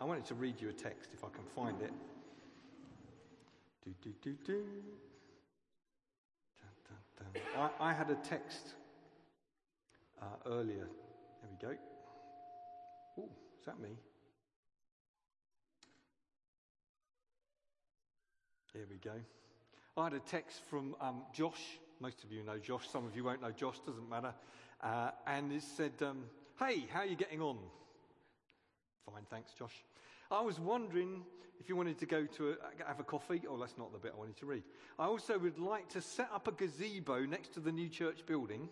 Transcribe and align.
I 0.00 0.04
wanted 0.04 0.26
to 0.26 0.34
read 0.34 0.60
you 0.60 0.68
a 0.68 0.72
text 0.72 1.10
if 1.14 1.24
I 1.24 1.28
can 1.28 1.44
find 1.54 1.80
it. 1.80 1.92
Do, 3.84 3.94
do, 4.02 4.12
do, 4.22 4.36
do. 4.44 4.64
Dun, 6.60 6.72
dun, 6.88 7.32
dun. 7.34 7.70
I, 7.80 7.90
I 7.90 7.92
had 7.94 8.10
a 8.10 8.16
text 8.16 8.74
uh, 10.20 10.26
earlier. 10.46 10.86
There 11.40 11.50
we 11.50 11.68
go. 11.68 11.74
Oh, 13.18 13.28
is 13.58 13.66
that 13.66 13.80
me? 13.80 13.96
There 18.74 18.84
we 18.90 18.96
go. 18.96 19.18
I 19.96 20.04
had 20.04 20.12
a 20.12 20.18
text 20.18 20.60
from 20.68 20.94
um, 21.00 21.22
Josh. 21.32 21.78
Most 22.00 22.22
of 22.22 22.30
you 22.30 22.42
know 22.42 22.58
Josh. 22.58 22.86
Some 22.90 23.06
of 23.06 23.16
you 23.16 23.24
won't 23.24 23.40
know 23.40 23.50
Josh. 23.50 23.78
Doesn't 23.86 24.10
matter. 24.10 24.34
Uh, 24.82 25.12
and 25.26 25.50
it 25.50 25.62
said, 25.62 25.92
um, 26.02 26.24
"Hey, 26.58 26.84
how 26.92 27.00
are 27.00 27.06
you 27.06 27.16
getting 27.16 27.40
on?" 27.40 27.56
Fine, 29.12 29.24
thanks, 29.30 29.52
Josh. 29.52 29.84
I 30.30 30.40
was 30.40 30.58
wondering 30.58 31.22
if 31.60 31.68
you 31.68 31.76
wanted 31.76 31.98
to 31.98 32.06
go 32.06 32.26
to 32.26 32.50
a, 32.50 32.86
have 32.86 33.00
a 33.00 33.04
coffee. 33.04 33.42
Oh, 33.48 33.56
that's 33.56 33.78
not 33.78 33.92
the 33.92 33.98
bit 33.98 34.12
I 34.14 34.18
wanted 34.18 34.36
to 34.38 34.46
read. 34.46 34.62
I 34.98 35.06
also 35.06 35.38
would 35.38 35.58
like 35.58 35.88
to 35.90 36.00
set 36.00 36.28
up 36.34 36.48
a 36.48 36.52
gazebo 36.52 37.24
next 37.24 37.54
to 37.54 37.60
the 37.60 37.72
new 37.72 37.88
church 37.88 38.26
building 38.26 38.68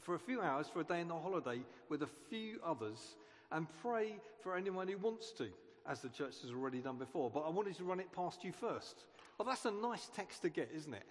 for 0.00 0.14
a 0.14 0.18
few 0.18 0.40
hours 0.40 0.68
for 0.72 0.80
a 0.80 0.84
day 0.84 1.00
in 1.00 1.08
the 1.08 1.14
holiday 1.14 1.60
with 1.88 2.02
a 2.02 2.08
few 2.30 2.58
others 2.64 3.16
and 3.52 3.66
pray 3.82 4.16
for 4.42 4.56
anyone 4.56 4.88
who 4.88 4.96
wants 4.98 5.32
to, 5.32 5.48
as 5.88 6.00
the 6.00 6.08
church 6.08 6.34
has 6.42 6.50
already 6.50 6.78
done 6.78 6.96
before. 6.96 7.30
But 7.30 7.40
I 7.40 7.50
wanted 7.50 7.76
to 7.76 7.84
run 7.84 8.00
it 8.00 8.10
past 8.12 8.42
you 8.42 8.52
first. 8.52 9.04
Well, 9.38 9.46
that's 9.46 9.64
a 9.66 9.70
nice 9.70 10.08
text 10.14 10.42
to 10.42 10.48
get, 10.48 10.70
isn't 10.74 10.94
it? 10.94 11.06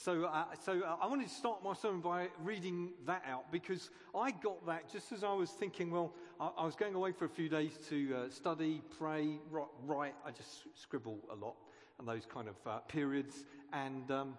So, 0.00 0.26
uh, 0.26 0.44
so 0.64 0.80
uh, 0.80 0.96
I 1.02 1.08
wanted 1.08 1.26
to 1.28 1.34
start 1.34 1.64
my 1.64 1.74
sermon 1.74 2.00
by 2.00 2.28
reading 2.44 2.90
that 3.04 3.24
out 3.28 3.50
because 3.50 3.90
I 4.16 4.30
got 4.30 4.64
that 4.64 4.88
just 4.92 5.10
as 5.10 5.24
I 5.24 5.32
was 5.32 5.50
thinking, 5.50 5.90
well, 5.90 6.12
I, 6.38 6.50
I 6.58 6.64
was 6.64 6.76
going 6.76 6.94
away 6.94 7.10
for 7.10 7.24
a 7.24 7.28
few 7.28 7.48
days 7.48 7.72
to 7.88 8.14
uh, 8.14 8.30
study, 8.30 8.80
pray, 8.96 9.40
write. 9.50 10.14
I 10.24 10.30
just 10.30 10.68
scribble 10.80 11.18
a 11.32 11.34
lot 11.34 11.56
and 11.98 12.06
those 12.06 12.26
kind 12.32 12.46
of 12.46 12.54
uh, 12.64 12.78
periods. 12.86 13.44
And, 13.72 14.08
um, 14.12 14.34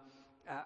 uh, 0.49 0.61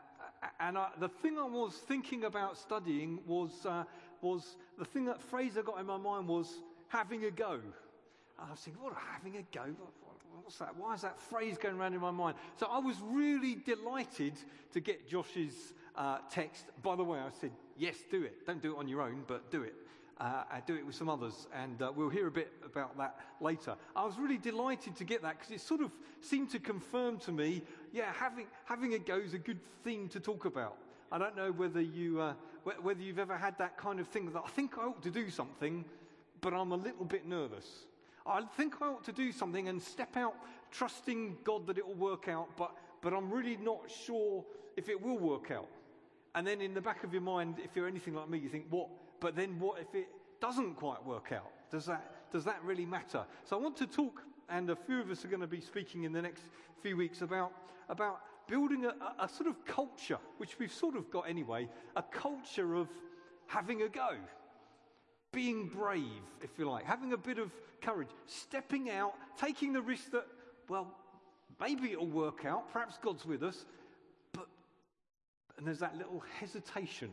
and 0.59 0.77
I, 0.77 0.89
the 0.99 1.09
thing 1.09 1.39
I 1.39 1.47
was 1.47 1.73
thinking 1.73 2.25
about 2.25 2.55
studying 2.55 3.17
was, 3.25 3.65
uh, 3.65 3.85
was 4.21 4.57
the 4.77 4.85
thing 4.85 5.05
that 5.05 5.23
phrase 5.23 5.57
I 5.57 5.63
got 5.63 5.79
in 5.79 5.87
my 5.87 5.97
mind 5.97 6.27
was 6.27 6.61
having 6.89 7.25
a 7.25 7.31
go. 7.31 7.61
And 8.39 8.47
I 8.47 8.51
was 8.51 8.59
thinking, 8.59 8.81
what, 8.81 8.93
having 9.13 9.37
a 9.37 9.43
go? 9.55 9.65
What's 10.41 10.57
that? 10.57 10.75
Why 10.75 10.95
is 10.95 11.01
that 11.01 11.19
phrase 11.19 11.57
going 11.57 11.75
around 11.75 11.93
in 11.93 12.01
my 12.01 12.11
mind? 12.11 12.35
So 12.57 12.67
I 12.69 12.79
was 12.79 12.95
really 13.01 13.55
delighted 13.55 14.33
to 14.73 14.79
get 14.79 15.07
Josh's 15.07 15.73
uh, 15.95 16.17
text. 16.29 16.65
By 16.81 16.95
the 16.95 17.03
way, 17.03 17.19
I 17.19 17.29
said, 17.39 17.51
yes, 17.77 17.97
do 18.09 18.23
it. 18.23 18.45
Don't 18.45 18.61
do 18.61 18.75
it 18.75 18.79
on 18.79 18.87
your 18.87 19.01
own, 19.01 19.23
but 19.27 19.51
do 19.51 19.63
it. 19.63 19.75
Uh, 20.19 20.43
do 20.65 20.75
it 20.75 20.85
with 20.85 20.95
some 20.95 21.09
others, 21.09 21.47
and 21.53 21.81
uh, 21.81 21.91
we'll 21.93 22.07
hear 22.07 22.27
a 22.27 22.31
bit 22.31 22.53
about 22.63 22.95
that 22.97 23.19
later. 23.41 23.75
I 23.95 24.05
was 24.05 24.17
really 24.17 24.37
delighted 24.37 24.95
to 24.97 25.03
get 25.03 25.23
that 25.23 25.39
because 25.39 25.51
it 25.51 25.59
sort 25.59 25.81
of 25.81 25.91
seemed 26.21 26.51
to 26.51 26.59
confirm 26.59 27.17
to 27.19 27.31
me, 27.31 27.63
yeah, 27.91 28.13
having, 28.13 28.45
having 28.65 28.93
a 28.93 28.99
go 28.99 29.17
is 29.17 29.33
a 29.33 29.39
good 29.39 29.59
thing 29.83 30.07
to 30.09 30.19
talk 30.19 30.45
about. 30.45 30.77
I 31.11 31.17
don't 31.17 31.35
know 31.35 31.51
whether, 31.51 31.81
you, 31.81 32.21
uh, 32.21 32.33
whether 32.63 33.01
you've 33.01 33.19
ever 33.19 33.35
had 33.35 33.57
that 33.57 33.75
kind 33.75 33.99
of 33.99 34.07
thing 34.07 34.31
that 34.31 34.43
I 34.45 34.49
think 34.49 34.77
I 34.77 34.83
ought 34.83 35.01
to 35.01 35.11
do 35.11 35.29
something, 35.29 35.83
but 36.41 36.53
I'm 36.53 36.71
a 36.71 36.77
little 36.77 37.05
bit 37.05 37.27
nervous. 37.27 37.85
I 38.25 38.41
think 38.41 38.75
I 38.81 38.87
ought 38.87 39.03
to 39.05 39.11
do 39.11 39.31
something 39.31 39.67
and 39.67 39.81
step 39.81 40.15
out 40.15 40.35
trusting 40.71 41.37
God 41.43 41.67
that 41.67 41.77
it 41.77 41.85
will 41.85 41.93
work 41.95 42.27
out, 42.27 42.47
but, 42.57 42.71
but 43.01 43.13
I'm 43.13 43.29
really 43.29 43.57
not 43.57 43.91
sure 44.05 44.43
if 44.77 44.89
it 44.89 45.01
will 45.01 45.17
work 45.17 45.51
out. 45.51 45.67
And 46.35 46.47
then 46.47 46.61
in 46.61 46.73
the 46.73 46.81
back 46.81 47.03
of 47.03 47.13
your 47.13 47.21
mind, 47.21 47.57
if 47.63 47.75
you're 47.75 47.87
anything 47.87 48.15
like 48.15 48.29
me, 48.29 48.39
you 48.39 48.49
think, 48.49 48.65
what? 48.69 48.87
But 49.19 49.35
then 49.35 49.59
what 49.59 49.79
if 49.79 49.93
it 49.93 50.07
doesn't 50.41 50.75
quite 50.75 51.05
work 51.05 51.31
out? 51.31 51.51
Does 51.69 51.85
that, 51.85 52.31
does 52.31 52.43
that 52.45 52.63
really 52.63 52.85
matter? 52.85 53.23
So 53.43 53.57
I 53.57 53.59
want 53.59 53.77
to 53.77 53.87
talk, 53.87 54.21
and 54.49 54.69
a 54.69 54.75
few 54.75 55.01
of 55.01 55.11
us 55.11 55.23
are 55.23 55.27
going 55.27 55.41
to 55.41 55.47
be 55.47 55.61
speaking 55.61 56.03
in 56.03 56.11
the 56.11 56.21
next 56.21 56.43
few 56.81 56.97
weeks 56.97 57.21
about, 57.21 57.51
about 57.89 58.21
building 58.47 58.85
a, 58.85 58.93
a 59.19 59.27
sort 59.27 59.47
of 59.47 59.63
culture, 59.65 60.17
which 60.37 60.57
we've 60.59 60.73
sort 60.73 60.95
of 60.95 61.11
got 61.11 61.29
anyway, 61.29 61.69
a 61.95 62.01
culture 62.03 62.75
of 62.75 62.87
having 63.47 63.83
a 63.83 63.89
go 63.89 64.15
being 65.33 65.67
brave, 65.67 66.23
if 66.41 66.51
you 66.57 66.69
like, 66.69 66.85
having 66.85 67.11
a 67.11 67.17
bit 67.17 67.39
of 67.39 67.51
courage, 67.81 68.07
stepping 68.27 68.89
out, 68.89 69.15
taking 69.37 69.73
the 69.73 69.81
risk 69.81 70.11
that, 70.11 70.25
well, 70.69 70.87
maybe 71.59 71.91
it'll 71.91 72.07
work 72.07 72.45
out, 72.45 72.71
perhaps 72.71 72.97
God's 73.03 73.25
with 73.25 73.43
us, 73.43 73.65
but, 74.31 74.47
and 75.57 75.67
there's 75.67 75.79
that 75.79 75.97
little 75.97 76.23
hesitation, 76.39 77.09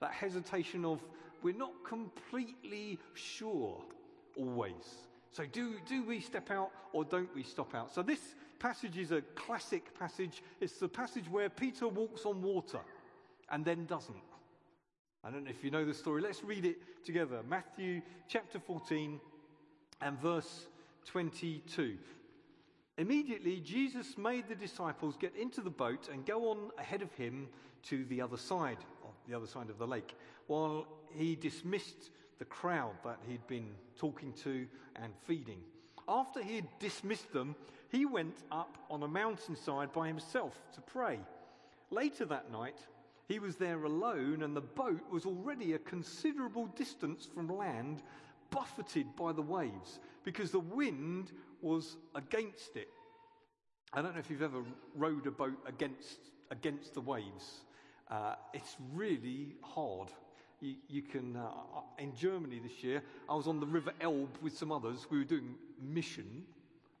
that 0.00 0.12
hesitation 0.12 0.84
of 0.84 1.00
we're 1.42 1.54
not 1.54 1.72
completely 1.84 2.98
sure 3.14 3.82
always. 4.36 5.06
So, 5.30 5.44
do, 5.50 5.76
do 5.88 6.04
we 6.04 6.20
step 6.20 6.50
out 6.50 6.70
or 6.92 7.04
don't 7.04 7.34
we 7.34 7.42
step 7.42 7.74
out? 7.74 7.92
So, 7.92 8.02
this 8.02 8.20
passage 8.58 8.98
is 8.98 9.12
a 9.12 9.22
classic 9.34 9.98
passage. 9.98 10.42
It's 10.60 10.78
the 10.78 10.88
passage 10.88 11.28
where 11.30 11.48
Peter 11.48 11.88
walks 11.88 12.26
on 12.26 12.42
water 12.42 12.80
and 13.50 13.64
then 13.64 13.86
doesn't. 13.86 14.14
I 15.24 15.30
don't 15.30 15.44
know 15.44 15.50
if 15.50 15.62
you 15.62 15.70
know 15.70 15.84
the 15.84 15.94
story. 15.94 16.20
Let's 16.20 16.42
read 16.42 16.64
it 16.64 17.04
together. 17.04 17.42
Matthew 17.48 18.02
chapter 18.26 18.58
14 18.58 19.20
and 20.00 20.18
verse 20.20 20.66
22. 21.06 21.96
Immediately, 22.98 23.60
Jesus 23.60 24.18
made 24.18 24.48
the 24.48 24.56
disciples 24.56 25.16
get 25.16 25.32
into 25.36 25.60
the 25.60 25.70
boat 25.70 26.08
and 26.12 26.26
go 26.26 26.50
on 26.50 26.72
ahead 26.76 27.02
of 27.02 27.12
him 27.14 27.46
to 27.84 28.04
the 28.06 28.20
other 28.20 28.36
side, 28.36 28.78
the 29.28 29.34
other 29.34 29.46
side 29.46 29.70
of 29.70 29.78
the 29.78 29.86
lake, 29.86 30.16
while 30.48 30.88
he 31.12 31.36
dismissed 31.36 32.10
the 32.40 32.44
crowd 32.44 32.94
that 33.04 33.20
he'd 33.28 33.46
been 33.46 33.68
talking 33.96 34.32
to 34.42 34.66
and 34.96 35.12
feeding. 35.24 35.60
After 36.08 36.42
he 36.42 36.56
had 36.56 36.68
dismissed 36.80 37.32
them, 37.32 37.54
he 37.90 38.06
went 38.06 38.42
up 38.50 38.76
on 38.90 39.04
a 39.04 39.08
mountainside 39.08 39.92
by 39.92 40.08
himself 40.08 40.60
to 40.74 40.80
pray. 40.80 41.20
Later 41.90 42.24
that 42.24 42.50
night, 42.50 42.80
he 43.32 43.38
was 43.38 43.56
there 43.56 43.84
alone, 43.84 44.42
and 44.42 44.54
the 44.54 44.60
boat 44.60 45.00
was 45.10 45.24
already 45.24 45.72
a 45.72 45.78
considerable 45.78 46.66
distance 46.76 47.26
from 47.34 47.48
land, 47.48 48.02
buffeted 48.50 49.06
by 49.16 49.32
the 49.32 49.40
waves, 49.40 50.00
because 50.22 50.50
the 50.50 50.60
wind 50.60 51.32
was 51.62 51.96
against 52.14 52.76
it. 52.76 52.88
I 53.94 54.02
don't 54.02 54.12
know 54.12 54.20
if 54.20 54.28
you've 54.28 54.42
ever 54.42 54.62
rowed 54.94 55.26
a 55.26 55.30
boat 55.30 55.56
against, 55.66 56.18
against 56.50 56.92
the 56.92 57.00
waves. 57.00 57.64
Uh, 58.10 58.34
it's 58.52 58.76
really 58.92 59.54
hard. 59.62 60.10
You, 60.60 60.74
you 60.88 61.00
can, 61.00 61.36
uh, 61.36 61.50
in 61.98 62.14
Germany 62.14 62.60
this 62.62 62.84
year, 62.84 63.02
I 63.30 63.34
was 63.34 63.46
on 63.46 63.60
the 63.60 63.66
River 63.66 63.92
Elbe 64.02 64.36
with 64.42 64.56
some 64.56 64.70
others. 64.70 65.06
We 65.08 65.16
were 65.16 65.24
doing 65.24 65.54
mission, 65.80 66.42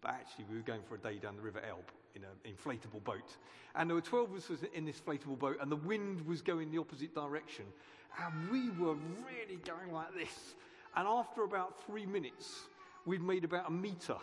but 0.00 0.12
actually 0.12 0.46
we 0.50 0.56
were 0.56 0.62
going 0.62 0.82
for 0.88 0.94
a 0.94 0.98
day 0.98 1.18
down 1.18 1.36
the 1.36 1.42
River 1.42 1.60
Elbe 1.68 1.92
in 2.14 2.22
an 2.24 2.30
inflatable 2.46 3.02
boat. 3.04 3.36
And 3.74 3.88
there 3.88 3.94
were 3.94 4.02
12 4.02 4.30
of 4.30 4.36
us 4.36 4.50
in 4.74 4.84
this 4.84 5.00
inflatable 5.00 5.38
boat, 5.38 5.58
and 5.60 5.70
the 5.70 5.76
wind 5.76 6.26
was 6.26 6.42
going 6.42 6.70
the 6.70 6.78
opposite 6.78 7.14
direction. 7.14 7.64
And 8.22 8.50
we 8.50 8.70
were 8.70 8.94
really 8.94 9.60
going 9.64 9.92
like 9.92 10.14
this. 10.14 10.54
And 10.94 11.08
after 11.08 11.44
about 11.44 11.84
three 11.86 12.04
minutes, 12.04 12.60
we'd 13.06 13.22
made 13.22 13.44
about 13.44 13.68
a 13.68 13.72
meter. 13.72 14.16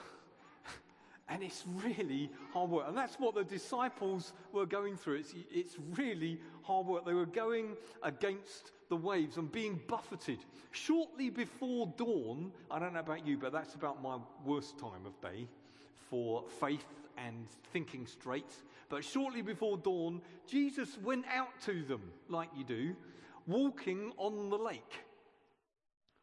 and 1.29 1.41
it's 1.41 1.63
really 1.83 2.29
hard 2.53 2.69
work. 2.69 2.85
And 2.87 2.95
that's 2.95 3.15
what 3.15 3.33
the 3.33 3.43
disciples 3.43 4.33
were 4.51 4.67
going 4.67 4.95
through. 4.95 5.15
It's, 5.15 5.33
it's 5.51 5.77
really 5.95 6.39
hard 6.61 6.85
work. 6.85 7.05
They 7.05 7.13
were 7.13 7.25
going 7.25 7.75
against 8.03 8.71
the 8.89 8.95
waves 8.95 9.37
and 9.37 9.51
being 9.51 9.79
buffeted. 9.87 10.39
Shortly 10.71 11.31
before 11.31 11.91
dawn, 11.97 12.51
I 12.69 12.77
don't 12.77 12.93
know 12.93 12.99
about 12.99 13.25
you, 13.25 13.37
but 13.37 13.51
that's 13.51 13.73
about 13.73 14.03
my 14.03 14.17
worst 14.45 14.77
time 14.77 15.05
of 15.07 15.19
day 15.21 15.47
for 16.09 16.43
faith 16.59 16.85
and 17.25 17.47
thinking 17.73 18.05
straight. 18.07 18.51
But 18.89 19.03
shortly 19.03 19.41
before 19.41 19.77
dawn, 19.77 20.21
Jesus 20.47 20.97
went 21.03 21.25
out 21.27 21.59
to 21.65 21.83
them, 21.83 22.01
like 22.27 22.49
you 22.57 22.63
do, 22.63 22.95
walking 23.47 24.11
on 24.17 24.49
the 24.49 24.57
lake. 24.57 25.03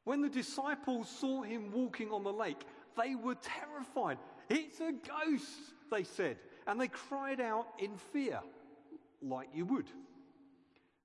When 0.05 0.23
the 0.23 0.29
disciples 0.29 1.09
saw 1.09 1.43
him 1.43 1.73
walking 1.73 2.11
on 2.11 2.23
the 2.23 2.33
lake, 2.33 2.65
they 2.97 3.15
were 3.15 3.37
terrified. 3.37 4.19
It's 4.48 4.81
a 4.81 4.93
ghost, 4.93 5.75
they 5.91 6.04
said, 6.04 6.37
and 6.66 6.81
they 6.81 6.89
cried 6.89 7.41
out 7.41 7.66
in 7.78 7.97
fear, 8.13 8.41
like 9.21 9.49
you 9.53 9.65
would. 9.66 9.87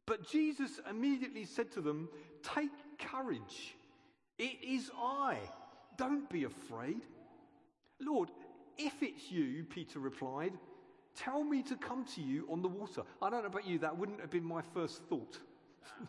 But 0.06 0.28
Jesus 0.28 0.80
immediately 0.90 1.46
said 1.46 1.72
to 1.74 1.82
them, 1.82 2.10
Take 2.44 2.72
courage. 3.00 3.76
It 4.38 4.58
is 4.64 4.92
I. 5.00 5.38
Don't 5.98 6.30
be 6.30 6.44
afraid. 6.44 7.02
Lord, 8.00 8.30
if 8.78 8.94
it's 9.02 9.32
you, 9.32 9.66
Peter 9.70 10.00
replied, 10.00 10.54
tell 11.16 11.44
me 11.44 11.62
to 11.64 11.76
come 11.76 12.06
to 12.16 12.22
you 12.22 12.48
on 12.50 12.62
the 12.62 12.68
water. 12.68 13.04
I 13.22 13.30
don't 13.30 13.42
know 13.42 13.48
about 13.48 13.68
you, 13.68 13.80
that 13.80 13.98
wouldn't 13.98 14.20
have 14.22 14.30
been 14.30 14.46
my 14.46 14.62
first 14.74 15.02
thought. 15.10 15.38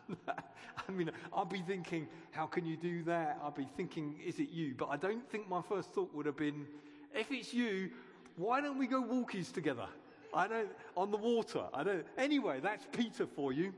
I 0.29 0.93
mean, 0.93 1.11
I'll 1.33 1.45
be 1.45 1.63
thinking, 1.67 2.09
how 2.31 2.47
can 2.47 2.65
you 2.65 2.77
do 2.77 3.03
that? 3.05 3.39
I'll 3.43 3.51
be 3.51 3.69
thinking, 3.77 4.17
is 4.25 4.39
it 4.39 4.51
you? 4.51 4.75
But 4.77 4.89
I 4.89 4.97
don't 4.97 5.29
think 5.31 5.49
my 5.49 5.61
first 5.63 5.93
thought 5.93 6.13
would 6.15 6.27
have 6.27 6.37
been, 6.37 6.67
if 7.15 7.31
it's 7.31 7.53
you, 7.53 7.91
why 8.37 8.61
don't 8.61 8.79
we 8.79 8.87
go 8.87 9.03
walkies 9.03 9.53
together? 9.53 9.87
I 10.35 10.49
don't, 10.49 10.71
on 10.97 11.11
the 11.11 11.19
water. 11.19 11.65
I 11.75 11.85
don't, 11.85 12.07
anyway, 12.17 12.61
that's 12.63 12.87
Peter 12.93 13.27
for 13.27 13.53
you. 13.53 13.75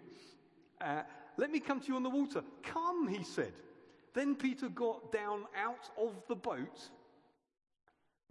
Uh, 0.81 1.03
let 1.37 1.51
me 1.51 1.59
come 1.59 1.81
to 1.81 1.89
you 1.89 1.97
on 1.97 2.03
the 2.03 2.11
water. 2.11 2.43
Come, 2.63 3.09
he 3.09 3.25
said. 3.25 3.53
Then 4.13 4.37
Peter 4.37 4.69
got 4.69 5.11
down 5.11 5.43
out 5.61 5.91
of 5.99 6.13
the 6.29 6.37
boat 6.37 6.89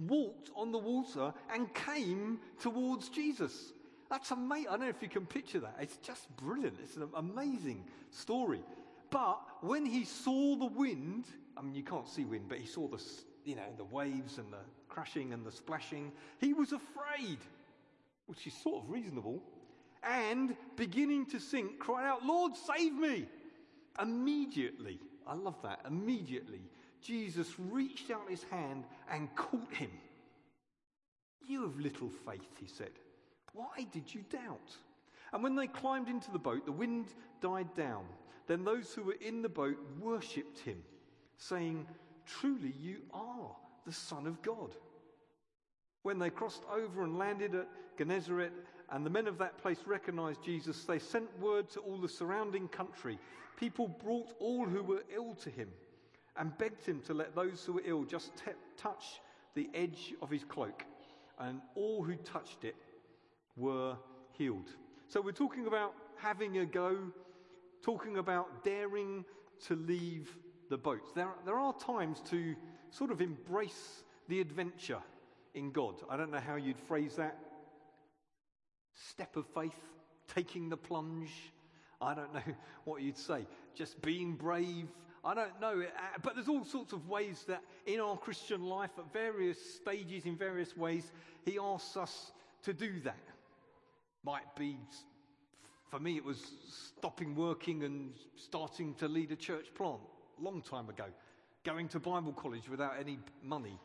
walked 0.08 0.50
on 0.56 0.72
the 0.72 0.78
water 0.78 1.34
and 1.54 1.74
came 1.74 2.40
towards 2.60 3.10
Jesus. 3.10 3.74
That's 4.10 4.32
amazing. 4.32 4.68
I 4.68 4.72
don't 4.72 4.82
know 4.82 4.90
if 4.90 5.02
you 5.02 5.10
can 5.10 5.26
picture 5.26 5.60
that. 5.60 5.76
It's 5.80 5.98
just 5.98 6.36
brilliant. 6.38 6.78
It's 6.84 6.98
an 6.98 7.10
amazing 7.16 7.84
story. 8.12 8.62
But 9.10 9.40
when 9.62 9.86
he 9.86 10.06
saw 10.06 10.56
the 10.56 10.66
wind, 10.66 11.26
I 11.58 11.62
mean, 11.62 11.76
you 11.76 11.84
can't 11.84 12.08
see 12.08 12.26
wind, 12.26 12.46
but 12.50 12.58
he 12.58 12.66
saw 12.66 12.88
the, 12.88 13.02
you 13.46 13.56
know, 13.56 13.62
the 13.78 13.86
waves 13.86 14.38
and 14.38 14.52
the 14.52 14.58
crashing 14.90 15.34
and 15.34 15.46
the 15.46 15.52
splashing, 15.52 16.12
he 16.40 16.54
was 16.54 16.72
afraid, 16.72 17.40
which 18.28 18.46
is 18.48 18.54
sort 18.54 18.84
of 18.84 18.90
reasonable, 18.90 19.42
and 20.04 20.56
beginning 20.76 21.26
to 21.28 21.40
sink, 21.40 21.80
cried 21.80 22.06
out, 22.06 22.26
Lord, 22.26 22.54
save 22.56 22.94
me! 22.94 23.26
Immediately, 24.02 25.00
I 25.26 25.36
love 25.36 25.62
that, 25.64 25.82
immediately, 25.88 26.62
Jesus 27.04 27.54
reached 27.60 28.10
out 28.10 28.30
his 28.30 28.44
hand 28.44 28.86
and 29.12 29.34
caught 29.36 29.74
him. 29.74 29.92
You 31.46 31.64
have 31.64 31.80
little 31.80 32.10
faith, 32.10 32.58
he 32.60 32.68
said. 32.68 32.92
Why 33.54 33.86
did 33.92 34.14
you 34.14 34.24
doubt? 34.30 34.78
And 35.34 35.44
when 35.44 35.56
they 35.56 35.68
climbed 35.68 36.08
into 36.08 36.32
the 36.32 36.40
boat, 36.40 36.66
the 36.66 36.72
wind 36.72 37.08
died 37.42 37.74
down. 37.76 38.06
Then 38.48 38.64
those 38.64 38.94
who 38.94 39.04
were 39.04 39.18
in 39.22 39.42
the 39.42 39.50
boat 39.50 39.78
worshipped 40.00 40.60
him, 40.60 40.82
saying, 41.38 41.86
Truly, 42.26 42.74
you 42.80 43.02
are 43.14 43.52
the 43.86 43.92
Son 43.92 44.26
of 44.26 44.42
God. 44.42 44.72
When 46.04 46.20
they 46.20 46.30
crossed 46.30 46.64
over 46.72 47.04
and 47.04 47.18
landed 47.18 47.56
at 47.56 47.68
Gennesaret, 47.98 48.52
and 48.92 49.06
the 49.06 49.10
men 49.10 49.28
of 49.28 49.38
that 49.40 49.58
place 49.58 49.80
recognized 49.86 50.44
Jesus, 50.44 50.84
they 50.84 51.00
sent 51.00 51.40
word 51.40 51.70
to 51.72 51.80
all 51.80 51.98
the 51.98 52.10
surrounding 52.10 52.68
country. 52.68 53.18
People 53.58 53.88
brought 53.88 54.34
all 54.40 54.66
who 54.66 54.84
were 54.84 55.04
ill 55.14 55.36
to 55.36 55.50
him 55.50 55.70
and 56.38 56.57
begged 56.57 56.85
him 56.85 57.01
to 57.01 57.13
let 57.13 57.35
those 57.35 57.63
who 57.63 57.74
were 57.74 57.81
ill 57.85 58.03
just 58.03 58.35
t- 58.35 58.51
touch 58.77 59.21
the 59.56 59.69
edge 59.74 60.13
of 60.21 60.30
his 60.30 60.44
cloak. 60.44 60.83
And 61.39 61.62
all 61.75 62.03
who 62.03 62.15
touched 62.15 62.63
it 62.63 62.75
were 63.56 63.95
healed. 64.31 64.69
So 65.07 65.21
we're 65.21 65.31
talking 65.31 65.68
about 65.68 65.94
having 66.18 66.57
a 66.59 66.65
go, 66.65 66.97
talking 67.83 68.18
about 68.18 68.63
daring 68.63 69.25
to 69.68 69.75
leave 69.75 70.35
the 70.69 70.77
boat. 70.77 71.13
There, 71.15 71.30
there 71.45 71.59
are 71.59 71.74
times 71.74 72.21
to 72.30 72.56
sort 72.89 73.12
of 73.12 73.21
embrace 73.21 74.03
the 74.27 74.39
adventure 74.39 75.01
in 75.53 75.71
God. 75.71 75.95
I 76.09 76.18
don't 76.18 76.31
know 76.31 76.39
how 76.39 76.56
you'd 76.56 76.80
phrase 76.80 77.15
that. 77.18 77.38
Step 78.95 79.35
of 79.35 79.45
faith, 79.47 79.80
taking 80.33 80.69
the 80.69 80.77
plunge. 80.77 81.31
I 82.01 82.13
don't 82.13 82.33
know 82.33 82.53
what 82.85 83.01
you'd 83.01 83.18
say. 83.18 83.45
Just 83.75 84.01
being 84.01 84.35
brave. 84.35 84.88
I 85.25 85.34
don't 85.34 85.60
know. 85.62 85.81
Uh, 85.81 86.02
but 86.22 86.36
there's 86.36 86.50
all 86.50 86.66
sorts 86.66 86.92
of 86.92 87.08
ways 87.08 87.46
that 87.48 87.62
in 87.86 88.00
our 88.00 88.18
Christian 88.18 88.64
life, 88.64 88.92
at 88.98 89.12
various 89.14 89.58
stages, 89.75 90.25
in 90.25 90.36
various 90.36 90.75
ways, 90.75 91.12
He 91.46 91.58
asks 91.58 91.96
us 91.96 92.31
to 92.64 92.74
do 92.74 93.00
that. 93.02 93.18
Might 94.25 94.56
be, 94.58 94.78
for 95.90 96.00
me, 96.00 96.18
it 96.18 96.25
was 96.25 96.52
stopping 96.68 97.36
working 97.36 97.84
and 97.84 98.14
starting 98.36 98.94
to 98.96 99.08
lead 99.08 99.31
a 99.31 99.36
church 99.36 99.68
plant 99.75 100.02
long 100.42 100.62
time 100.62 100.90
ago, 100.90 101.06
going 101.64 101.88
to 101.90 102.00
Bible 102.00 102.34
college 102.34 102.68
without 102.69 102.94
any 103.00 103.19
money. 103.42 103.80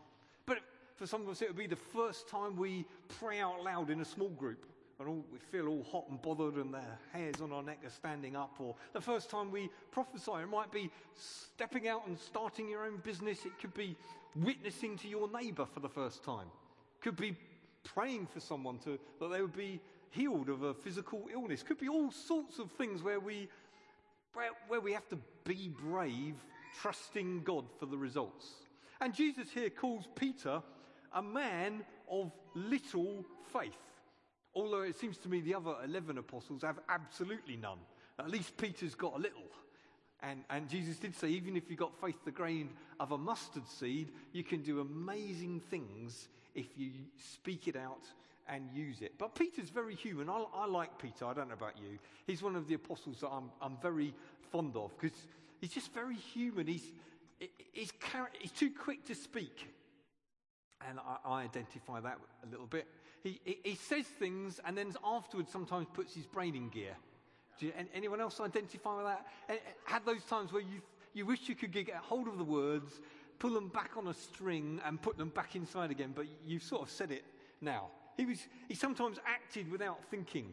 But 0.46 0.58
for 0.96 1.06
some 1.06 1.23
of 1.23 1.29
us, 1.29 1.43
it 1.43 1.49
would 1.49 1.56
be 1.56 1.67
the 1.67 1.76
first 1.76 2.29
time 2.29 2.56
we 2.56 2.84
pray 3.20 3.41
out 3.41 3.62
loud 3.62 3.91
in 3.91 4.00
a 4.00 4.05
small 4.05 4.31
group 4.31 4.67
and 4.98 5.08
all, 5.08 5.24
we 5.32 5.38
feel 5.38 5.68
all 5.68 5.84
hot 5.92 6.06
and 6.10 6.20
bothered 6.20 6.56
and 6.56 6.74
the 6.74 6.82
hairs 7.12 7.40
on 7.40 7.52
our 7.52 7.62
neck 7.62 7.78
are 7.84 7.90
standing 7.90 8.34
up, 8.34 8.56
or 8.58 8.74
the 8.92 9.00
first 9.00 9.30
time 9.30 9.50
we 9.50 9.70
prophesy. 9.92 10.32
It 10.42 10.48
might 10.48 10.72
be 10.72 10.90
stepping 11.14 11.86
out 11.86 12.06
and 12.08 12.18
starting 12.18 12.68
your 12.68 12.84
own 12.84 12.96
business. 13.04 13.46
It 13.46 13.58
could 13.60 13.74
be 13.74 13.96
witnessing 14.34 14.96
to 14.98 15.08
your 15.08 15.30
neighbor 15.30 15.66
for 15.66 15.80
the 15.80 15.88
first 15.88 16.24
time. 16.24 16.46
It 16.98 17.02
could 17.02 17.16
be 17.16 17.36
praying 17.84 18.26
for 18.26 18.40
someone 18.40 18.78
to, 18.78 18.98
that 19.20 19.30
they 19.30 19.40
would 19.40 19.56
be 19.56 19.80
healed 20.10 20.48
of 20.48 20.62
a 20.62 20.74
physical 20.74 21.28
illness. 21.32 21.62
It 21.62 21.66
could 21.66 21.78
be 21.78 21.88
all 21.88 22.10
sorts 22.10 22.58
of 22.58 22.70
things 22.72 23.02
where 23.02 23.20
we, 23.20 23.48
where, 24.34 24.50
where 24.66 24.80
we 24.80 24.92
have 24.92 25.08
to 25.10 25.18
be 25.44 25.68
brave, 25.68 26.34
trusting 26.80 27.42
God 27.44 27.66
for 27.78 27.86
the 27.86 27.96
results. 27.96 28.46
And 29.00 29.14
Jesus 29.14 29.48
here 29.52 29.70
calls 29.70 30.08
Peter 30.16 30.60
a 31.14 31.22
man 31.22 31.84
of 32.10 32.32
little 32.54 33.24
faith. 33.52 33.78
Although 34.58 34.82
it 34.82 34.99
seems 34.99 35.19
to 35.19 35.28
me 35.28 35.40
the 35.40 35.55
other 35.55 35.75
11 35.84 36.19
apostles 36.19 36.62
have 36.62 36.81
absolutely 36.88 37.55
none. 37.55 37.78
At 38.19 38.28
least 38.28 38.56
Peter's 38.56 38.96
got 38.96 39.14
a 39.14 39.19
little. 39.19 39.44
And, 40.20 40.43
and 40.50 40.69
Jesus 40.69 40.96
did 40.96 41.14
say, 41.14 41.28
even 41.28 41.56
if 41.56 41.70
you've 41.70 41.78
got 41.78 41.93
faith 42.00 42.16
the 42.25 42.32
grain 42.32 42.70
of 42.99 43.12
a 43.12 43.19
mustard 43.19 43.69
seed, 43.69 44.10
you 44.32 44.43
can 44.43 44.62
do 44.62 44.81
amazing 44.81 45.60
things 45.70 46.26
if 46.56 46.66
you 46.76 46.90
speak 47.16 47.69
it 47.69 47.76
out 47.76 48.02
and 48.49 48.69
use 48.75 49.00
it. 49.00 49.12
But 49.16 49.37
Peter's 49.37 49.70
very 49.70 49.94
human. 49.94 50.28
I, 50.28 50.44
I 50.52 50.66
like 50.66 50.99
Peter. 50.99 51.26
I 51.26 51.34
don't 51.34 51.46
know 51.46 51.55
about 51.55 51.78
you. 51.78 51.96
He's 52.26 52.43
one 52.43 52.56
of 52.56 52.66
the 52.66 52.75
apostles 52.75 53.20
that 53.20 53.28
I'm, 53.28 53.50
I'm 53.62 53.76
very 53.81 54.12
fond 54.50 54.75
of 54.75 54.90
because 54.99 55.16
he's 55.60 55.70
just 55.70 55.94
very 55.94 56.16
human. 56.16 56.66
He's, 56.66 56.90
he's, 57.72 57.93
he's 58.40 58.52
too 58.52 58.70
quick 58.76 59.05
to 59.05 59.14
speak. 59.14 59.69
And 60.88 60.99
I, 60.99 61.31
I 61.31 61.43
identify 61.43 62.00
that 62.00 62.19
a 62.43 62.50
little 62.50 62.66
bit. 62.66 62.88
He, 63.23 63.41
he, 63.44 63.59
he, 63.65 63.75
says 63.75 64.06
things 64.06 64.61
and 64.65 64.76
then 64.76 64.94
afterwards 65.05 65.50
sometimes 65.50 65.87
puts 65.93 66.15
his 66.15 66.26
brain 66.26 66.55
in 66.55 66.69
gear. 66.69 66.97
Do 67.59 67.67
you, 67.67 67.73
anyone 67.94 68.20
else 68.20 68.41
identify 68.41 68.97
with 68.97 69.06
that? 69.06 69.26
Had 69.85 70.06
those 70.06 70.23
times 70.25 70.53
where 70.53 70.62
you, 70.62 70.81
you 71.15 71.26
wish 71.26 71.49
you 71.49 71.55
could 71.55 71.73
get 71.73 71.88
hold 71.97 72.29
of 72.29 72.38
the 72.38 72.44
words, 72.44 73.00
pull 73.38 73.50
them 73.50 73.69
back 73.69 73.97
on 73.97 74.06
a 74.09 74.15
string 74.15 74.81
and 74.85 75.00
put 75.03 75.19
them 75.19 75.31
back 75.31 75.56
inside 75.56 75.91
again, 75.91 76.12
but 76.15 76.26
you've 76.47 76.62
sort 76.62 76.82
of 76.82 76.91
said 76.91 77.11
it 77.11 77.25
now. 77.61 77.88
He, 78.17 78.25
was, 78.25 78.38
he 78.69 78.75
sometimes 78.75 79.19
acted 79.26 79.70
without 79.70 80.05
thinking. 80.11 80.53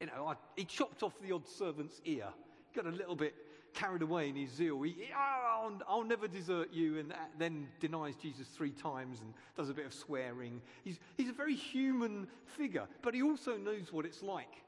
You 0.00 0.06
know, 0.06 0.28
I, 0.28 0.34
he 0.56 0.64
chopped 0.64 1.02
off 1.02 1.14
the 1.20 1.32
odd 1.32 1.46
servant's 1.46 2.00
ear, 2.04 2.26
got 2.74 2.86
a 2.86 2.90
little 2.90 3.16
bit 3.16 3.34
carried 3.74 4.02
away 4.02 4.28
in 4.28 4.36
his 4.36 4.50
zeal. 4.50 4.80
He, 4.82 4.96
oh, 5.14 5.18
I'll, 5.18 5.80
I'll, 5.88 6.04
never 6.04 6.28
desert 6.28 6.68
you, 6.72 6.98
and 6.98 7.12
then 7.38 7.68
denies 7.80 8.16
Jesus 8.16 8.48
three 8.48 8.72
times 8.72 9.20
and 9.20 9.32
does 9.56 9.68
a 9.68 9.74
bit 9.74 9.86
of 9.86 9.92
swearing. 9.92 10.60
He's, 10.84 10.98
he's 11.16 11.28
a 11.28 11.34
very 11.34 11.54
human 11.54 12.26
figure, 12.44 12.86
but 13.02 13.14
he 13.14 13.22
also 13.22 13.56
knows 13.56 13.92
what 13.92 14.04
it's 14.04 14.22
like 14.22 14.64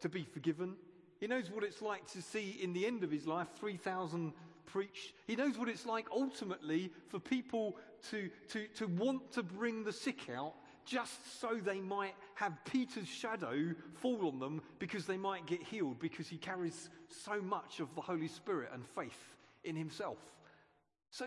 to 0.00 0.08
be 0.08 0.24
forgiven. 0.24 0.74
He 1.20 1.26
knows 1.26 1.50
what 1.50 1.64
it's 1.64 1.80
like 1.82 2.06
to 2.12 2.22
see 2.22 2.58
in 2.62 2.72
the 2.72 2.86
end 2.86 3.04
of 3.04 3.10
his 3.10 3.26
life 3.26 3.48
3,000 3.58 4.32
preached. 4.66 5.12
He 5.26 5.36
knows 5.36 5.58
what 5.58 5.68
it's 5.68 5.86
like 5.86 6.06
ultimately 6.10 6.90
for 7.08 7.18
people 7.18 7.76
to, 8.10 8.30
to, 8.48 8.66
to 8.76 8.86
want 8.86 9.32
to 9.32 9.42
bring 9.42 9.84
the 9.84 9.92
sick 9.92 10.28
out 10.34 10.54
just 10.84 11.40
so 11.40 11.60
they 11.64 11.80
might 11.80 12.14
have 12.34 12.52
Peter's 12.64 13.08
shadow 13.08 13.74
fall 13.94 14.26
on 14.26 14.38
them 14.38 14.62
because 14.78 15.06
they 15.06 15.16
might 15.16 15.46
get 15.46 15.62
healed 15.62 15.98
because 15.98 16.28
he 16.28 16.36
carries 16.36 16.90
so 17.08 17.40
much 17.40 17.80
of 17.80 17.94
the 17.94 18.00
Holy 18.00 18.28
Spirit 18.28 18.70
and 18.72 18.84
faith 18.86 19.36
in 19.64 19.76
himself. 19.76 20.18
So, 21.10 21.26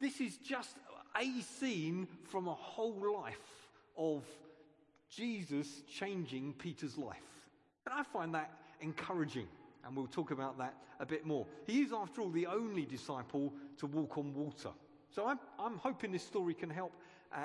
this 0.00 0.20
is 0.20 0.36
just 0.38 0.76
a 1.16 1.40
scene 1.40 2.06
from 2.30 2.48
a 2.48 2.54
whole 2.54 3.14
life 3.20 3.36
of 3.96 4.24
Jesus 5.10 5.82
changing 5.92 6.54
Peter's 6.54 6.96
life. 6.96 7.16
And 7.86 7.94
I 7.94 8.02
find 8.02 8.34
that 8.34 8.52
encouraging, 8.80 9.48
and 9.84 9.96
we'll 9.96 10.06
talk 10.06 10.30
about 10.30 10.58
that 10.58 10.74
a 11.00 11.06
bit 11.06 11.26
more. 11.26 11.46
He 11.66 11.82
is, 11.82 11.92
after 11.92 12.20
all, 12.20 12.30
the 12.30 12.46
only 12.46 12.84
disciple 12.84 13.52
to 13.78 13.86
walk 13.86 14.18
on 14.18 14.34
water. 14.34 14.70
So 15.10 15.26
I'm, 15.26 15.38
I'm 15.58 15.78
hoping 15.78 16.12
this 16.12 16.22
story 16.22 16.54
can 16.54 16.70
help 16.70 16.92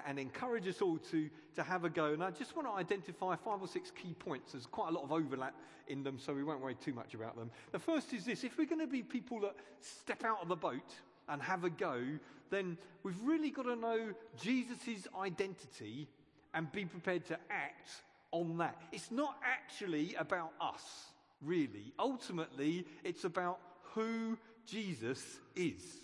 and 0.08 0.18
encourage 0.18 0.68
us 0.68 0.82
all 0.82 0.98
to, 1.12 1.30
to 1.56 1.64
have 1.64 1.84
a 1.84 1.90
go. 1.90 2.14
And 2.14 2.24
I 2.24 2.32
just 2.32 2.56
want 2.56 2.68
to 2.68 2.74
identify 2.74 3.36
five 3.36 3.62
or 3.62 3.68
six 3.68 3.92
key 3.92 4.14
points. 4.14 4.54
There's 4.54 4.66
quite 4.66 4.90
a 4.90 4.92
lot 4.92 5.04
of 5.04 5.12
overlap 5.12 5.56
in 5.88 6.04
them, 6.04 6.18
so 6.18 6.34
we 6.34 6.44
won't 6.44 6.62
worry 6.62 6.76
too 6.76 6.94
much 6.94 7.14
about 7.14 7.36
them. 7.36 7.52
The 7.72 7.80
first 7.80 8.14
is 8.14 8.26
this 8.26 8.44
if 8.44 8.58
we're 8.58 8.68
going 8.68 8.82
to 8.82 8.88
be 8.88 9.04
people 9.04 9.40
that 9.42 9.56
step 9.82 10.24
out 10.24 10.42
of 10.42 10.48
the 10.48 10.56
boat 10.56 10.94
and 11.30 11.42
have 11.42 11.64
a 11.64 11.70
go, 11.70 12.02
then 12.50 12.78
we've 13.04 13.22
really 13.24 13.50
got 13.50 13.64
to 13.64 13.76
know 13.76 14.14
Jesus' 14.40 15.08
identity 15.20 16.08
and 16.54 16.72
be 16.72 16.86
prepared 16.86 17.26
to 17.26 17.38
act 17.50 17.90
on 18.32 18.58
that. 18.58 18.82
It's 18.92 19.12
not 19.12 19.38
actually 19.44 20.16
about 20.16 20.52
us, 20.62 21.08
really. 21.42 21.94
Ultimately, 22.00 22.86
it's 23.04 23.24
about 23.24 23.60
who 23.94 24.38
Jesus 24.66 25.40
is. 25.56 26.03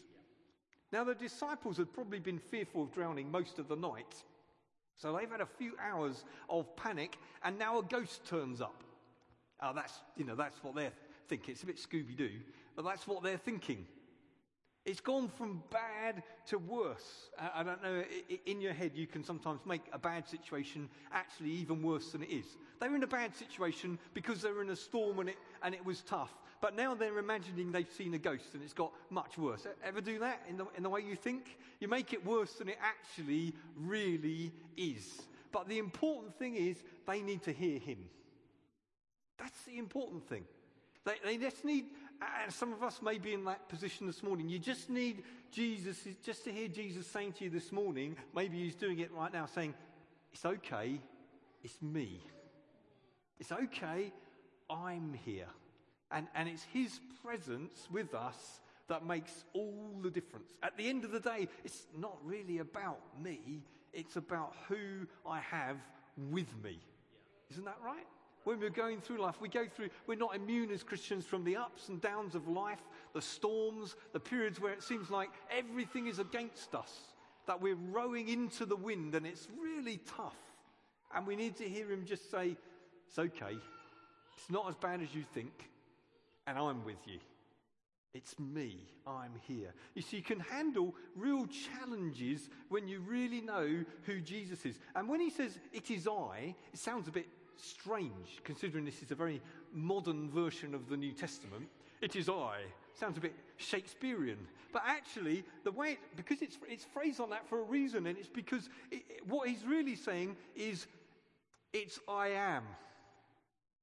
Now, 0.91 1.03
the 1.03 1.15
disciples 1.15 1.77
had 1.77 1.93
probably 1.93 2.19
been 2.19 2.39
fearful 2.39 2.83
of 2.83 2.91
drowning 2.91 3.31
most 3.31 3.59
of 3.59 3.67
the 3.67 3.75
night. 3.75 4.23
So 4.97 5.15
they've 5.15 5.29
had 5.29 5.41
a 5.41 5.45
few 5.45 5.73
hours 5.81 6.25
of 6.49 6.75
panic, 6.75 7.17
and 7.43 7.57
now 7.57 7.79
a 7.79 7.83
ghost 7.83 8.25
turns 8.25 8.59
up. 8.59 8.83
Oh, 9.61 9.71
that's, 9.73 9.93
you 10.17 10.25
know, 10.25 10.35
that's 10.35 10.63
what 10.63 10.75
they're 10.75 10.93
thinking. 11.27 11.53
It's 11.53 11.63
a 11.63 11.67
bit 11.67 11.77
Scooby 11.77 12.17
Doo, 12.17 12.31
but 12.75 12.83
that's 12.83 13.07
what 13.07 13.23
they're 13.23 13.37
thinking. 13.37 13.85
It's 14.85 15.01
gone 15.01 15.27
from 15.27 15.61
bad 15.69 16.23
to 16.47 16.57
worse. 16.57 17.29
I 17.37 17.63
don't 17.63 17.83
know, 17.83 18.03
in 18.45 18.61
your 18.61 18.73
head, 18.73 18.91
you 18.95 19.07
can 19.07 19.23
sometimes 19.23 19.59
make 19.65 19.81
a 19.93 19.99
bad 19.99 20.27
situation 20.27 20.89
actually 21.11 21.51
even 21.51 21.83
worse 21.83 22.11
than 22.11 22.23
it 22.23 22.29
is. 22.29 22.45
They 22.79 22.87
were 22.87 22.95
in 22.95 23.03
a 23.03 23.07
bad 23.07 23.35
situation 23.35 23.99
because 24.13 24.41
they 24.41 24.51
were 24.51 24.61
in 24.61 24.69
a 24.69 24.75
storm 24.75 25.19
and 25.19 25.29
it, 25.29 25.37
and 25.61 25.75
it 25.75 25.85
was 25.85 26.01
tough. 26.01 26.33
But 26.61 26.75
now 26.75 26.93
they're 26.93 27.19
imagining 27.19 27.71
they've 27.71 27.91
seen 27.91 28.13
a 28.13 28.17
ghost 28.17 28.53
and 28.53 28.63
it's 28.63 28.73
got 28.73 28.91
much 29.09 29.37
worse. 29.37 29.65
Ever 29.83 30.01
do 30.01 30.19
that 30.19 30.41
in 30.49 30.57
the, 30.57 30.65
in 30.75 30.83
the 30.83 30.89
way 30.89 31.01
you 31.01 31.15
think? 31.15 31.57
You 31.79 31.87
make 31.87 32.13
it 32.13 32.25
worse 32.25 32.53
than 32.53 32.69
it 32.69 32.77
actually 32.81 33.53
really 33.77 34.51
is. 34.75 35.21
But 35.51 35.67
the 35.67 35.77
important 35.77 36.37
thing 36.37 36.55
is 36.55 36.77
they 37.07 37.21
need 37.21 37.43
to 37.43 37.51
hear 37.51 37.79
him. 37.79 37.97
That's 39.37 39.61
the 39.63 39.77
important 39.77 40.27
thing. 40.27 40.43
They, 41.05 41.15
they 41.23 41.37
just 41.37 41.63
need, 41.63 41.85
and 42.21 42.53
some 42.53 42.73
of 42.73 42.83
us 42.83 43.01
may 43.01 43.17
be 43.17 43.33
in 43.33 43.45
that 43.45 43.69
position 43.69 44.07
this 44.07 44.23
morning. 44.23 44.49
You 44.49 44.59
just 44.59 44.89
need 44.89 45.23
Jesus, 45.51 46.07
just 46.23 46.43
to 46.45 46.51
hear 46.51 46.67
Jesus 46.67 47.07
saying 47.07 47.33
to 47.33 47.45
you 47.45 47.49
this 47.49 47.71
morning, 47.71 48.15
maybe 48.35 48.57
he's 48.57 48.75
doing 48.75 48.99
it 48.99 49.11
right 49.13 49.31
now, 49.31 49.45
saying, 49.45 49.73
It's 50.33 50.45
okay, 50.45 50.99
it's 51.63 51.81
me. 51.81 52.21
It's 53.39 53.51
okay, 53.51 54.11
I'm 54.69 55.13
here. 55.25 55.47
And, 56.11 56.27
and 56.35 56.49
it's 56.49 56.63
his 56.73 56.99
presence 57.23 57.87
with 57.91 58.13
us 58.13 58.59
that 58.87 59.05
makes 59.05 59.45
all 59.53 59.99
the 60.01 60.09
difference. 60.09 60.51
At 60.63 60.75
the 60.75 60.89
end 60.89 61.05
of 61.05 61.11
the 61.11 61.19
day, 61.19 61.47
it's 61.63 61.85
not 61.97 62.17
really 62.23 62.57
about 62.57 62.99
me, 63.21 63.61
it's 63.93 64.15
about 64.15 64.55
who 64.67 65.07
I 65.25 65.39
have 65.39 65.77
with 66.31 66.49
me. 66.63 66.79
Isn't 67.51 67.65
that 67.65 67.77
right? 67.83 68.05
When 68.43 68.59
we're 68.59 68.69
going 68.69 69.01
through 69.01 69.21
life, 69.21 69.35
we 69.41 69.49
go 69.49 69.65
through, 69.67 69.89
we're 70.07 70.15
not 70.15 70.35
immune 70.35 70.71
as 70.71 70.83
Christians 70.83 71.25
from 71.25 71.43
the 71.43 71.57
ups 71.57 71.89
and 71.89 72.01
downs 72.01 72.35
of 72.35 72.47
life, 72.47 72.81
the 73.13 73.21
storms, 73.21 73.95
the 74.13 74.19
periods 74.19 74.59
where 74.59 74.73
it 74.73 74.81
seems 74.81 75.09
like 75.09 75.29
everything 75.51 76.07
is 76.07 76.19
against 76.19 76.73
us, 76.73 76.91
that 77.47 77.61
we're 77.61 77.75
rowing 77.75 78.29
into 78.29 78.65
the 78.65 78.75
wind 78.75 79.13
and 79.15 79.25
it's 79.25 79.47
really 79.61 79.99
tough. 80.15 80.37
And 81.13 81.27
we 81.27 81.35
need 81.35 81.57
to 81.57 81.67
hear 81.67 81.91
him 81.91 82.05
just 82.05 82.31
say, 82.31 82.55
It's 83.07 83.19
okay. 83.19 83.57
It's 84.37 84.49
not 84.49 84.69
as 84.69 84.75
bad 84.75 85.01
as 85.01 85.13
you 85.13 85.23
think, 85.33 85.69
and 86.47 86.57
I'm 86.57 86.85
with 86.85 87.05
you. 87.05 87.19
It's 88.13 88.39
me. 88.39 88.87
I'm 89.05 89.33
here. 89.47 89.73
You 89.93 90.01
see, 90.01 90.17
you 90.17 90.23
can 90.23 90.39
handle 90.39 90.95
real 91.15 91.45
challenges 91.47 92.49
when 92.69 92.87
you 92.87 93.01
really 93.01 93.41
know 93.41 93.83
who 94.03 94.19
Jesus 94.21 94.65
is. 94.65 94.79
And 94.95 95.07
when 95.07 95.19
he 95.19 95.29
says, 95.29 95.59
It 95.73 95.91
is 95.91 96.07
I, 96.07 96.55
it 96.73 96.79
sounds 96.79 97.07
a 97.07 97.11
bit 97.11 97.27
strange, 97.61 98.39
considering 98.43 98.85
this 98.85 99.01
is 99.01 99.11
a 99.11 99.15
very 99.15 99.41
modern 99.73 100.29
version 100.29 100.73
of 100.73 100.89
the 100.89 100.97
New 100.97 101.11
Testament. 101.11 101.67
It 102.01 102.15
is 102.15 102.29
I. 102.29 102.61
Sounds 102.93 103.17
a 103.17 103.21
bit 103.21 103.33
Shakespearean. 103.57 104.37
But 104.71 104.83
actually, 104.85 105.43
the 105.63 105.71
way, 105.71 105.91
it, 105.93 105.99
because 106.15 106.41
it's, 106.41 106.57
it's 106.67 106.85
phrased 106.85 107.19
on 107.19 107.29
that 107.31 107.47
for 107.47 107.59
a 107.59 107.63
reason, 107.63 108.07
and 108.07 108.17
it's 108.17 108.29
because 108.29 108.69
it, 108.91 109.03
what 109.27 109.47
he's 109.47 109.63
really 109.65 109.95
saying 109.95 110.35
is, 110.55 110.87
It's 111.73 111.99
I 112.07 112.29
am. 112.29 112.63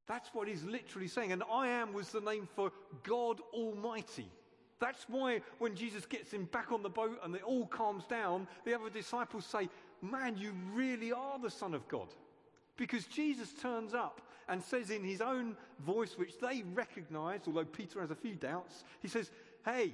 That's 0.06 0.30
what 0.32 0.46
he's 0.46 0.64
literally 0.64 1.08
saying. 1.08 1.32
And 1.32 1.42
I 1.50 1.68
am 1.68 1.92
was 1.92 2.10
the 2.10 2.20
name 2.20 2.48
for 2.54 2.70
God 3.02 3.40
Almighty. 3.52 4.30
That's 4.78 5.06
why 5.08 5.40
when 5.58 5.74
Jesus 5.74 6.06
gets 6.06 6.30
him 6.32 6.44
back 6.44 6.70
on 6.70 6.82
the 6.82 6.88
boat 6.88 7.18
and 7.24 7.34
it 7.34 7.42
all 7.42 7.66
calms 7.66 8.04
down, 8.04 8.46
the 8.64 8.74
other 8.74 8.90
disciples 8.90 9.46
say, 9.46 9.68
Man, 10.02 10.36
you 10.36 10.52
really 10.74 11.10
are 11.12 11.38
the 11.38 11.50
Son 11.50 11.74
of 11.74 11.88
God. 11.88 12.08
Because 12.76 13.04
Jesus 13.06 13.52
turns 13.52 13.94
up 13.94 14.20
and 14.48 14.62
says 14.62 14.90
in 14.90 15.02
his 15.02 15.20
own 15.20 15.56
voice, 15.84 16.16
which 16.16 16.38
they 16.38 16.62
recognize, 16.74 17.40
although 17.46 17.64
Peter 17.64 18.00
has 18.00 18.10
a 18.10 18.14
few 18.14 18.34
doubts, 18.34 18.84
he 19.00 19.08
says, 19.08 19.30
Hey, 19.64 19.92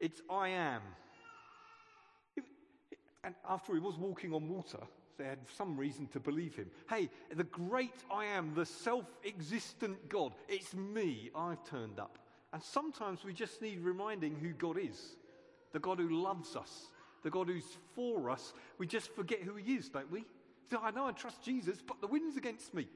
it's 0.00 0.20
I 0.30 0.48
am. 0.48 0.82
And 3.24 3.34
after 3.48 3.74
he 3.74 3.80
was 3.80 3.96
walking 3.96 4.32
on 4.32 4.48
water, 4.48 4.78
they 5.18 5.24
had 5.24 5.38
some 5.56 5.76
reason 5.76 6.06
to 6.08 6.20
believe 6.20 6.54
him. 6.54 6.70
Hey, 6.88 7.10
the 7.34 7.44
great 7.44 7.94
I 8.10 8.24
am, 8.24 8.54
the 8.54 8.64
self 8.64 9.04
existent 9.24 10.08
God, 10.08 10.32
it's 10.48 10.74
me. 10.74 11.30
I've 11.34 11.62
turned 11.64 11.98
up. 11.98 12.18
And 12.52 12.62
sometimes 12.62 13.24
we 13.24 13.32
just 13.32 13.60
need 13.60 13.80
reminding 13.80 14.36
who 14.36 14.52
God 14.52 14.78
is 14.78 15.16
the 15.72 15.78
God 15.78 15.98
who 15.98 16.22
loves 16.22 16.56
us, 16.56 16.86
the 17.22 17.30
God 17.30 17.48
who's 17.48 17.76
for 17.94 18.30
us. 18.30 18.54
We 18.78 18.86
just 18.86 19.14
forget 19.14 19.42
who 19.42 19.54
he 19.56 19.74
is, 19.74 19.88
don't 19.88 20.10
we? 20.10 20.24
I 20.76 20.90
know 20.90 21.06
I 21.06 21.12
trust 21.12 21.42
Jesus, 21.42 21.78
but 21.86 22.00
the 22.00 22.06
wind's 22.06 22.36
against 22.36 22.74
me. 22.74 22.88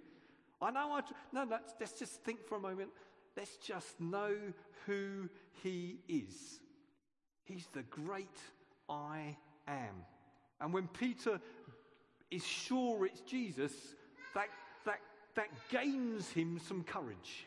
I 0.60 0.70
know 0.70 0.92
I. 0.92 1.00
Tr- 1.00 1.12
no, 1.32 1.46
let's, 1.50 1.74
let's 1.80 1.98
just 1.98 2.22
think 2.22 2.46
for 2.46 2.56
a 2.56 2.60
moment. 2.60 2.90
Let's 3.36 3.56
just 3.56 4.00
know 4.00 4.34
who 4.86 5.28
he 5.62 5.98
is. 6.08 6.60
He's 7.44 7.66
the 7.72 7.82
great 7.84 8.38
I 8.88 9.36
am. 9.66 10.04
And 10.60 10.72
when 10.72 10.86
Peter 10.88 11.40
is 12.30 12.46
sure 12.46 13.06
it's 13.06 13.20
Jesus, 13.20 13.72
that, 14.34 14.48
that, 14.84 15.00
that 15.34 15.48
gains 15.70 16.30
him 16.30 16.60
some 16.66 16.84
courage. 16.84 17.46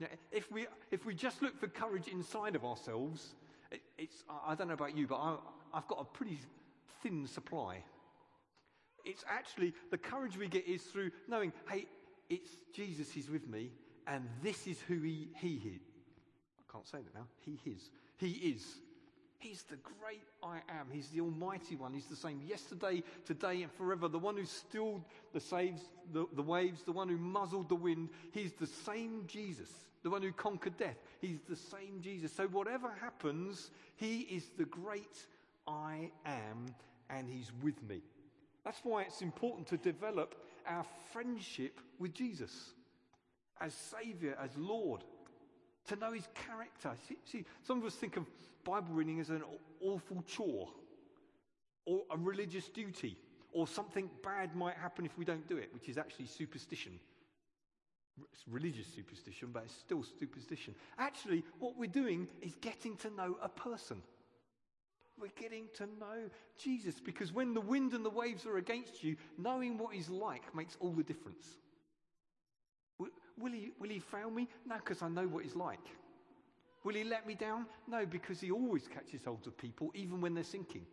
Now, 0.00 0.08
if, 0.30 0.50
we, 0.52 0.66
if 0.90 1.06
we 1.06 1.14
just 1.14 1.40
look 1.40 1.58
for 1.58 1.68
courage 1.68 2.08
inside 2.08 2.54
of 2.54 2.64
ourselves, 2.64 3.34
it, 3.70 3.80
it's, 3.96 4.24
I 4.46 4.54
don't 4.54 4.68
know 4.68 4.74
about 4.74 4.96
you, 4.96 5.06
but 5.06 5.16
I, 5.16 5.36
I've 5.72 5.88
got 5.88 6.00
a 6.00 6.04
pretty 6.04 6.38
thin 7.02 7.26
supply 7.26 7.82
it's 9.06 9.24
actually 9.28 9.72
the 9.90 9.98
courage 9.98 10.36
we 10.36 10.48
get 10.48 10.66
is 10.66 10.82
through 10.82 11.10
knowing, 11.28 11.52
hey, 11.70 11.86
it's 12.28 12.50
Jesus, 12.74 13.10
He's 13.10 13.30
with 13.30 13.48
me, 13.48 13.70
and 14.06 14.28
this 14.42 14.66
is 14.66 14.78
who 14.88 15.00
He, 15.00 15.28
he 15.36 15.54
is. 15.54 15.82
I 16.58 16.72
can't 16.72 16.86
say 16.86 16.98
that 16.98 17.14
now. 17.14 17.26
He 17.40 17.58
is. 17.70 17.90
He 18.18 18.30
is. 18.30 18.64
He's 19.38 19.62
the 19.64 19.76
great 19.76 20.22
I 20.42 20.56
am. 20.68 20.86
He's 20.90 21.08
the 21.08 21.20
Almighty 21.20 21.76
One. 21.76 21.92
He's 21.92 22.06
the 22.06 22.16
same 22.16 22.40
yesterday, 22.46 23.02
today, 23.24 23.62
and 23.62 23.72
forever. 23.72 24.08
The 24.08 24.18
one 24.18 24.36
who 24.36 24.44
stilled 24.44 25.04
the, 25.32 25.40
saves, 25.40 25.82
the, 26.12 26.26
the 26.34 26.42
waves, 26.42 26.82
the 26.82 26.92
one 26.92 27.08
who 27.08 27.18
muzzled 27.18 27.68
the 27.68 27.74
wind. 27.74 28.08
He's 28.32 28.52
the 28.54 28.66
same 28.66 29.24
Jesus. 29.26 29.68
The 30.02 30.10
one 30.10 30.22
who 30.22 30.32
conquered 30.32 30.76
death. 30.76 30.96
He's 31.20 31.40
the 31.48 31.56
same 31.56 32.00
Jesus. 32.00 32.32
So, 32.32 32.46
whatever 32.46 32.90
happens, 33.00 33.70
He 33.96 34.20
is 34.20 34.50
the 34.56 34.64
great 34.64 35.26
I 35.68 36.10
am, 36.24 36.66
and 37.10 37.28
He's 37.28 37.52
with 37.62 37.82
me. 37.88 38.00
That's 38.66 38.80
why 38.82 39.02
it's 39.02 39.22
important 39.22 39.68
to 39.68 39.76
develop 39.76 40.34
our 40.66 40.84
friendship 41.12 41.78
with 42.00 42.12
Jesus 42.12 42.72
as 43.60 43.72
Savior, 43.72 44.36
as 44.42 44.50
Lord, 44.56 45.04
to 45.86 45.94
know 45.94 46.10
His 46.10 46.26
character. 46.34 46.90
See, 47.08 47.16
see, 47.24 47.44
some 47.62 47.78
of 47.78 47.84
us 47.84 47.94
think 47.94 48.16
of 48.16 48.26
Bible 48.64 48.92
reading 48.92 49.20
as 49.20 49.30
an 49.30 49.44
awful 49.80 50.20
chore 50.26 50.68
or 51.84 52.00
a 52.10 52.18
religious 52.18 52.68
duty 52.68 53.16
or 53.52 53.68
something 53.68 54.10
bad 54.24 54.56
might 54.56 54.74
happen 54.74 55.06
if 55.06 55.16
we 55.16 55.24
don't 55.24 55.48
do 55.48 55.58
it, 55.58 55.72
which 55.72 55.88
is 55.88 55.96
actually 55.96 56.26
superstition. 56.26 56.98
It's 58.32 58.42
religious 58.50 58.88
superstition, 58.88 59.50
but 59.52 59.62
it's 59.62 59.76
still 59.76 60.02
superstition. 60.18 60.74
Actually, 60.98 61.44
what 61.60 61.78
we're 61.78 61.86
doing 61.86 62.26
is 62.42 62.56
getting 62.60 62.96
to 62.96 63.10
know 63.10 63.36
a 63.40 63.48
person. 63.48 64.02
We're 65.20 65.28
getting 65.40 65.64
to 65.76 65.86
know 65.98 66.30
Jesus 66.62 67.00
because 67.00 67.32
when 67.32 67.54
the 67.54 67.60
wind 67.60 67.92
and 67.94 68.04
the 68.04 68.10
waves 68.10 68.44
are 68.44 68.58
against 68.58 69.02
you, 69.02 69.16
knowing 69.38 69.78
what 69.78 69.94
he's 69.94 70.10
like 70.10 70.54
makes 70.54 70.76
all 70.78 70.92
the 70.92 71.02
difference. 71.02 71.46
Will, 72.98 73.08
will 73.38 73.52
he, 73.52 73.70
will 73.80 73.88
he 73.88 73.98
fail 73.98 74.30
me? 74.30 74.48
No, 74.66 74.76
because 74.76 75.00
I 75.02 75.08
know 75.08 75.26
what 75.26 75.44
he's 75.44 75.56
like. 75.56 75.80
Will 76.84 76.94
he 76.94 77.04
let 77.04 77.26
me 77.26 77.34
down? 77.34 77.66
No, 77.88 78.04
because 78.06 78.40
he 78.40 78.50
always 78.50 78.86
catches 78.86 79.24
hold 79.24 79.46
of 79.46 79.56
people, 79.56 79.90
even 79.94 80.20
when 80.20 80.34
they're 80.34 80.44
sinking. 80.44 80.86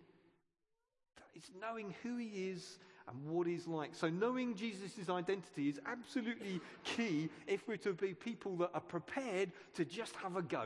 It's 1.36 1.52
knowing 1.60 1.94
who 2.02 2.18
he 2.18 2.50
is 2.50 2.80
and 3.08 3.26
what 3.26 3.48
he's 3.48 3.68
like. 3.68 3.94
So, 3.94 4.10
knowing 4.10 4.56
Jesus' 4.56 5.10
identity 5.10 5.70
is 5.70 5.80
absolutely 5.86 6.62
key 6.84 7.30
if 7.48 7.68
we're 7.68 7.78
to 7.78 7.94
be 7.94 8.14
people 8.14 8.56
that 8.58 8.72
are 8.74 8.82
prepared 8.82 9.52
to 9.76 9.86
just 9.86 10.16
have 10.16 10.36
a 10.36 10.42
go. 10.42 10.66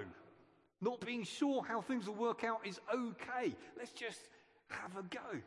Not 0.82 1.02
being 1.02 1.24
sure 1.24 1.64
how 1.64 1.82
things 1.82 2.08
will 2.08 2.16
work 2.16 2.44
out 2.44 2.60
is 2.66 2.80
okay. 2.94 3.56
Let's 3.78 3.92
just 3.92 4.20
have 4.70 4.96
a 4.98 5.04
go. 5.04 5.40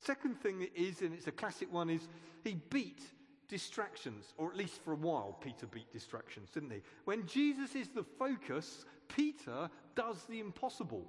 Second 0.00 0.40
thing 0.40 0.68
is, 0.74 1.00
and 1.00 1.14
it's 1.14 1.26
a 1.26 1.32
classic 1.32 1.72
one, 1.72 1.90
is 1.90 2.08
he 2.44 2.56
beat 2.70 3.02
distractions, 3.48 4.34
or 4.36 4.50
at 4.50 4.56
least 4.56 4.82
for 4.82 4.92
a 4.92 4.96
while, 4.96 5.38
Peter 5.40 5.66
beat 5.66 5.90
distractions, 5.92 6.50
didn't 6.50 6.70
he? 6.70 6.82
When 7.04 7.26
Jesus 7.26 7.74
is 7.74 7.88
the 7.88 8.04
focus, 8.18 8.84
Peter 9.08 9.70
does 9.94 10.24
the 10.28 10.40
impossible. 10.40 11.04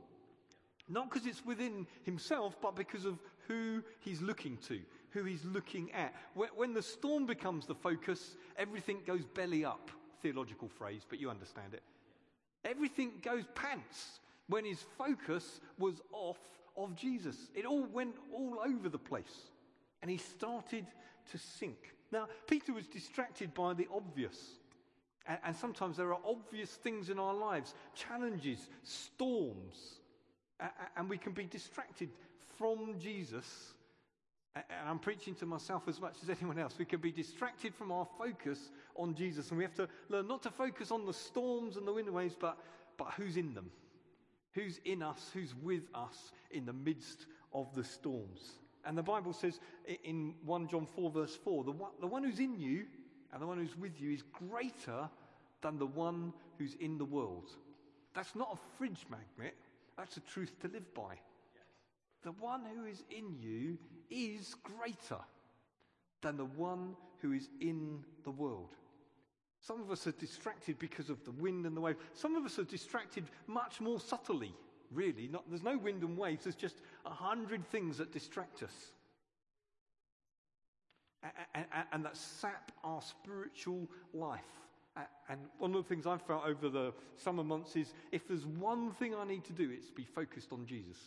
Not 0.88 1.10
because 1.10 1.28
it's 1.28 1.46
within 1.46 1.86
himself, 2.04 2.58
but 2.62 2.76
because 2.76 3.06
of 3.06 3.20
who 3.48 3.84
he's 4.00 4.22
looking 4.22 4.58
to, 4.68 4.80
who 5.12 5.24
he's 5.24 5.46
looking 5.46 5.92
at. 5.92 6.14
When 6.34 6.74
the 6.74 6.82
storm 6.82 7.26
becomes 7.26 7.66
the 7.66 7.76
focus, 7.76 8.38
everything 8.58 9.00
goes 9.06 9.26
belly 9.26 9.66
up. 9.66 9.92
Theological 10.22 10.68
phrase, 10.68 11.06
but 11.08 11.20
you 11.20 11.30
understand 11.30 11.74
it. 11.74 11.84
Everything 12.66 13.12
goes 13.22 13.46
pants 13.56 14.20
when 14.48 14.66
his 14.66 14.84
focus 14.98 15.62
was 15.78 16.02
off 16.12 16.40
of 16.76 16.96
Jesus. 16.96 17.36
It 17.56 17.66
all 17.66 17.86
went 17.86 18.16
all 18.34 18.60
over 18.66 18.90
the 18.90 18.98
place. 18.98 19.52
And 20.02 20.10
he 20.10 20.18
started 20.18 20.86
to 21.32 21.38
sink. 21.38 21.94
Now, 22.12 22.28
Peter 22.48 22.74
was 22.74 22.88
distracted 22.88 23.54
by 23.54 23.74
the 23.74 23.88
obvious. 23.94 24.38
And, 25.26 25.38
and 25.44 25.56
sometimes 25.56 25.98
there 25.98 26.14
are 26.14 26.22
obvious 26.26 26.70
things 26.70 27.10
in 27.10 27.20
our 27.20 27.34
lives 27.34 27.76
challenges, 27.94 28.70
storms, 28.84 30.00
And 30.96 31.10
we 31.10 31.18
can 31.18 31.32
be 31.32 31.46
distracted 31.46 32.10
from 32.58 32.96
Jesus. 33.00 33.74
And 34.56 34.90
I'm 34.90 35.00
preaching 35.00 35.36
to 35.36 35.46
myself 35.46 35.84
as 35.88 36.02
much 36.02 36.16
as 36.24 36.30
anyone 36.30 36.58
else. 36.58 36.76
We 36.78 36.86
can 36.86 37.00
be 37.00 37.12
distracted 37.12 37.74
from 37.76 37.92
our 37.92 38.08
focus 38.18 38.72
on 38.96 39.14
Jesus. 39.14 39.50
And 39.50 39.58
we 39.58 39.64
have 39.64 39.76
to 39.76 39.88
learn 40.10 40.28
not 40.28 40.42
to 40.44 40.52
focus 40.52 40.92
on 40.92 41.06
the 41.06 41.14
storms 41.14 41.78
and 41.78 41.88
the 41.88 41.94
wind 41.94 42.10
waves, 42.10 42.36
but, 42.40 42.58
but 42.98 43.12
who's 43.16 43.38
in 43.38 43.54
them. 43.54 43.70
Who's 44.54 44.80
in 44.86 45.04
us, 45.04 45.30
who's 45.34 45.54
with 45.62 45.84
us 45.94 46.32
in 46.52 46.66
the 46.66 46.74
midst 46.74 47.28
of 47.54 47.74
the 47.76 47.84
storms. 47.84 48.54
And 48.86 48.98
the 48.98 49.04
Bible 49.04 49.34
says 49.34 49.60
in 50.04 50.34
1 50.46 50.68
John 50.68 50.88
4, 50.96 51.12
verse 51.12 51.36
4, 51.36 51.64
the 51.64 51.72
one, 51.72 51.92
the 52.00 52.08
one 52.08 52.24
who's 52.24 52.40
in 52.40 52.60
you 52.60 52.86
and 53.32 53.42
the 53.42 53.48
one 53.48 53.58
who's 53.58 53.78
with 53.78 54.02
you 54.02 54.12
is 54.12 54.24
greater 54.50 55.10
than 55.62 55.78
the 55.78 55.86
one 55.86 56.34
who's 56.58 56.76
in 56.76 56.98
the 56.98 57.06
world. 57.06 57.52
That's 58.14 58.36
not 58.36 58.50
a 58.54 58.78
fridge 58.78 59.06
magnet, 59.10 59.56
that's 59.98 60.18
a 60.18 60.22
truth 60.22 60.60
to 60.62 60.68
live 60.70 60.94
by. 60.94 61.20
The 62.24 62.32
one 62.34 62.62
who 62.76 62.86
is 62.86 63.04
in 63.10 63.36
you 63.40 63.78
is 64.10 64.56
greater 64.64 65.22
than 66.22 66.38
the 66.38 66.46
one 66.46 66.96
who 67.22 67.32
is 67.32 67.50
in 67.62 68.04
the 68.24 68.32
world. 68.32 68.76
Some 69.62 69.82
of 69.82 69.92
us 69.92 70.08
are 70.08 70.14
distracted 70.14 70.80
because 70.80 71.10
of 71.10 71.24
the 71.26 71.32
wind 71.32 71.66
and 71.66 71.76
the 71.76 71.82
wave. 71.82 71.98
Some 72.14 72.36
of 72.36 72.46
us 72.46 72.60
are 72.60 72.64
distracted 72.64 73.26
much 73.48 73.82
more 73.82 74.00
subtly, 74.00 74.54
really. 74.92 75.28
Not, 75.28 75.50
there's 75.50 75.64
no 75.64 75.78
wind 75.78 76.02
and 76.02 76.18
waves, 76.18 76.46
there's 76.46 76.56
just 76.56 76.78
a 77.06 77.10
hundred 77.10 77.66
things 77.70 77.98
that 77.98 78.12
distract 78.12 78.64
us. 78.64 78.74
And, 81.54 81.66
and, 81.74 81.86
and 81.92 82.06
that 82.06 82.16
sap 82.16 82.72
our 82.84 83.02
spiritual 83.02 83.88
life. 84.14 84.40
And 85.30 85.40
one 85.58 85.76
of 85.76 85.84
the 85.84 85.88
things 85.88 86.08
I've 86.08 86.22
felt 86.22 86.44
over 86.46 86.70
the 86.70 86.94
summer 87.18 87.44
months 87.44 87.76
is 87.76 87.94
if 88.12 88.28
there's 88.28 88.46
one 88.46 88.92
thing 88.92 89.14
I 89.16 89.26
need 89.26 89.44
to 89.46 89.54
do, 89.54 89.70
it's 89.72 89.90
be 89.90 90.04
focused 90.04 90.52
on 90.52 90.66
Jesus. 90.66 90.98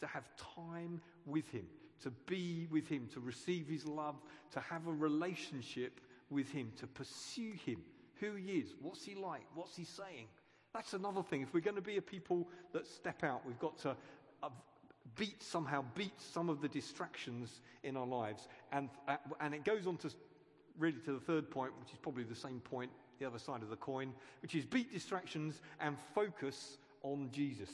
To 0.00 0.06
have 0.06 0.28
time 0.36 1.00
with 1.26 1.48
Him, 1.50 1.66
to 2.02 2.10
be 2.26 2.68
with 2.70 2.86
Him, 2.86 3.08
to 3.14 3.20
receive 3.20 3.66
His 3.68 3.86
love, 3.86 4.16
to 4.52 4.60
have 4.60 4.86
a 4.86 4.92
relationship 4.92 6.00
with 6.30 6.50
Him, 6.50 6.72
to 6.76 6.86
pursue 6.86 7.52
Him, 7.64 7.78
who 8.20 8.34
He 8.34 8.58
is, 8.58 8.74
what's 8.80 9.04
He 9.04 9.14
like, 9.14 9.44
what's 9.54 9.76
He 9.76 9.84
saying. 9.84 10.26
That's 10.74 10.92
another 10.92 11.22
thing. 11.22 11.42
If 11.42 11.54
we're 11.54 11.60
going 11.60 11.76
to 11.76 11.82
be 11.82 11.96
a 11.96 12.02
people 12.02 12.48
that 12.72 12.86
step 12.86 13.24
out, 13.24 13.44
we've 13.46 13.58
got 13.58 13.78
to 13.78 13.96
uh, 14.42 14.50
beat 15.16 15.42
somehow 15.42 15.84
beat 15.94 16.20
some 16.20 16.48
of 16.48 16.60
the 16.60 16.68
distractions 16.68 17.60
in 17.82 17.96
our 17.96 18.06
lives. 18.06 18.48
And, 18.72 18.90
uh, 19.08 19.16
and 19.40 19.54
it 19.54 19.64
goes 19.64 19.86
on 19.86 19.96
to 19.98 20.10
really 20.78 21.00
to 21.04 21.12
the 21.12 21.20
third 21.20 21.50
point, 21.50 21.72
which 21.80 21.92
is 21.92 21.98
probably 21.98 22.24
the 22.24 22.34
same 22.34 22.60
point, 22.60 22.90
the 23.18 23.26
other 23.26 23.38
side 23.38 23.62
of 23.62 23.70
the 23.70 23.76
coin, 23.76 24.12
which 24.42 24.54
is 24.54 24.64
beat 24.64 24.92
distractions 24.92 25.60
and 25.80 25.96
focus 26.14 26.78
on 27.02 27.30
Jesus. 27.32 27.70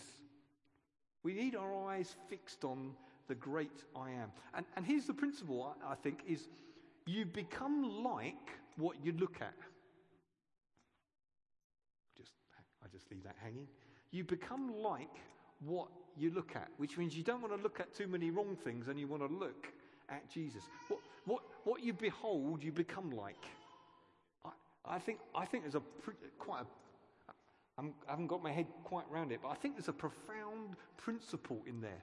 We 1.24 1.32
need 1.32 1.56
our 1.56 1.88
eyes 1.88 2.14
fixed 2.28 2.64
on 2.64 2.92
the 3.26 3.34
great 3.34 3.82
I 3.96 4.10
am. 4.10 4.30
And, 4.54 4.66
and 4.76 4.86
here's 4.86 5.06
the 5.06 5.14
principle, 5.14 5.74
I, 5.84 5.92
I 5.92 5.94
think, 5.96 6.20
is 6.28 6.48
you 7.06 7.24
become 7.24 8.04
like 8.04 8.34
what 8.76 8.96
you 9.02 9.12
look 9.18 9.38
at. 9.40 9.54
Just, 12.16 12.32
I 12.84 12.88
just 12.92 13.10
leave 13.10 13.24
that 13.24 13.36
hanging. 13.42 13.66
You 14.10 14.22
become 14.22 14.72
like 14.82 15.16
what 15.60 15.88
you 16.16 16.30
look 16.30 16.52
at, 16.54 16.68
which 16.76 16.98
means 16.98 17.16
you 17.16 17.24
don't 17.24 17.40
want 17.40 17.56
to 17.56 17.62
look 17.62 17.80
at 17.80 17.94
too 17.94 18.06
many 18.06 18.30
wrong 18.30 18.56
things 18.62 18.88
and 18.88 19.00
you 19.00 19.08
want 19.08 19.26
to 19.26 19.34
look 19.34 19.66
at 20.10 20.28
Jesus. 20.30 20.62
What, 20.88 21.00
what, 21.24 21.42
what 21.64 21.82
you 21.82 21.92
behold, 21.94 22.62
you 22.62 22.70
become 22.70 23.10
like. 23.10 23.44
I, 24.44 24.50
I, 24.84 24.98
think, 24.98 25.18
I 25.34 25.46
think 25.46 25.64
there's 25.64 25.74
a 25.74 25.82
quite 26.38 26.62
a 26.62 26.66
I'm, 27.78 27.92
I 28.06 28.12
haven't 28.12 28.28
got 28.28 28.42
my 28.42 28.52
head 28.52 28.66
quite 28.84 29.04
around 29.12 29.32
it, 29.32 29.40
but 29.42 29.48
I 29.48 29.54
think 29.54 29.76
there's 29.76 29.88
a 29.88 29.92
profound 29.92 30.76
principle 30.96 31.62
in 31.66 31.80
there. 31.80 32.02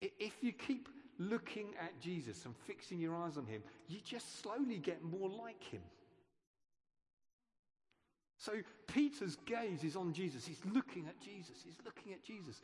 If 0.00 0.42
you 0.42 0.52
keep 0.52 0.88
looking 1.18 1.68
at 1.80 1.98
Jesus 2.00 2.44
and 2.44 2.54
fixing 2.66 2.98
your 2.98 3.16
eyes 3.16 3.36
on 3.36 3.46
him, 3.46 3.62
you 3.88 4.00
just 4.04 4.42
slowly 4.42 4.78
get 4.78 5.02
more 5.02 5.30
like 5.30 5.62
him. 5.62 5.82
So 8.38 8.54
Peter's 8.88 9.36
gaze 9.46 9.84
is 9.84 9.94
on 9.94 10.12
Jesus. 10.12 10.44
He's 10.44 10.60
looking 10.74 11.06
at 11.06 11.20
Jesus. 11.20 11.58
He's 11.64 11.78
looking 11.84 12.12
at 12.12 12.24
Jesus. 12.24 12.60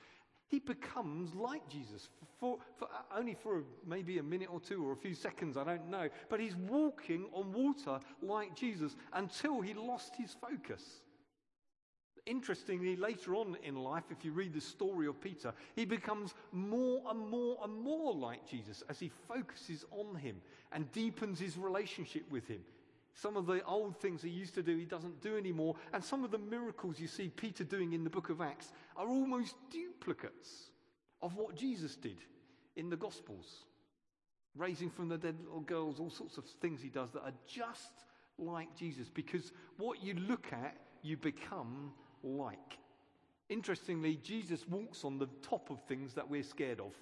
He 0.49 0.59
becomes 0.59 1.35
like 1.35 1.69
Jesus 1.69 2.09
for, 2.41 2.59
for, 2.77 2.87
uh, 2.87 3.17
only 3.17 3.35
for 3.35 3.63
maybe 3.87 4.19
a 4.19 4.23
minute 4.23 4.49
or 4.51 4.61
two 4.61 4.85
or 4.85 4.93
a 4.93 4.97
few 4.97 5.15
seconds, 5.15 5.57
I 5.57 5.65
don't 5.65 5.89
know. 5.89 6.09
But 6.29 6.41
he's 6.41 6.57
walking 6.57 7.27
on 7.33 7.53
water 7.53 8.01
like 8.23 8.57
Jesus 8.57 8.97
until 9.13 9.61
he 9.61 9.75
lost 9.75 10.17
his 10.17 10.35
focus. 10.41 10.83
Interestingly, 12.29 12.95
later 12.95 13.35
on 13.35 13.57
in 13.65 13.75
life, 13.75 14.05
if 14.11 14.23
you 14.23 14.33
read 14.33 14.53
the 14.53 14.61
story 14.61 15.07
of 15.07 15.19
Peter, 15.19 15.55
he 15.75 15.87
becomes 15.87 16.35
more 16.53 17.03
and 17.09 17.19
more 17.19 17.57
and 17.65 17.75
more 17.75 18.13
like 18.13 18.47
Jesus 18.47 18.83
as 18.91 19.01
he 19.01 19.11
focuses 19.27 19.87
on 19.91 20.15
him 20.15 20.37
and 20.73 20.93
deepens 20.93 21.41
his 21.41 21.57
relationship 21.57 22.31
with 22.31 22.47
him. 22.47 22.61
Some 23.15 23.39
of 23.39 23.47
the 23.47 23.65
old 23.65 23.97
things 23.97 24.21
he 24.21 24.29
used 24.29 24.55
to 24.57 24.63
do, 24.63 24.77
he 24.77 24.85
doesn't 24.85 25.23
do 25.23 25.39
anymore. 25.39 25.77
And 25.95 26.05
some 26.05 26.23
of 26.23 26.31
the 26.31 26.37
miracles 26.37 27.01
you 27.01 27.07
see 27.07 27.31
Peter 27.31 27.65
doing 27.65 27.95
in 27.95 28.05
the 28.05 28.11
book 28.11 28.29
of 28.29 28.43
Acts 28.43 28.73
are 28.95 29.09
almost 29.09 29.55
duplicates 29.71 30.69
of 31.23 31.35
what 31.35 31.57
Jesus 31.57 31.97
did 31.97 32.19
in 32.77 32.91
the 32.91 32.97
Gospels. 32.97 33.65
Raising 34.55 34.91
from 34.91 35.09
the 35.09 35.17
dead 35.17 35.37
little 35.43 35.61
girls, 35.61 35.99
all 35.99 36.11
sorts 36.11 36.37
of 36.37 36.45
things 36.45 36.83
he 36.83 36.91
does 36.91 37.11
that 37.13 37.23
are 37.23 37.33
just 37.47 38.05
like 38.39 38.77
Jesus. 38.77 39.09
Because 39.09 39.51
what 39.79 40.03
you 40.03 40.13
look 40.13 40.53
at, 40.53 40.77
you 41.03 41.17
become 41.17 41.93
like. 42.23 42.79
Interestingly, 43.49 44.17
Jesus 44.23 44.67
walks 44.69 45.05
on 45.05 45.19
the 45.19 45.29
top 45.43 45.71
of 45.71 45.81
things 45.83 46.15
that 46.15 46.29
we're 46.29 46.43
scared 46.43 46.81
of. 46.81 46.93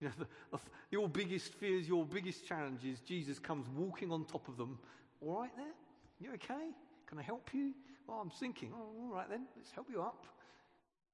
You 0.00 0.08
know, 0.08 0.26
the, 0.52 0.58
your 0.90 1.08
biggest 1.08 1.54
fears, 1.54 1.88
your 1.88 2.04
biggest 2.04 2.46
challenges, 2.46 3.00
Jesus 3.00 3.38
comes 3.38 3.66
walking 3.74 4.12
on 4.12 4.24
top 4.24 4.48
of 4.48 4.56
them. 4.56 4.78
All 5.20 5.40
right 5.40 5.56
there? 5.56 5.74
You 6.20 6.34
okay? 6.34 6.70
Can 7.06 7.18
I 7.18 7.22
help 7.22 7.50
you? 7.54 7.72
Well, 8.06 8.18
I'm 8.20 8.30
sinking. 8.30 8.72
Oh, 8.74 8.90
all 9.00 9.14
right 9.14 9.28
then, 9.28 9.46
let's 9.56 9.70
help 9.70 9.88
you 9.90 10.02
up. 10.02 10.26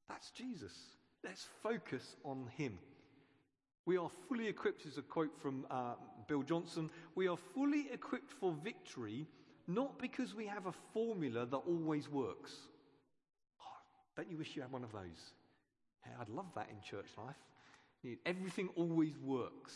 That's 0.09 0.31
Jesus. 0.31 0.73
Let's 1.25 1.47
focus 1.63 2.17
on 2.25 2.49
him. 2.57 2.79
We 3.85 3.97
are 3.97 4.11
fully 4.29 4.47
equipped, 4.47 4.87
is 4.87 4.99
a 4.99 5.03
quote 5.03 5.37
from 5.41 5.67
uh, 5.71 5.95
Bill 6.29 6.43
Johnson. 6.43 6.91
We 7.15 7.29
are 7.29 7.37
fully 7.37 7.89
equipped 7.93 8.33
for 8.33 8.55
victory, 8.63 9.27
not 9.67 9.99
because 9.99 10.35
we 10.35 10.47
have 10.47 10.67
a 10.67 10.73
formula 10.93 11.47
that 11.47 11.57
always 11.57 12.09
works. 12.09 12.53
Oh, 13.61 13.81
don't 14.17 14.31
you 14.31 14.37
wish 14.37 14.55
you 14.55 14.63
had 14.63 14.73
one 14.73 14.85
of 14.85 14.93
those? 14.93 15.33
I'd 16.21 16.29
love 16.29 16.47
that 16.55 16.69
in 16.71 16.77
church 16.89 17.07
life. 17.17 17.37
Everything 18.27 18.69
always 18.75 19.17
works. 19.19 19.73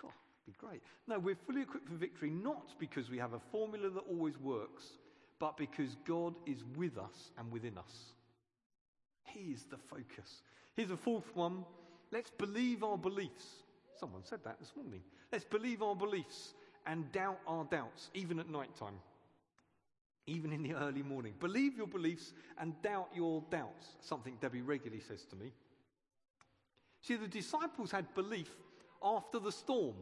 God, 0.00 0.12
be 0.46 0.54
great. 0.58 0.82
No, 1.08 1.18
we're 1.18 1.36
fully 1.46 1.62
equipped 1.62 1.88
for 1.88 1.94
victory 1.94 2.30
not 2.30 2.78
because 2.78 3.10
we 3.10 3.18
have 3.18 3.32
a 3.32 3.40
formula 3.50 3.90
that 3.90 4.04
always 4.08 4.38
works, 4.38 4.84
but 5.40 5.56
because 5.56 5.96
God 6.06 6.34
is 6.46 6.62
with 6.76 6.96
us 6.96 7.32
and 7.38 7.50
within 7.50 7.76
us. 7.76 8.14
He 9.24 9.50
is 9.50 9.64
the 9.64 9.78
focus. 9.90 10.42
Here's 10.76 10.90
a 10.90 10.96
fourth 10.96 11.34
one. 11.34 11.64
Let's 12.12 12.30
believe 12.30 12.84
our 12.84 12.96
beliefs. 12.96 13.46
Someone 13.98 14.22
said 14.24 14.40
that 14.44 14.60
this 14.60 14.72
morning. 14.76 15.02
Let's 15.32 15.44
believe 15.44 15.82
our 15.82 15.96
beliefs 15.96 16.54
and 16.86 17.10
doubt 17.10 17.40
our 17.48 17.64
doubts, 17.64 18.10
even 18.14 18.38
at 18.38 18.48
night 18.48 18.76
time, 18.78 18.94
even 20.26 20.52
in 20.52 20.62
the 20.62 20.74
early 20.74 21.02
morning. 21.02 21.34
Believe 21.38 21.76
your 21.76 21.86
beliefs 21.86 22.32
and 22.58 22.80
doubt 22.82 23.08
your 23.14 23.42
doubts. 23.50 23.96
Something 24.00 24.36
Debbie 24.40 24.62
regularly 24.62 25.02
says 25.02 25.24
to 25.26 25.36
me. 25.36 25.52
See, 27.02 27.16
the 27.16 27.28
disciples 27.28 27.90
had 27.90 28.14
belief 28.14 28.50
after 29.02 29.38
the 29.38 29.52
storm. 29.52 29.96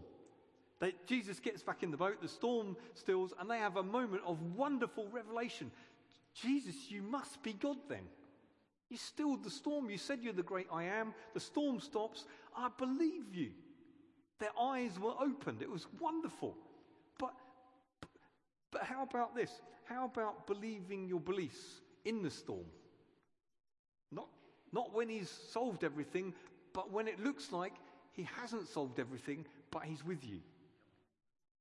They, 0.79 0.95
Jesus 1.07 1.41
gets 1.41 1.63
back 1.63 1.83
in 1.83 1.91
the 1.91 1.97
boat, 1.97 2.21
the 2.21 2.29
storm 2.29 2.77
stills, 2.95 3.33
and 3.39 3.51
they 3.51 3.59
have 3.59 3.77
a 3.77 3.83
moment 3.83 4.23
of 4.25 4.41
wonderful 4.57 5.09
revelation. 5.11 5.71
Jesus, 6.35 6.75
you 6.91 7.03
must 7.03 7.43
be 7.43 7.53
God 7.53 7.77
then. 7.89 8.03
You 8.89 8.97
stilled 8.97 9.43
the 9.43 9.51
storm. 9.51 9.91
You 9.91 9.99
said 9.99 10.19
you're 10.23 10.33
the 10.33 10.43
great 10.43 10.67
I 10.71 10.85
am. 10.85 11.15
The 11.35 11.41
storm 11.41 11.81
stops. 11.81 12.27
I 12.57 12.69
believe 12.77 13.35
you. 13.35 13.51
Their 14.39 14.51
eyes 14.61 14.99
were 15.01 15.15
opened. 15.21 15.63
It 15.63 15.71
was 15.71 15.87
wonderful. 15.99 16.57
But, 18.73 18.83
how 18.83 19.03
about 19.03 19.37
this? 19.37 19.61
How 19.85 20.07
about 20.07 20.47
believing 20.47 21.07
your 21.07 21.21
beliefs 21.21 21.81
in 22.05 22.23
the 22.23 22.31
storm? 22.31 22.65
Not, 24.11 24.29
not 24.73 24.95
when 24.95 25.09
he's 25.09 25.31
solved 25.51 25.85
everything, 25.85 26.35
but 26.73 26.91
when 26.91 27.07
it 27.07 27.23
looks 27.23 27.53
like 27.53 27.75
he 28.13 28.27
hasn't 28.41 28.69
solved 28.69 28.99
everything, 28.99 29.45
but 29.71 29.85
he's 29.85 30.05
with 30.05 30.25
you. 30.25 30.41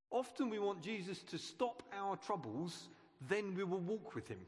Often 0.10 0.50
we 0.50 0.60
want 0.60 0.82
Jesus 0.82 1.20
to 1.24 1.38
stop 1.38 1.84
our 1.94 2.18
troubles, 2.18 2.90
then 3.30 3.56
we 3.56 3.64
will 3.64 3.80
walk 3.80 4.16
with 4.16 4.28
him. 4.28 4.40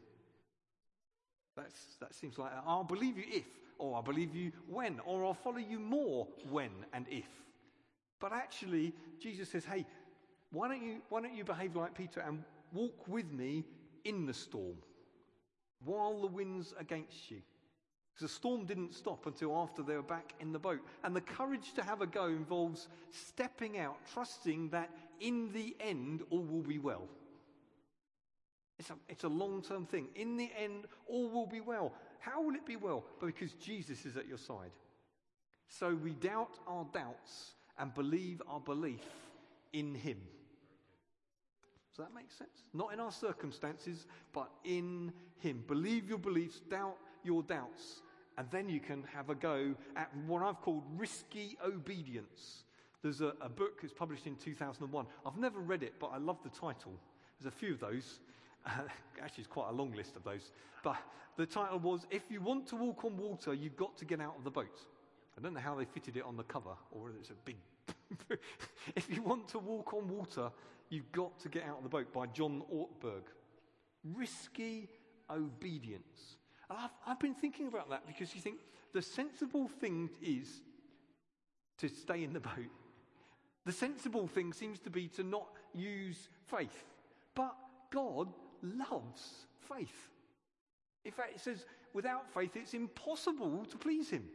That's, 1.55 1.95
that 1.99 2.13
seems 2.13 2.37
like 2.37 2.51
I'll 2.65 2.83
believe 2.83 3.17
you 3.17 3.25
if, 3.31 3.45
or 3.77 3.95
I'll 3.95 4.01
believe 4.01 4.35
you 4.35 4.51
when, 4.67 4.99
or 5.05 5.25
I'll 5.25 5.33
follow 5.33 5.57
you 5.57 5.79
more 5.79 6.27
when 6.49 6.71
and 6.93 7.05
if. 7.09 7.27
But 8.19 8.33
actually, 8.33 8.93
Jesus 9.19 9.49
says, 9.49 9.65
hey, 9.65 9.85
why 10.51 10.67
don't 10.67 10.83
you, 10.83 11.01
why 11.09 11.21
don't 11.21 11.35
you 11.35 11.43
behave 11.43 11.75
like 11.75 11.95
Peter 11.95 12.21
and 12.21 12.43
walk 12.73 13.07
with 13.07 13.31
me 13.31 13.63
in 14.03 14.25
the 14.25 14.33
storm 14.33 14.77
while 15.85 16.21
the 16.21 16.27
wind's 16.27 16.73
against 16.79 17.31
you? 17.31 17.41
The 18.19 18.27
storm 18.27 18.65
didn't 18.65 18.93
stop 18.93 19.25
until 19.25 19.55
after 19.57 19.81
they 19.81 19.95
were 19.95 20.03
back 20.03 20.33
in 20.39 20.53
the 20.53 20.59
boat. 20.59 20.79
And 21.03 21.15
the 21.15 21.21
courage 21.21 21.73
to 21.73 21.83
have 21.83 22.01
a 22.01 22.05
go 22.05 22.27
involves 22.27 22.87
stepping 23.09 23.79
out, 23.79 23.97
trusting 24.13 24.69
that 24.69 24.91
in 25.19 25.51
the 25.51 25.75
end 25.79 26.21
all 26.29 26.43
will 26.43 26.61
be 26.61 26.77
well. 26.77 27.07
It's 28.79 28.89
a, 28.89 28.95
it's 29.07 29.23
a 29.23 29.29
long 29.29 29.61
term 29.61 29.85
thing. 29.85 30.07
In 30.15 30.37
the 30.37 30.51
end, 30.57 30.85
all 31.07 31.29
will 31.29 31.47
be 31.47 31.61
well. 31.61 31.93
How 32.19 32.41
will 32.41 32.55
it 32.55 32.65
be 32.65 32.75
well? 32.75 33.03
But 33.19 33.27
because 33.27 33.53
Jesus 33.53 34.05
is 34.05 34.17
at 34.17 34.27
your 34.27 34.37
side. 34.37 34.71
So 35.67 35.95
we 35.95 36.11
doubt 36.11 36.59
our 36.67 36.85
doubts 36.93 37.53
and 37.77 37.93
believe 37.93 38.41
our 38.47 38.59
belief 38.59 39.01
in 39.73 39.95
Him. 39.95 40.17
Does 41.95 42.05
that 42.05 42.15
make 42.15 42.31
sense? 42.31 42.63
Not 42.73 42.91
in 42.91 42.99
our 42.99 43.11
circumstances, 43.11 44.07
but 44.33 44.49
in 44.63 45.13
Him. 45.37 45.63
Believe 45.67 46.09
your 46.09 46.17
beliefs, 46.17 46.59
doubt 46.69 46.97
your 47.23 47.43
doubts, 47.43 48.01
and 48.37 48.47
then 48.49 48.67
you 48.67 48.79
can 48.79 49.03
have 49.13 49.29
a 49.29 49.35
go 49.35 49.75
at 49.95 50.09
what 50.25 50.41
I've 50.41 50.59
called 50.61 50.83
risky 50.97 51.55
obedience. 51.63 52.63
There's 53.03 53.21
a, 53.21 53.33
a 53.41 53.49
book 53.49 53.81
that's 53.81 53.93
published 53.93 54.25
in 54.25 54.35
2001. 54.37 55.05
I've 55.23 55.37
never 55.37 55.59
read 55.59 55.83
it, 55.83 55.93
but 55.99 56.07
I 56.07 56.17
love 56.17 56.37
the 56.43 56.49
title. 56.49 56.93
There's 57.39 57.53
a 57.53 57.55
few 57.55 57.73
of 57.73 57.79
those. 57.79 58.19
Actually, 58.65 59.41
it's 59.43 59.47
quite 59.47 59.69
a 59.69 59.73
long 59.73 59.91
list 59.93 60.15
of 60.15 60.23
those. 60.23 60.51
But 60.83 60.97
the 61.37 61.45
title 61.45 61.77
was 61.77 62.07
If 62.09 62.23
You 62.29 62.41
Want 62.41 62.65
to 62.67 62.75
Walk 62.75 63.05
on 63.05 63.17
Water, 63.17 63.53
You've 63.53 63.77
Got 63.77 63.97
to 63.97 64.05
Get 64.05 64.19
Out 64.19 64.35
of 64.37 64.43
the 64.43 64.51
Boat. 64.51 64.79
I 65.37 65.41
don't 65.41 65.53
know 65.53 65.59
how 65.59 65.75
they 65.75 65.85
fitted 65.85 66.17
it 66.17 66.23
on 66.23 66.37
the 66.37 66.43
cover, 66.43 66.71
or 66.91 67.03
whether 67.03 67.17
it's 67.17 67.29
a 67.29 67.33
big. 67.45 67.57
if 68.95 69.09
you 69.09 69.21
want 69.21 69.47
to 69.49 69.59
walk 69.59 69.93
on 69.93 70.07
water, 70.07 70.49
you've 70.93 71.11
got 71.11 71.39
to 71.39 71.49
get 71.49 71.63
out 71.63 71.77
of 71.77 71.83
the 71.83 71.89
boat 71.89 72.13
by 72.13 72.27
John 72.27 72.61
Ortberg. 72.71 73.23
Risky 74.13 74.89
obedience. 75.29 76.37
I've, 76.69 76.91
I've 77.07 77.19
been 77.19 77.33
thinking 77.33 77.67
about 77.67 77.89
that 77.89 78.05
because 78.05 78.35
you 78.35 78.41
think 78.41 78.59
the 78.93 79.01
sensible 79.01 79.67
thing 79.67 80.09
is 80.21 80.61
to 81.79 81.89
stay 81.89 82.23
in 82.23 82.31
the 82.31 82.39
boat. 82.39 82.69
The 83.65 83.71
sensible 83.71 84.27
thing 84.27 84.53
seems 84.53 84.79
to 84.81 84.89
be 84.89 85.07
to 85.09 85.23
not 85.23 85.47
use 85.73 86.29
faith. 86.45 86.85
But 87.33 87.55
God 87.91 88.27
loves 88.61 89.47
faith. 89.67 90.09
In 91.05 91.11
fact, 91.11 91.33
it 91.35 91.41
says, 91.41 91.65
without 91.93 92.31
faith, 92.31 92.51
it's 92.55 92.73
impossible 92.73 93.65
to 93.65 93.77
please 93.77 94.09
Him. 94.09 94.25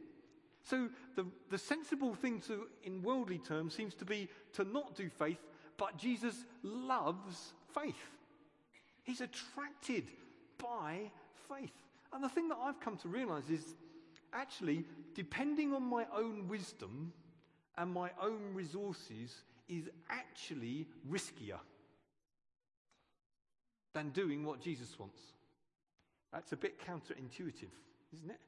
So 0.65 0.89
the, 1.15 1.25
the 1.51 1.59
sensible 1.59 2.15
thing 2.15 2.41
to, 2.43 2.67
in 2.83 3.03
worldly 3.03 3.39
terms, 3.39 3.75
seems 3.75 3.95
to 3.95 4.05
be 4.05 4.29
to 4.55 4.65
not 4.65 4.95
do 4.97 5.09
faith, 5.09 5.39
but 5.79 5.97
Jesus 5.97 6.45
loves 6.63 7.55
faith. 7.75 7.95
He's 9.05 9.23
attracted 9.23 10.05
by 10.59 11.11
faith. 11.49 11.73
And 12.13 12.23
the 12.23 12.29
thing 12.29 12.49
that 12.49 12.59
I've 12.63 12.81
come 12.81 12.97
to 12.99 13.09
realize 13.09 13.49
is 13.49 13.75
actually, 14.35 14.85
depending 15.15 15.73
on 15.73 15.83
my 15.83 16.05
own 16.15 16.47
wisdom 16.49 17.13
and 17.79 17.91
my 17.91 18.11
own 18.21 18.53
resources 18.53 19.43
is 19.69 19.89
actually 20.11 20.87
riskier 21.11 21.61
than 23.95 24.11
doing 24.11 24.45
what 24.45 24.61
Jesus 24.61 24.99
wants. 24.99 25.21
That's 26.33 26.53
a 26.53 26.57
bit 26.57 26.79
counterintuitive, 26.85 27.73
isn't 28.13 28.31
it? 28.31 28.41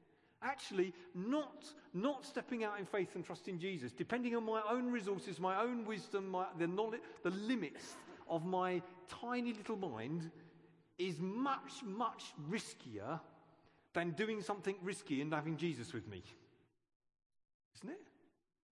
Actually, 0.43 0.93
not, 1.13 1.65
not 1.93 2.25
stepping 2.25 2.63
out 2.63 2.79
in 2.79 2.85
faith 2.85 3.09
and 3.15 3.23
trusting 3.23 3.59
Jesus, 3.59 3.91
depending 3.91 4.35
on 4.35 4.43
my 4.43 4.61
own 4.69 4.91
resources, 4.91 5.39
my 5.39 5.61
own 5.61 5.85
wisdom, 5.85 6.29
my, 6.29 6.45
the, 6.57 6.65
knowledge, 6.67 7.01
the 7.23 7.29
limits 7.29 7.95
of 8.27 8.45
my 8.45 8.81
tiny 9.07 9.53
little 9.53 9.75
mind, 9.75 10.31
is 10.97 11.19
much, 11.19 11.83
much 11.83 12.33
riskier 12.49 13.19
than 13.93 14.11
doing 14.11 14.41
something 14.41 14.75
risky 14.81 15.21
and 15.21 15.33
having 15.33 15.57
Jesus 15.57 15.93
with 15.93 16.07
me. 16.07 16.23
Isn't 17.75 17.89
it? 17.89 18.01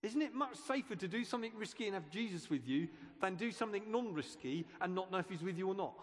Isn't 0.01 0.21
it 0.21 0.33
much 0.33 0.55
safer 0.55 0.95
to 0.95 1.07
do 1.07 1.23
something 1.25 1.51
risky 1.57 1.85
and 1.85 1.93
have 1.93 2.09
Jesus 2.09 2.49
with 2.49 2.67
you 2.67 2.87
than 3.21 3.35
do 3.35 3.51
something 3.51 3.83
non 3.91 4.13
risky 4.13 4.65
and 4.79 4.95
not 4.95 5.11
know 5.11 5.17
if 5.17 5.29
he's 5.29 5.43
with 5.43 5.57
you 5.57 5.67
or 5.67 5.75
not? 5.75 5.95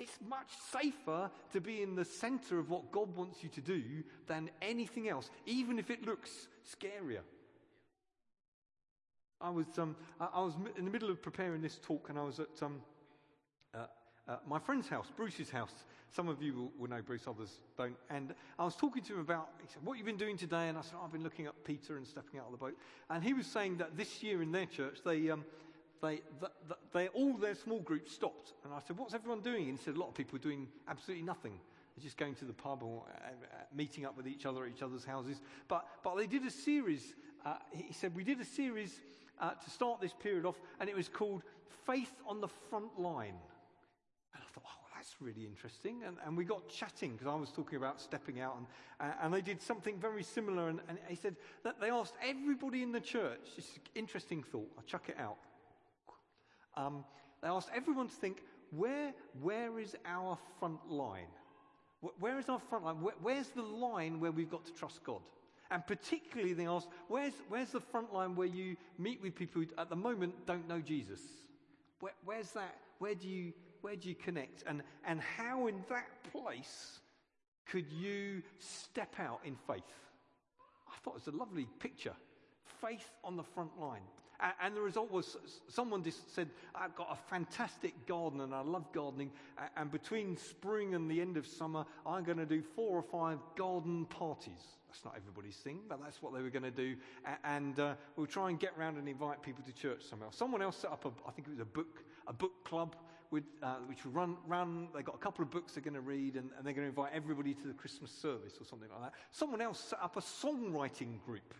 It's 0.00 0.18
much 0.26 0.48
safer 0.72 1.30
to 1.52 1.60
be 1.60 1.82
in 1.82 1.94
the 1.94 2.06
center 2.06 2.58
of 2.58 2.70
what 2.70 2.90
God 2.90 3.14
wants 3.14 3.42
you 3.42 3.50
to 3.50 3.60
do 3.60 3.82
than 4.26 4.50
anything 4.62 5.10
else, 5.10 5.30
even 5.44 5.78
if 5.78 5.90
it 5.90 6.06
looks 6.06 6.48
scarier. 6.66 7.20
I 9.42 9.50
was, 9.50 9.66
um, 9.78 9.94
I 10.18 10.40
was 10.40 10.54
in 10.76 10.86
the 10.86 10.90
middle 10.90 11.10
of 11.10 11.22
preparing 11.22 11.60
this 11.60 11.78
talk 11.82 12.08
and 12.08 12.18
I 12.18 12.22
was 12.22 12.40
at 12.40 12.62
um, 12.62 12.80
uh, 13.74 13.86
uh, 14.26 14.36
my 14.46 14.58
friend's 14.58 14.88
house, 14.88 15.06
Bruce's 15.14 15.50
house, 15.50 15.72
some 16.10 16.28
of 16.28 16.42
you 16.42 16.54
will, 16.54 16.72
will, 16.78 16.88
know 16.88 17.02
Bruce, 17.02 17.26
others 17.26 17.60
don't. 17.76 17.96
And 18.08 18.34
I 18.58 18.64
was 18.64 18.76
talking 18.76 19.02
to 19.02 19.14
him 19.14 19.20
about, 19.20 19.50
he 19.60 19.68
said, 19.68 19.84
what 19.84 19.98
you've 19.98 20.06
been 20.06 20.16
doing 20.16 20.36
today? 20.36 20.68
And 20.68 20.78
I 20.78 20.80
said, 20.80 20.94
oh, 20.98 21.04
I've 21.04 21.12
been 21.12 21.22
looking 21.22 21.46
at 21.46 21.64
Peter 21.64 21.96
and 21.98 22.06
stepping 22.06 22.40
out 22.40 22.46
of 22.46 22.52
the 22.52 22.58
boat. 22.58 22.76
And 23.10 23.22
he 23.22 23.34
was 23.34 23.46
saying 23.46 23.78
that 23.78 23.96
this 23.96 24.22
year 24.22 24.42
in 24.42 24.50
their 24.50 24.66
church, 24.66 24.98
they, 25.04 25.30
um, 25.30 25.44
they, 26.02 26.20
they, 26.40 26.74
they, 26.92 27.08
all 27.08 27.34
their 27.34 27.54
small 27.54 27.80
groups 27.80 28.12
stopped. 28.12 28.54
And 28.64 28.72
I 28.72 28.80
said, 28.86 28.96
what's 28.96 29.14
everyone 29.14 29.40
doing? 29.40 29.68
And 29.68 29.78
he 29.78 29.84
said, 29.84 29.96
a 29.96 30.00
lot 30.00 30.08
of 30.08 30.14
people 30.14 30.36
are 30.36 30.42
doing 30.42 30.68
absolutely 30.88 31.24
nothing. 31.24 31.52
They're 31.96 32.04
just 32.04 32.16
going 32.16 32.34
to 32.36 32.44
the 32.44 32.52
pub 32.52 32.82
or 32.82 33.04
uh, 33.08 33.30
meeting 33.74 34.06
up 34.06 34.16
with 34.16 34.26
each 34.26 34.46
other 34.46 34.64
at 34.64 34.70
each 34.70 34.82
other's 34.82 35.04
houses. 35.04 35.40
But, 35.68 35.86
but 36.02 36.16
they 36.16 36.26
did 36.26 36.44
a 36.44 36.50
series, 36.50 37.14
uh, 37.44 37.54
he 37.72 37.92
said, 37.92 38.14
we 38.14 38.24
did 38.24 38.40
a 38.40 38.44
series 38.44 39.00
uh, 39.40 39.50
to 39.50 39.70
start 39.70 40.00
this 40.00 40.14
period 40.14 40.46
off, 40.46 40.60
and 40.78 40.88
it 40.88 40.96
was 40.96 41.08
called 41.08 41.42
Faith 41.86 42.12
on 42.26 42.40
the 42.40 42.48
Front 42.48 42.98
Line. 42.98 43.38
And 44.34 44.42
I 44.42 44.52
thought, 44.54 44.64
oh, 44.66 44.86
that's 44.94 45.16
really 45.20 45.44
interesting. 45.44 46.02
And, 46.06 46.16
and 46.24 46.36
we 46.36 46.44
got 46.44 46.68
chatting 46.68 47.12
because 47.12 47.26
I 47.26 47.34
was 47.34 47.50
talking 47.50 47.76
about 47.76 48.00
stepping 48.00 48.40
out, 48.40 48.56
and, 49.00 49.12
and 49.22 49.34
they 49.34 49.40
did 49.40 49.60
something 49.60 49.98
very 49.98 50.22
similar. 50.22 50.68
And, 50.68 50.80
and 50.88 50.98
he 51.08 51.16
said 51.16 51.36
that 51.64 51.80
they 51.80 51.90
asked 51.90 52.14
everybody 52.22 52.82
in 52.82 52.92
the 52.92 53.00
church, 53.00 53.40
just 53.56 53.78
interesting 53.94 54.42
thought, 54.42 54.70
I'll 54.78 54.84
chuck 54.84 55.08
it 55.08 55.16
out. 55.18 55.36
Um, 56.80 57.04
they 57.42 57.48
asked 57.48 57.70
everyone 57.74 58.08
to 58.08 58.14
think, 58.14 58.42
where, 58.70 59.12
where 59.40 59.78
is 59.78 59.96
our 60.04 60.38
front 60.58 60.90
line? 60.90 61.26
Where 62.18 62.38
is 62.38 62.48
our 62.48 62.58
front 62.58 62.84
line? 62.84 63.00
Where, 63.00 63.14
where's 63.20 63.48
the 63.48 63.62
line 63.62 64.20
where 64.20 64.32
we've 64.32 64.50
got 64.50 64.64
to 64.66 64.72
trust 64.72 65.04
God? 65.04 65.20
And 65.70 65.86
particularly, 65.86 66.52
they 66.54 66.66
asked, 66.66 66.88
where's, 67.08 67.34
where's 67.48 67.70
the 67.70 67.80
front 67.80 68.12
line 68.12 68.34
where 68.34 68.46
you 68.46 68.76
meet 68.98 69.22
with 69.22 69.34
people 69.34 69.62
who 69.62 69.68
at 69.78 69.90
the 69.90 69.96
moment 69.96 70.34
don't 70.46 70.66
know 70.66 70.80
Jesus? 70.80 71.20
Where, 72.00 72.12
where's 72.24 72.50
that? 72.52 72.76
Where 72.98 73.14
do 73.14 73.28
you 73.28 73.52
where 73.82 73.96
do 73.96 74.08
you 74.08 74.14
connect? 74.14 74.64
And, 74.66 74.82
and 75.06 75.20
how 75.20 75.66
in 75.66 75.82
that 75.88 76.06
place 76.32 77.00
could 77.66 77.90
you 77.90 78.42
step 78.58 79.14
out 79.18 79.40
in 79.44 79.56
faith? 79.66 79.82
I 80.88 80.96
thought 81.02 81.12
it 81.12 81.26
was 81.26 81.34
a 81.34 81.36
lovely 81.36 81.66
picture. 81.78 82.14
Faith 82.80 83.10
on 83.24 83.36
the 83.36 83.42
front 83.42 83.78
line. 83.80 84.02
And, 84.62 84.74
the 84.76 84.80
result 84.80 85.10
was 85.10 85.36
someone 85.68 86.02
just 86.02 86.34
said, 86.34 86.48
I've 86.74 86.94
got 86.94 87.08
a 87.10 87.16
fantastic 87.28 88.06
garden 88.06 88.40
and 88.40 88.54
I 88.54 88.62
love 88.62 88.90
gardening. 88.92 89.30
And 89.76 89.90
between 89.90 90.36
spring 90.36 90.94
and 90.94 91.10
the 91.10 91.20
end 91.20 91.36
of 91.36 91.46
summer, 91.46 91.84
I'm 92.06 92.24
going 92.24 92.38
to 92.38 92.46
do 92.46 92.62
four 92.62 92.96
or 92.96 93.02
five 93.02 93.38
garden 93.56 94.06
parties. 94.06 94.62
That's 94.88 95.04
not 95.04 95.14
everybody's 95.16 95.56
thing, 95.56 95.80
but 95.88 96.00
that's 96.02 96.22
what 96.22 96.34
they 96.34 96.42
were 96.42 96.50
going 96.50 96.62
to 96.62 96.70
do. 96.70 96.96
And 97.44 97.78
uh, 97.78 97.94
we'll 98.16 98.26
try 98.26 98.48
and 98.48 98.58
get 98.58 98.72
around 98.78 98.96
and 98.96 99.08
invite 99.08 99.42
people 99.42 99.62
to 99.64 99.72
church 99.72 100.02
somehow. 100.08 100.30
Someone 100.30 100.62
else 100.62 100.78
set 100.78 100.90
up, 100.90 101.04
a, 101.04 101.10
I 101.28 101.32
think 101.32 101.46
it 101.46 101.50
was 101.50 101.60
a 101.60 101.64
book, 101.64 102.02
a 102.26 102.32
book 102.32 102.64
club 102.64 102.96
with, 103.30 103.44
uh, 103.62 103.76
which 103.86 104.04
run, 104.06 104.36
run, 104.46 104.88
they've 104.94 105.04
got 105.04 105.14
a 105.14 105.18
couple 105.18 105.44
of 105.44 105.50
books 105.50 105.74
they're 105.74 105.82
going 105.82 105.94
to 105.94 106.00
read 106.00 106.34
and, 106.34 106.50
and 106.56 106.66
they're 106.66 106.72
going 106.72 106.86
to 106.86 106.88
invite 106.88 107.12
everybody 107.14 107.54
to 107.54 107.68
the 107.68 107.74
Christmas 107.74 108.10
service 108.10 108.54
or 108.60 108.64
something 108.64 108.88
like 108.90 109.00
that. 109.02 109.12
Someone 109.30 109.60
else 109.60 109.78
set 109.78 110.00
up 110.02 110.16
a 110.16 110.20
songwriting 110.20 111.22
group. 111.24 111.54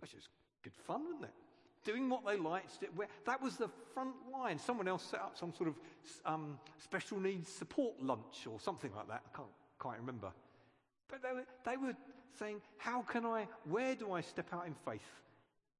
That's 0.00 0.12
just 0.12 0.28
good 0.64 0.74
fun, 0.74 1.04
wasn't 1.04 1.24
it? 1.24 1.41
Doing 1.84 2.08
what 2.08 2.24
they 2.24 2.36
liked. 2.36 2.84
That 3.26 3.42
was 3.42 3.56
the 3.56 3.68
front 3.92 4.14
line. 4.32 4.58
Someone 4.58 4.86
else 4.86 5.02
set 5.02 5.20
up 5.20 5.36
some 5.36 5.52
sort 5.52 5.68
of 5.68 5.74
um, 6.24 6.58
special 6.78 7.18
needs 7.18 7.48
support 7.48 8.00
lunch 8.00 8.46
or 8.48 8.60
something 8.60 8.90
like 8.94 9.08
that. 9.08 9.22
I 9.32 9.36
can't 9.36 9.48
quite 9.78 9.98
remember. 9.98 10.30
But 11.08 11.22
they 11.22 11.32
were, 11.32 11.46
they 11.64 11.76
were 11.76 11.96
saying, 12.38 12.60
How 12.78 13.02
can 13.02 13.26
I, 13.26 13.48
where 13.68 13.94
do 13.94 14.12
I 14.12 14.20
step 14.20 14.46
out 14.52 14.66
in 14.66 14.74
faith? 14.86 15.02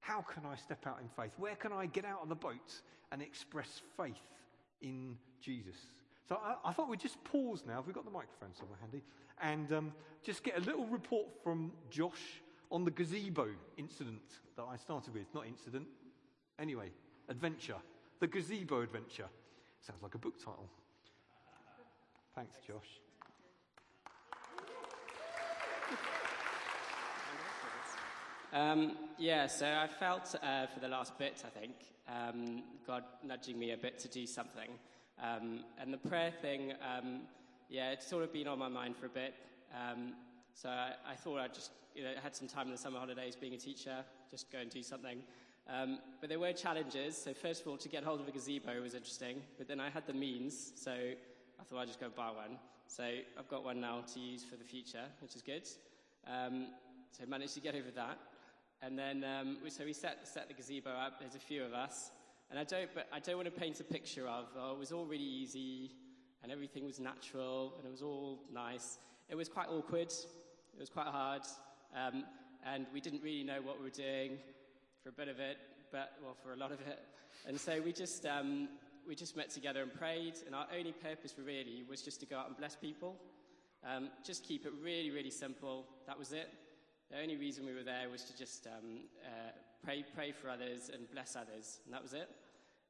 How 0.00 0.22
can 0.22 0.42
I 0.44 0.56
step 0.56 0.86
out 0.86 0.98
in 1.00 1.08
faith? 1.16 1.32
Where 1.38 1.54
can 1.54 1.72
I 1.72 1.86
get 1.86 2.04
out 2.04 2.20
of 2.22 2.28
the 2.28 2.34
boat 2.34 2.80
and 3.12 3.22
express 3.22 3.80
faith? 3.96 4.16
in 4.82 5.16
Jesus. 5.40 5.76
So 6.28 6.38
I, 6.42 6.68
I, 6.68 6.72
thought 6.72 6.88
we'd 6.88 7.00
just 7.00 7.22
pause 7.24 7.64
now, 7.66 7.80
if 7.80 7.86
we've 7.86 7.94
got 7.94 8.04
the 8.04 8.10
microphone 8.10 8.54
somewhere 8.58 8.78
handy, 8.80 9.02
and 9.40 9.72
um, 9.72 9.92
just 10.22 10.42
get 10.42 10.56
a 10.58 10.60
little 10.60 10.86
report 10.86 11.26
from 11.42 11.72
Josh 11.90 12.42
on 12.72 12.84
the 12.84 12.90
gazebo 12.90 13.48
incident 13.76 14.40
that 14.56 14.64
I 14.64 14.76
started 14.76 15.14
with. 15.14 15.26
Not 15.34 15.46
incident, 15.46 15.86
anyway, 16.58 16.90
adventure. 17.28 17.76
The 18.18 18.26
gazebo 18.26 18.80
adventure. 18.80 19.26
Sounds 19.80 20.02
like 20.02 20.14
a 20.14 20.18
book 20.18 20.38
title. 20.38 20.68
Thanks, 22.34 22.56
Josh. 22.66 23.00
Um, 28.54 28.96
yeah, 29.18 29.46
so 29.46 29.66
I 29.66 29.86
felt 29.86 30.34
uh, 30.42 30.66
for 30.66 30.80
the 30.80 30.88
last 30.88 31.18
bit, 31.18 31.42
I 31.44 31.48
think, 31.48 31.74
um, 32.08 32.62
God 32.86 33.04
nudging 33.24 33.58
me 33.58 33.72
a 33.72 33.76
bit 33.76 33.98
to 34.00 34.08
do 34.08 34.26
something. 34.26 34.70
Um, 35.22 35.64
and 35.78 35.92
the 35.92 35.98
prayer 35.98 36.32
thing, 36.42 36.72
um, 36.82 37.22
yeah, 37.68 37.92
it's 37.92 38.06
sort 38.06 38.24
of 38.24 38.32
been 38.32 38.48
on 38.48 38.58
my 38.58 38.68
mind 38.68 38.96
for 38.96 39.06
a 39.06 39.10
bit. 39.10 39.34
So 40.54 40.68
I, 40.68 40.92
I 41.06 41.14
thought 41.14 41.38
I'd 41.38 41.54
just, 41.54 41.70
you 41.94 42.02
know, 42.02 42.10
had 42.22 42.34
some 42.34 42.48
time 42.48 42.66
in 42.66 42.72
the 42.72 42.78
summer 42.78 42.98
holidays 42.98 43.36
being 43.36 43.54
a 43.54 43.58
teacher, 43.58 44.04
just 44.30 44.50
go 44.50 44.58
and 44.58 44.70
do 44.70 44.82
something. 44.82 45.18
Um, 45.68 45.98
but 46.20 46.28
there 46.28 46.40
were 46.40 46.52
challenges. 46.52 47.16
So 47.16 47.32
first 47.32 47.62
of 47.62 47.68
all, 47.68 47.76
to 47.78 47.88
get 47.88 48.04
hold 48.04 48.20
of 48.20 48.28
a 48.28 48.30
gazebo 48.30 48.80
was 48.80 48.94
interesting. 48.94 49.42
But 49.58 49.68
then 49.68 49.80
I 49.80 49.90
had 49.90 50.06
the 50.06 50.12
means, 50.12 50.72
so 50.74 50.92
I 50.92 51.64
thought 51.64 51.78
I'd 51.78 51.88
just 51.88 52.00
go 52.00 52.08
buy 52.14 52.30
one. 52.30 52.58
So 52.86 53.04
I've 53.38 53.48
got 53.48 53.64
one 53.64 53.80
now 53.80 54.02
to 54.14 54.20
use 54.20 54.44
for 54.44 54.56
the 54.56 54.64
future, 54.64 55.04
which 55.20 55.36
is 55.36 55.42
good. 55.42 55.68
Um, 56.26 56.68
so 57.10 57.22
I 57.22 57.26
managed 57.26 57.54
to 57.54 57.60
get 57.60 57.74
over 57.74 57.90
that. 57.94 58.18
And 58.82 58.98
then, 58.98 59.24
um, 59.24 59.58
so 59.68 59.84
we 59.84 59.92
set, 59.92 60.26
set 60.26 60.48
the 60.48 60.54
gazebo 60.54 60.90
up. 60.90 61.20
There's 61.20 61.36
a 61.36 61.38
few 61.38 61.62
of 61.64 61.72
us. 61.72 62.10
And 62.50 62.58
I 62.58 62.64
don't, 62.64 62.90
but 62.94 63.06
I 63.12 63.20
don't 63.20 63.36
want 63.36 63.46
to 63.46 63.60
paint 63.60 63.80
a 63.80 63.84
picture 63.84 64.26
of, 64.26 64.46
oh, 64.58 64.72
it 64.72 64.78
was 64.78 64.92
all 64.92 65.06
really 65.06 65.24
easy 65.24 65.92
and 66.42 66.50
everything 66.50 66.84
was 66.84 66.98
natural 66.98 67.74
and 67.78 67.86
it 67.86 67.90
was 67.90 68.02
all 68.02 68.40
nice. 68.52 68.98
It 69.28 69.36
was 69.36 69.48
quite 69.48 69.68
awkward. 69.68 70.12
It 70.74 70.80
was 70.80 70.88
quite 70.88 71.06
hard. 71.06 71.42
Um, 71.94 72.24
and 72.64 72.86
we 72.92 73.00
didn't 73.00 73.22
really 73.22 73.44
know 73.44 73.60
what 73.62 73.78
we 73.78 73.84
were 73.84 73.90
doing 73.90 74.38
for 75.02 75.08
a 75.10 75.12
bit 75.12 75.28
of 75.28 75.40
it, 75.40 75.58
but, 75.90 76.12
well, 76.22 76.36
for 76.42 76.52
a 76.52 76.56
lot 76.56 76.72
of 76.72 76.80
it. 76.80 77.00
And 77.46 77.60
so 77.60 77.80
we 77.84 77.92
just, 77.92 78.24
um, 78.24 78.68
we 79.06 79.14
just 79.14 79.36
met 79.36 79.50
together 79.50 79.82
and 79.82 79.92
prayed. 79.92 80.34
And 80.46 80.54
our 80.54 80.66
only 80.76 80.92
purpose 80.92 81.34
really 81.36 81.84
was 81.88 82.02
just 82.02 82.20
to 82.20 82.26
go 82.26 82.38
out 82.38 82.48
and 82.48 82.56
bless 82.56 82.76
people. 82.76 83.16
Um, 83.84 84.10
just 84.24 84.44
keep 84.44 84.64
it 84.64 84.72
really, 84.82 85.10
really 85.10 85.30
simple. 85.30 85.86
That 86.06 86.18
was 86.18 86.32
it. 86.32 86.48
The 87.10 87.20
only 87.20 87.36
reason 87.36 87.66
we 87.66 87.74
were 87.74 87.82
there 87.82 88.08
was 88.10 88.24
to 88.24 88.38
just 88.38 88.66
um, 88.66 89.00
uh, 89.24 89.50
pray, 89.84 90.04
pray 90.14 90.32
for 90.32 90.48
others 90.48 90.90
and 90.92 91.10
bless 91.10 91.36
others, 91.36 91.80
and 91.84 91.92
that 91.92 92.02
was 92.02 92.14
it. 92.14 92.30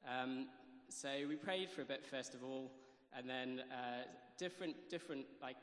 Um, 0.07 0.47
so 0.89 1.09
we 1.29 1.35
prayed 1.35 1.71
for 1.71 1.83
a 1.83 1.85
bit 1.85 2.05
first 2.05 2.35
of 2.35 2.45
all, 2.45 2.71
and 3.17 3.29
then 3.29 3.63
uh, 3.73 4.05
different, 4.39 4.77
different, 4.91 5.25
like 5.41 5.57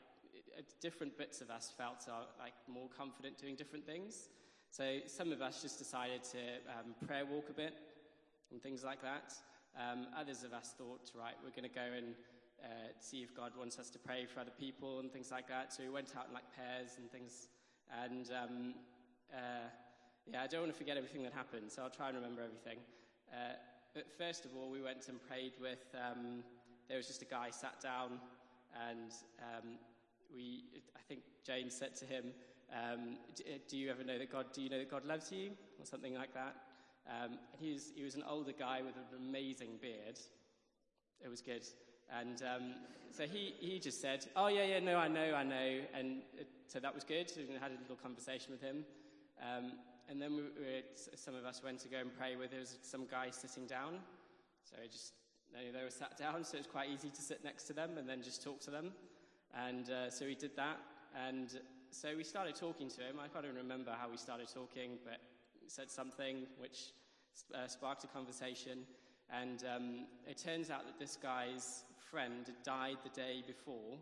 different 0.80 1.16
bits 1.18 1.40
of 1.40 1.50
us 1.50 1.72
felt 1.76 2.06
like 2.38 2.52
more 2.68 2.88
confident 2.96 3.38
doing 3.38 3.56
different 3.56 3.86
things. 3.86 4.28
So 4.70 4.98
some 5.06 5.32
of 5.32 5.42
us 5.42 5.62
just 5.62 5.78
decided 5.78 6.22
to 6.24 6.38
um, 6.68 6.94
prayer 7.06 7.26
walk 7.26 7.50
a 7.50 7.52
bit 7.52 7.74
and 8.50 8.62
things 8.62 8.84
like 8.84 9.02
that. 9.02 9.32
Um, 9.78 10.06
others 10.18 10.42
of 10.42 10.52
us 10.52 10.74
thought, 10.76 11.10
right, 11.14 11.34
we're 11.42 11.50
going 11.50 11.68
to 11.68 11.74
go 11.74 11.96
and 11.96 12.14
uh, 12.62 12.92
see 12.98 13.22
if 13.22 13.34
God 13.34 13.52
wants 13.58 13.78
us 13.78 13.90
to 13.90 13.98
pray 13.98 14.26
for 14.26 14.40
other 14.40 14.52
people 14.58 15.00
and 15.00 15.12
things 15.12 15.30
like 15.30 15.48
that. 15.48 15.72
So 15.72 15.82
we 15.82 15.90
went 15.90 16.14
out 16.16 16.26
in 16.28 16.34
like 16.34 16.44
pairs 16.56 16.98
and 16.98 17.10
things 17.10 17.48
and 17.90 18.30
um, 18.30 18.74
uh, 19.32 19.68
yeah, 20.30 20.42
I 20.42 20.46
don't 20.46 20.60
want 20.60 20.72
to 20.72 20.78
forget 20.78 20.96
everything 20.96 21.22
that 21.24 21.32
happened, 21.32 21.70
so 21.70 21.82
I'll 21.82 21.90
try 21.90 22.08
and 22.08 22.16
remember 22.16 22.42
everything. 22.42 22.78
Uh, 23.32 23.54
but 23.94 24.06
first 24.16 24.44
of 24.44 24.52
all, 24.56 24.70
we 24.70 24.82
went 24.82 25.08
and 25.08 25.18
prayed 25.22 25.52
with, 25.60 25.82
um, 25.94 26.44
there 26.88 26.96
was 26.96 27.06
just 27.06 27.22
a 27.22 27.26
guy 27.26 27.50
sat 27.50 27.80
down, 27.80 28.20
and 28.90 29.10
um, 29.42 29.78
we, 30.34 30.64
I 30.96 31.00
think 31.08 31.20
Jane 31.44 31.70
said 31.70 31.96
to 31.96 32.04
him, 32.04 32.32
um, 32.72 33.16
do, 33.68 33.76
you 33.76 33.90
ever 33.90 34.04
know 34.04 34.18
that 34.18 34.30
God, 34.30 34.46
do 34.52 34.62
you 34.62 34.70
know 34.70 34.78
that 34.78 34.90
God 34.90 35.04
loves 35.04 35.32
you? 35.32 35.50
Or 35.78 35.84
something 35.84 36.14
like 36.14 36.32
that. 36.34 36.54
Um, 37.08 37.38
he, 37.58 37.72
was, 37.72 37.92
he 37.94 38.04
was 38.04 38.14
an 38.14 38.22
older 38.28 38.52
guy 38.56 38.82
with 38.84 38.94
an 38.96 39.02
amazing 39.18 39.78
beard. 39.80 40.18
It 41.24 41.28
was 41.28 41.40
good. 41.40 41.64
And 42.16 42.42
um, 42.42 42.74
so 43.10 43.24
he, 43.24 43.54
he 43.58 43.78
just 43.78 44.00
said, 44.00 44.26
Oh, 44.36 44.48
yeah, 44.48 44.64
yeah, 44.64 44.80
no, 44.80 44.96
I 44.96 45.08
know, 45.08 45.34
I 45.34 45.42
know. 45.42 45.80
And 45.94 46.22
it, 46.38 46.48
so 46.66 46.78
that 46.80 46.94
was 46.94 47.04
good. 47.04 47.32
We 47.36 47.54
had 47.54 47.72
a 47.72 47.80
little 47.80 47.96
conversation 47.96 48.52
with 48.52 48.60
him. 48.60 48.84
Um, 49.40 49.72
and 50.08 50.20
then 50.20 50.36
we, 50.36 50.42
we, 50.42 50.82
some 51.16 51.34
of 51.34 51.44
us 51.44 51.62
went 51.64 51.80
to 51.80 51.88
go 51.88 51.98
and 51.98 52.16
pray 52.16 52.36
with 52.36 52.50
there 52.50 52.60
was 52.60 52.78
some 52.82 53.06
guy 53.10 53.30
sitting 53.30 53.66
down. 53.66 53.98
So 54.64 54.76
just 54.90 55.14
they 55.52 55.82
were 55.82 55.90
sat 55.90 56.16
down, 56.16 56.44
so 56.44 56.56
it 56.56 56.60
was 56.60 56.66
quite 56.66 56.90
easy 56.90 57.10
to 57.10 57.22
sit 57.22 57.42
next 57.44 57.64
to 57.64 57.72
them 57.72 57.98
and 57.98 58.08
then 58.08 58.22
just 58.22 58.42
talk 58.42 58.60
to 58.62 58.70
them. 58.70 58.92
And 59.54 59.90
uh, 59.90 60.10
so 60.10 60.26
we 60.26 60.34
did 60.34 60.56
that. 60.56 60.78
And 61.14 61.60
so 61.90 62.16
we 62.16 62.24
started 62.24 62.54
talking 62.54 62.88
to 62.90 63.00
him. 63.00 63.16
I 63.22 63.28
can't 63.28 63.44
even 63.44 63.56
remember 63.56 63.94
how 63.98 64.08
we 64.08 64.16
started 64.16 64.48
talking, 64.52 64.98
but 65.04 65.18
said 65.66 65.90
something 65.90 66.46
which 66.58 66.92
uh, 67.54 67.66
sparked 67.66 68.04
a 68.04 68.06
conversation. 68.06 68.80
And 69.30 69.64
um, 69.74 70.06
it 70.26 70.38
turns 70.38 70.70
out 70.70 70.86
that 70.86 70.98
this 70.98 71.16
guy's 71.16 71.84
friend 72.10 72.50
died 72.64 72.96
the 73.04 73.10
day 73.10 73.42
before, 73.46 73.98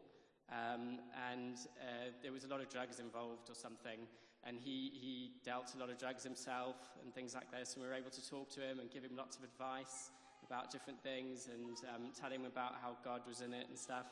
um, 0.50 0.98
and 1.30 1.56
uh, 1.76 2.08
there 2.22 2.32
was 2.32 2.44
a 2.44 2.48
lot 2.48 2.60
of 2.60 2.70
drugs 2.70 3.00
involved 3.00 3.50
or 3.50 3.54
something. 3.54 4.00
And 4.44 4.56
he, 4.58 4.90
he 4.94 5.32
dealt 5.44 5.74
a 5.76 5.78
lot 5.78 5.90
of 5.90 5.98
drugs 5.98 6.22
himself 6.22 6.76
and 7.02 7.12
things 7.12 7.34
like 7.34 7.50
this. 7.50 7.74
And 7.74 7.82
we 7.82 7.88
were 7.88 7.94
able 7.94 8.10
to 8.10 8.30
talk 8.30 8.48
to 8.50 8.60
him 8.60 8.78
and 8.78 8.90
give 8.90 9.02
him 9.02 9.16
lots 9.16 9.36
of 9.36 9.42
advice 9.44 10.10
about 10.46 10.70
different 10.70 11.02
things 11.02 11.48
and 11.52 11.76
um, 11.94 12.12
tell 12.18 12.30
him 12.30 12.46
about 12.46 12.76
how 12.80 12.96
God 13.04 13.22
was 13.28 13.42
in 13.42 13.52
it 13.52 13.66
and 13.68 13.76
stuff. 13.76 14.06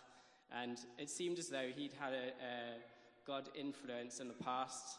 And 0.53 0.79
it 0.99 1.11
seemed 1.11 1.39
as 1.39 1.49
though 1.49 1.69
he'd 1.75 1.93
had 1.99 2.13
a, 2.13 2.29
a 2.29 2.79
God 3.27 3.49
influence 3.55 4.21
in 4.21 4.29
the 4.29 4.35
past. 4.35 4.99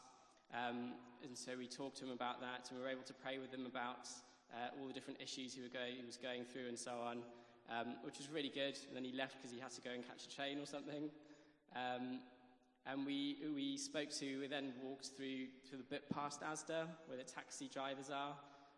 Um, 0.54 0.94
and 1.24 1.38
so 1.38 1.52
we 1.58 1.68
talked 1.68 1.98
to 1.98 2.06
him 2.06 2.12
about 2.12 2.42
that, 2.42 2.70
and 2.70 2.78
we 2.78 2.84
were 2.84 2.92
able 2.92 3.04
to 3.04 3.14
pray 3.14 3.40
with 3.40 3.54
him 3.54 3.66
about 3.66 4.08
uh, 4.54 4.80
all 4.80 4.88
the 4.88 4.94
different 4.94 5.22
issues 5.22 5.54
he, 5.54 5.62
go, 5.62 5.80
he, 5.88 6.06
was 6.06 6.18
going 6.18 6.46
through 6.46 6.68
and 6.68 6.78
so 6.78 6.92
on, 7.04 7.20
um, 7.70 7.96
which 8.04 8.18
was 8.18 8.30
really 8.30 8.52
good. 8.54 8.78
And 8.88 8.96
then 8.96 9.04
he 9.04 9.12
left 9.12 9.38
because 9.38 9.52
he 9.52 9.60
had 9.60 9.72
to 9.72 9.82
go 9.82 9.92
and 9.92 10.08
catch 10.08 10.26
a 10.26 10.36
train 10.36 10.60
or 10.60 10.66
something. 10.66 11.10
Um, 11.76 12.20
and 12.86 13.06
we, 13.06 13.38
we 13.54 13.78
spoke 13.78 14.10
to, 14.20 14.40
we 14.40 14.48
then 14.48 14.72
walked 14.82 15.12
through 15.18 15.52
to 15.72 15.76
the 15.76 15.84
bit 15.84 16.10
past 16.10 16.42
Asda, 16.42 16.88
where 17.08 17.18
the 17.18 17.28
taxi 17.28 17.68
drivers 17.68 18.10
are, 18.10 18.36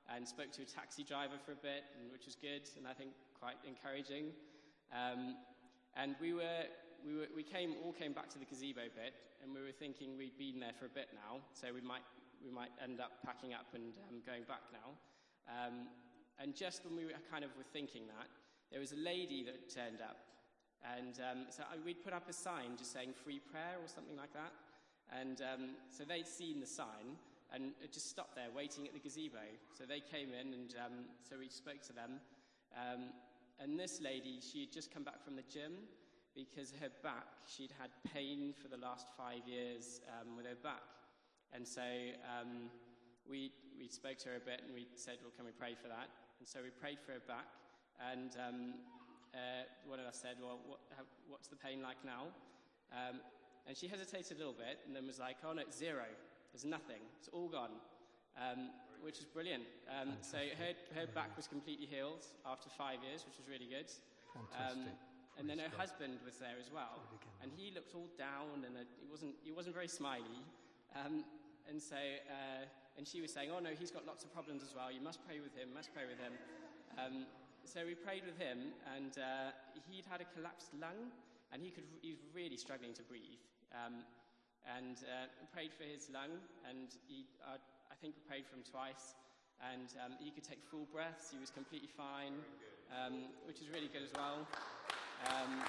and 0.09 0.27
spoke 0.27 0.51
to 0.53 0.63
a 0.63 0.65
taxi 0.65 1.03
driver 1.03 1.37
for 1.45 1.51
a 1.51 1.61
bit, 1.61 1.85
and, 1.93 2.11
which 2.11 2.25
was 2.25 2.35
good, 2.35 2.65
and 2.77 2.87
I 2.87 2.93
think 2.93 3.11
quite 3.39 3.57
encouraging. 3.67 4.33
Um, 4.91 5.35
and 5.95 6.15
we 6.21 6.33
were, 6.33 6.65
we, 7.05 7.15
were, 7.15 7.29
we 7.35 7.43
came, 7.43 7.75
all 7.83 7.93
came 7.93 8.13
back 8.13 8.29
to 8.29 8.39
the 8.39 8.45
gazebo 8.45 8.89
bit, 8.95 9.13
and 9.43 9.53
we 9.53 9.61
were 9.61 9.71
thinking 9.71 10.17
we'd 10.17 10.37
been 10.37 10.59
there 10.59 10.75
for 10.77 10.85
a 10.85 10.93
bit 10.93 11.09
now, 11.13 11.39
so 11.53 11.67
we 11.73 11.81
might, 11.81 12.03
we 12.43 12.51
might 12.51 12.71
end 12.83 12.99
up 12.99 13.23
packing 13.25 13.53
up 13.53 13.67
and 13.73 13.95
um, 14.09 14.21
going 14.25 14.43
back 14.43 14.63
now. 14.71 14.93
Um, 15.49 15.87
and 16.39 16.55
just 16.55 16.85
when 16.85 16.95
we 16.95 17.05
were 17.05 17.17
kind 17.31 17.43
of 17.43 17.51
were 17.57 17.67
thinking 17.73 18.07
that, 18.07 18.27
there 18.71 18.79
was 18.79 18.91
a 18.91 19.01
lady 19.01 19.43
that 19.43 19.73
turned 19.73 20.01
up. 20.01 20.17
And 20.83 21.19
um, 21.19 21.39
so 21.49 21.63
we'd 21.83 22.03
put 22.03 22.13
up 22.13 22.29
a 22.29 22.33
sign 22.33 22.77
just 22.77 22.93
saying 22.93 23.11
free 23.13 23.39
prayer 23.39 23.75
or 23.81 23.87
something 23.87 24.15
like 24.15 24.31
that. 24.33 24.53
And 25.11 25.41
um, 25.41 25.69
so 25.89 26.05
they'd 26.05 26.27
seen 26.27 26.59
the 26.59 26.67
sign 26.67 27.17
and 27.51 27.73
just 27.91 28.09
stopped 28.09 28.35
there 28.35 28.47
waiting 28.55 28.87
at 28.87 28.93
the 28.93 28.99
gazebo. 28.99 29.41
So 29.73 29.83
they 29.83 29.99
came 29.99 30.29
in 30.29 30.53
and 30.53 30.75
um, 30.79 30.95
so 31.27 31.35
we 31.37 31.49
spoke 31.49 31.81
to 31.87 31.93
them. 31.93 32.21
And 33.59 33.77
this 33.77 33.99
lady, 33.99 34.39
she 34.39 34.61
had 34.61 34.71
just 34.71 34.93
come 34.93 35.03
back 35.03 35.23
from 35.23 35.35
the 35.35 35.43
gym 35.43 35.73
because 36.33 36.71
her 36.79 36.87
back, 37.03 37.27
she'd 37.43 37.73
had 37.79 37.91
pain 38.13 38.53
for 38.55 38.69
the 38.69 38.77
last 38.77 39.07
five 39.17 39.43
years 39.45 39.99
um, 40.07 40.37
with 40.37 40.45
her 40.45 40.55
back. 40.63 40.87
And 41.51 41.67
so 41.67 41.83
um, 42.23 42.71
we, 43.27 43.51
we 43.77 43.89
spoke 43.89 44.17
to 44.19 44.29
her 44.29 44.37
a 44.37 44.45
bit 44.45 44.61
and 44.63 44.73
we 44.73 44.87
said, 44.95 45.17
well, 45.21 45.33
can 45.35 45.45
we 45.45 45.51
pray 45.51 45.75
for 45.75 45.89
that? 45.89 46.07
And 46.39 46.47
so 46.47 46.59
we 46.63 46.69
prayed 46.69 46.99
for 47.03 47.11
her 47.11 47.23
back. 47.27 47.51
And 47.99 48.31
um, 48.39 48.73
uh, 49.35 49.67
one 49.85 49.99
of 49.99 50.05
us 50.05 50.15
said, 50.21 50.39
well, 50.39 50.59
what, 50.65 50.79
how, 50.95 51.03
what's 51.27 51.49
the 51.49 51.59
pain 51.59 51.81
like 51.83 51.99
now? 52.05 52.31
Um, 52.95 53.19
and 53.67 53.75
she 53.75 53.87
hesitated 53.87 54.37
a 54.37 54.39
little 54.39 54.55
bit 54.55 54.79
and 54.87 54.95
then 54.95 55.05
was 55.05 55.19
like, 55.19 55.37
oh, 55.43 55.51
no, 55.51 55.61
it's 55.61 55.77
zero. 55.77 56.07
There's 56.53 56.65
nothing. 56.65 57.03
It's 57.19 57.29
all 57.29 57.49
gone, 57.49 57.75
um, 58.39 58.71
which 59.03 59.19
is 59.19 59.25
brilliant. 59.25 59.63
Um, 59.89 60.17
so 60.21 60.37
her, 60.37 60.73
her 60.95 61.07
back 61.07 61.35
was 61.37 61.47
completely 61.47 61.85
healed 61.85 62.25
after 62.45 62.69
five 62.69 62.99
years, 63.03 63.25
which 63.25 63.37
was 63.37 63.47
really 63.47 63.67
good. 63.67 63.89
Um, 64.55 64.91
and 65.37 65.49
then 65.49 65.59
her 65.59 65.71
husband 65.77 66.19
was 66.25 66.37
there 66.37 66.59
as 66.59 66.69
well. 66.71 66.99
And 67.41 67.51
he 67.55 67.71
looked 67.71 67.95
all 67.95 68.09
down 68.17 68.65
and 68.67 68.75
uh, 68.75 68.83
he, 68.99 69.07
wasn't, 69.07 69.35
he 69.43 69.51
wasn't 69.51 69.73
very 69.75 69.87
smiley. 69.87 70.43
Um, 70.95 71.23
and 71.69 71.81
so 71.81 71.95
uh, 71.95 72.65
and 72.99 73.07
she 73.07 73.23
was 73.23 73.31
saying, 73.31 73.47
Oh 73.47 73.63
no, 73.63 73.71
he's 73.71 73.95
got 73.95 74.03
lots 74.03 74.27
of 74.27 74.35
problems 74.35 74.59
as 74.59 74.75
well. 74.75 74.91
You 74.91 74.99
must 74.99 75.23
pray 75.23 75.39
with 75.39 75.55
him, 75.55 75.71
must 75.71 75.95
pray 75.95 76.03
with 76.03 76.19
him. 76.19 76.35
Um, 76.99 77.15
so 77.63 77.87
we 77.87 77.95
prayed 77.95 78.27
with 78.27 78.35
him, 78.35 78.75
and 78.91 79.15
uh, 79.15 79.55
he'd 79.87 80.03
had 80.03 80.19
a 80.19 80.27
collapsed 80.35 80.75
lung, 80.75 81.07
and 81.55 81.63
he, 81.63 81.71
could, 81.71 81.87
he 82.03 82.11
was 82.11 82.19
really 82.35 82.59
struggling 82.59 82.91
to 82.99 83.03
breathe. 83.07 83.39
Um, 83.71 84.03
and 84.67 84.99
uh, 85.07 85.31
prayed 85.55 85.71
for 85.71 85.87
his 85.87 86.11
lung, 86.11 86.43
and 86.67 86.91
he, 87.07 87.23
uh, 87.39 87.55
I 87.55 87.78
think 88.01 88.15
we 88.15 88.23
prayed 88.23 88.47
for 88.47 88.55
him 88.55 88.63
twice. 88.63 89.15
And 89.59 89.91
um, 89.99 90.15
he 90.23 90.31
could 90.31 90.47
take 90.47 90.63
full 90.63 90.87
breaths, 90.87 91.35
he 91.35 91.39
was 91.39 91.51
completely 91.51 91.91
fine, 91.91 92.39
um, 92.95 93.27
which 93.43 93.59
is 93.59 93.67
really 93.67 93.91
good 93.91 94.07
as 94.07 94.15
well. 94.15 94.47
Um, 95.27 95.67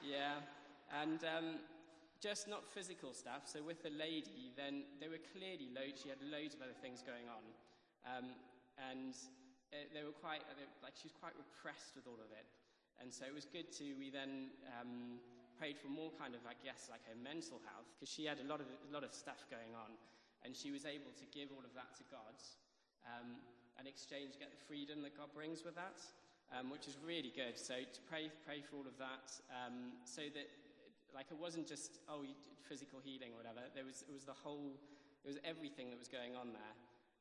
yeah, 0.00 0.40
and 0.96 1.20
um, 1.28 1.60
just 2.24 2.48
not 2.48 2.64
physical 2.64 3.12
stuff. 3.12 3.44
So 3.44 3.60
with 3.60 3.84
the 3.84 3.92
lady, 3.92 4.56
then 4.56 4.88
there 4.96 5.12
were 5.12 5.20
clearly 5.36 5.68
loads, 5.76 6.00
she 6.00 6.08
had 6.08 6.24
loads 6.24 6.56
of 6.56 6.64
other 6.64 6.78
things 6.80 7.04
going 7.04 7.28
on. 7.28 7.44
Um, 8.08 8.26
and 8.80 9.12
uh, 9.76 9.92
they 9.92 10.00
were 10.08 10.16
quite, 10.16 10.40
uh, 10.48 10.56
like 10.80 10.96
she 10.96 11.04
was 11.04 11.16
quite 11.20 11.36
repressed 11.36 11.92
with 11.92 12.08
all 12.08 12.16
of 12.16 12.32
it. 12.32 12.48
And 12.96 13.12
so 13.12 13.28
it 13.28 13.34
was 13.34 13.44
good 13.44 13.68
to, 13.76 13.84
we 14.00 14.08
then 14.08 14.48
prayed 15.58 15.76
for 15.78 15.88
more 15.88 16.10
kind 16.16 16.34
of, 16.34 16.42
I 16.48 16.56
guess, 16.60 16.88
like 16.88 17.04
her 17.08 17.18
mental 17.18 17.60
health, 17.68 17.88
because 17.94 18.12
she 18.12 18.24
had 18.24 18.40
a 18.40 18.46
lot, 18.48 18.60
of, 18.60 18.68
a 18.68 18.90
lot 18.92 19.04
of 19.04 19.12
stuff 19.12 19.44
going 19.52 19.76
on. 19.76 19.96
And 20.42 20.56
she 20.56 20.74
was 20.74 20.82
able 20.82 21.14
to 21.14 21.26
give 21.30 21.54
all 21.54 21.62
of 21.62 21.70
that 21.78 21.94
to 22.02 22.04
God 22.10 22.34
um, 23.06 23.38
and 23.78 23.86
exchange, 23.86 24.34
get 24.42 24.50
the 24.50 24.62
freedom 24.66 24.98
that 25.06 25.14
God 25.14 25.30
brings 25.30 25.62
with 25.62 25.78
that, 25.78 26.02
um, 26.50 26.66
which 26.66 26.90
is 26.90 26.98
really 26.98 27.30
good. 27.30 27.54
So 27.54 27.78
to 27.78 28.00
pray, 28.10 28.26
pray 28.42 28.58
for 28.58 28.82
all 28.82 28.88
of 28.90 28.98
that 28.98 29.30
um, 29.54 29.94
so 30.02 30.26
that 30.34 30.50
like 31.14 31.28
it 31.30 31.38
wasn't 31.38 31.68
just 31.68 32.00
oh 32.08 32.24
physical 32.66 32.98
healing 33.04 33.36
or 33.36 33.38
whatever. 33.38 33.62
There 33.76 33.86
was 33.86 34.02
it 34.02 34.12
was 34.12 34.24
the 34.24 34.34
whole, 34.34 34.74
it 35.22 35.28
was 35.28 35.38
everything 35.44 35.94
that 35.94 36.00
was 36.00 36.10
going 36.10 36.34
on 36.34 36.50
there. 36.56 36.74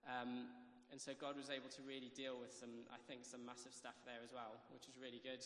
Um, 0.10 0.50
and 0.90 1.00
so 1.00 1.14
God 1.16 1.38
was 1.38 1.48
able 1.48 1.70
to 1.72 1.82
really 1.88 2.12
deal 2.12 2.36
with 2.36 2.52
some, 2.52 2.84
I 2.92 3.00
think, 3.08 3.24
some 3.24 3.46
massive 3.48 3.72
stuff 3.72 3.96
there 4.04 4.20
as 4.20 4.36
well, 4.36 4.60
which 4.76 4.90
was 4.92 5.00
really 5.00 5.24
good. 5.24 5.40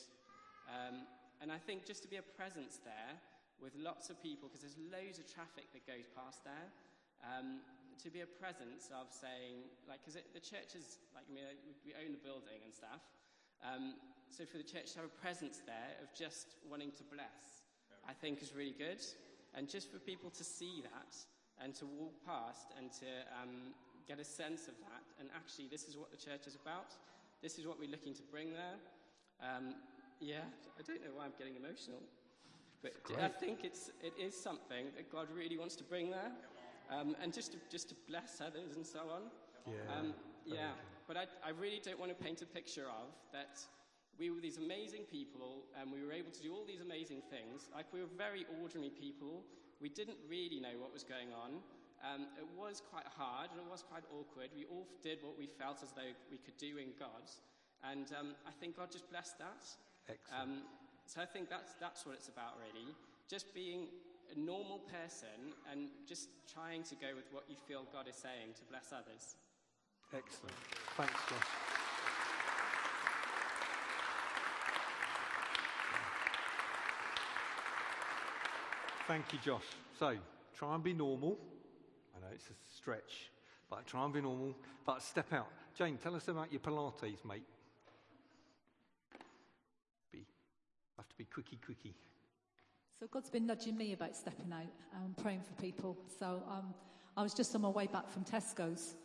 And 1.46 1.54
I 1.54 1.62
think 1.62 1.86
just 1.86 2.02
to 2.02 2.10
be 2.10 2.18
a 2.18 2.26
presence 2.26 2.82
there 2.82 3.14
with 3.62 3.78
lots 3.78 4.10
of 4.10 4.18
people, 4.18 4.50
because 4.50 4.66
there's 4.66 4.82
loads 4.90 5.22
of 5.22 5.30
traffic 5.30 5.70
that 5.78 5.86
goes 5.86 6.10
past 6.18 6.42
there, 6.42 6.74
um, 7.22 7.62
to 8.02 8.10
be 8.10 8.26
a 8.26 8.32
presence 8.42 8.90
of 8.90 9.14
saying, 9.14 9.70
like, 9.86 10.02
because 10.02 10.18
the 10.18 10.42
church 10.42 10.74
is, 10.74 10.98
like, 11.14 11.30
I 11.30 11.32
mean, 11.38 11.46
we 11.86 11.94
own 12.02 12.18
the 12.18 12.24
building 12.26 12.66
and 12.66 12.74
stuff. 12.74 12.98
Um, 13.62 13.94
so 14.34 14.42
for 14.50 14.58
the 14.58 14.66
church 14.66 14.98
to 14.98 15.06
have 15.06 15.10
a 15.14 15.18
presence 15.22 15.62
there 15.70 16.02
of 16.02 16.10
just 16.18 16.58
wanting 16.66 16.90
to 16.98 17.06
bless, 17.14 17.62
I 18.10 18.18
think 18.18 18.42
is 18.42 18.58
really 18.58 18.74
good. 18.74 19.06
And 19.54 19.70
just 19.70 19.94
for 19.94 20.02
people 20.02 20.34
to 20.34 20.44
see 20.44 20.82
that 20.82 21.14
and 21.62 21.78
to 21.78 21.86
walk 21.86 22.26
past 22.26 22.74
and 22.74 22.90
to 23.06 23.10
um, 23.38 23.78
get 24.10 24.18
a 24.18 24.26
sense 24.26 24.66
of 24.66 24.74
that. 24.82 25.06
And 25.22 25.30
actually, 25.38 25.70
this 25.70 25.86
is 25.86 25.94
what 25.94 26.10
the 26.10 26.18
church 26.18 26.50
is 26.50 26.58
about. 26.58 26.98
This 27.46 27.62
is 27.62 27.70
what 27.70 27.78
we're 27.78 27.94
looking 27.94 28.18
to 28.18 28.26
bring 28.34 28.50
there. 28.50 28.82
Um, 29.46 29.78
yeah, 30.20 30.46
I 30.80 30.82
don't 30.82 31.02
know 31.02 31.12
why 31.16 31.26
I'm 31.26 31.36
getting 31.38 31.56
emotional, 31.56 32.02
but 32.82 32.94
I 33.22 33.28
think 33.28 33.64
it's, 33.64 33.90
it 34.04 34.14
is 34.20 34.36
something 34.36 34.88
that 34.96 35.12
God 35.12 35.28
really 35.36 35.58
wants 35.58 35.76
to 35.78 35.84
bring 35.84 36.12
there. 36.12 36.32
Um, 36.92 37.16
and 37.22 37.34
just 37.34 37.54
to, 37.54 37.58
just 37.72 37.90
to 37.90 37.96
bless 38.08 38.42
others 38.42 38.76
and 38.76 38.86
so 38.86 39.10
on. 39.10 39.24
Yeah. 39.66 39.82
Um, 39.90 40.14
yeah. 40.46 40.78
But 41.08 41.18
I, 41.18 41.26
I 41.44 41.50
really 41.50 41.82
don't 41.84 42.00
want 42.00 42.16
to 42.16 42.24
paint 42.24 42.42
a 42.42 42.46
picture 42.46 42.86
of 42.86 43.10
that 43.34 43.58
we 44.18 44.30
were 44.30 44.40
these 44.40 44.58
amazing 44.58 45.04
people 45.12 45.66
and 45.80 45.92
we 45.92 46.04
were 46.04 46.14
able 46.14 46.32
to 46.32 46.42
do 46.42 46.54
all 46.54 46.64
these 46.66 46.82
amazing 46.82 47.22
things. 47.30 47.68
Like 47.74 47.86
we 47.92 48.00
were 48.02 48.14
very 48.18 48.46
ordinary 48.62 48.92
people. 48.92 49.44
We 49.82 49.90
didn't 49.90 50.18
really 50.30 50.60
know 50.60 50.78
what 50.80 50.94
was 50.94 51.04
going 51.04 51.34
on. 51.36 51.60
Um, 52.06 52.28
it 52.38 52.48
was 52.56 52.82
quite 52.82 53.08
hard 53.10 53.50
and 53.52 53.60
it 53.60 53.70
was 53.70 53.84
quite 53.84 54.04
awkward. 54.14 54.50
We 54.56 54.66
all 54.66 54.88
did 55.02 55.20
what 55.22 55.38
we 55.38 55.48
felt 55.48 55.82
as 55.84 55.92
though 55.92 56.14
we 56.32 56.38
could 56.38 56.58
do 56.58 56.78
in 56.78 56.94
God. 56.98 57.28
And 57.84 58.08
um, 58.18 58.36
I 58.48 58.52
think 58.52 58.78
God 58.78 58.92
just 58.92 59.10
blessed 59.10 59.38
that. 59.40 59.66
Excellent. 60.10 60.42
Um, 60.42 60.62
so 61.06 61.22
I 61.22 61.26
think 61.26 61.50
that's, 61.50 61.74
that's 61.80 62.06
what 62.06 62.16
it's 62.16 62.28
about, 62.30 62.54
really. 62.60 62.94
Just 63.30 63.54
being 63.54 63.88
a 64.36 64.40
normal 64.40 64.80
person 64.80 65.54
and 65.72 65.90
just 66.08 66.30
trying 66.52 66.84
to 66.84 66.96
go 66.96 67.08
with 67.16 67.26
what 67.32 67.46
you 67.50 67.56
feel 67.68 67.86
God 67.92 68.08
is 68.08 68.16
saying 68.16 68.54
to 68.56 68.64
bless 68.70 68.92
others. 68.92 69.36
Excellent. 70.14 70.56
Thanks, 70.98 71.14
Josh. 71.30 71.76
Thank 79.08 79.34
you, 79.34 79.40
Josh. 79.44 79.66
So, 80.00 80.16
try 80.58 80.74
and 80.74 80.84
be 80.84 80.94
normal. 80.94 81.38
I 82.16 82.22
know 82.22 82.34
it's 82.34 82.50
a 82.50 82.54
stretch, 82.76 83.30
but 83.70 83.86
try 83.86 84.04
and 84.04 84.12
be 84.12 84.22
normal. 84.22 84.56
But 84.84 85.04
step 85.04 85.32
out. 85.32 85.48
Jane, 85.78 85.98
tell 85.98 86.16
us 86.16 86.28
about 86.28 86.52
your 86.52 86.62
Pilates, 86.62 87.24
mate. 87.24 87.44
Be, 90.12 90.26
have 90.98 91.05
to 91.16 91.24
be 91.24 91.26
quickie, 91.26 91.60
quickie. 91.66 91.96
So 93.00 93.08
God's 93.08 93.30
been 93.30 93.46
nudging 93.46 93.78
me 93.78 93.94
about 93.94 94.16
stepping 94.16 94.52
out 94.52 94.72
and 95.04 95.16
praying 95.18 95.42
for 95.42 95.62
people. 95.62 95.98
So 96.20 96.44
um, 96.50 96.74
I 97.16 97.24
was 97.24 97.34
just 97.34 97.56
on 97.56 97.62
my 97.62 97.70
way 97.70 97.88
back 97.88 98.10
from 98.10 98.24
Tesco's 98.24 98.96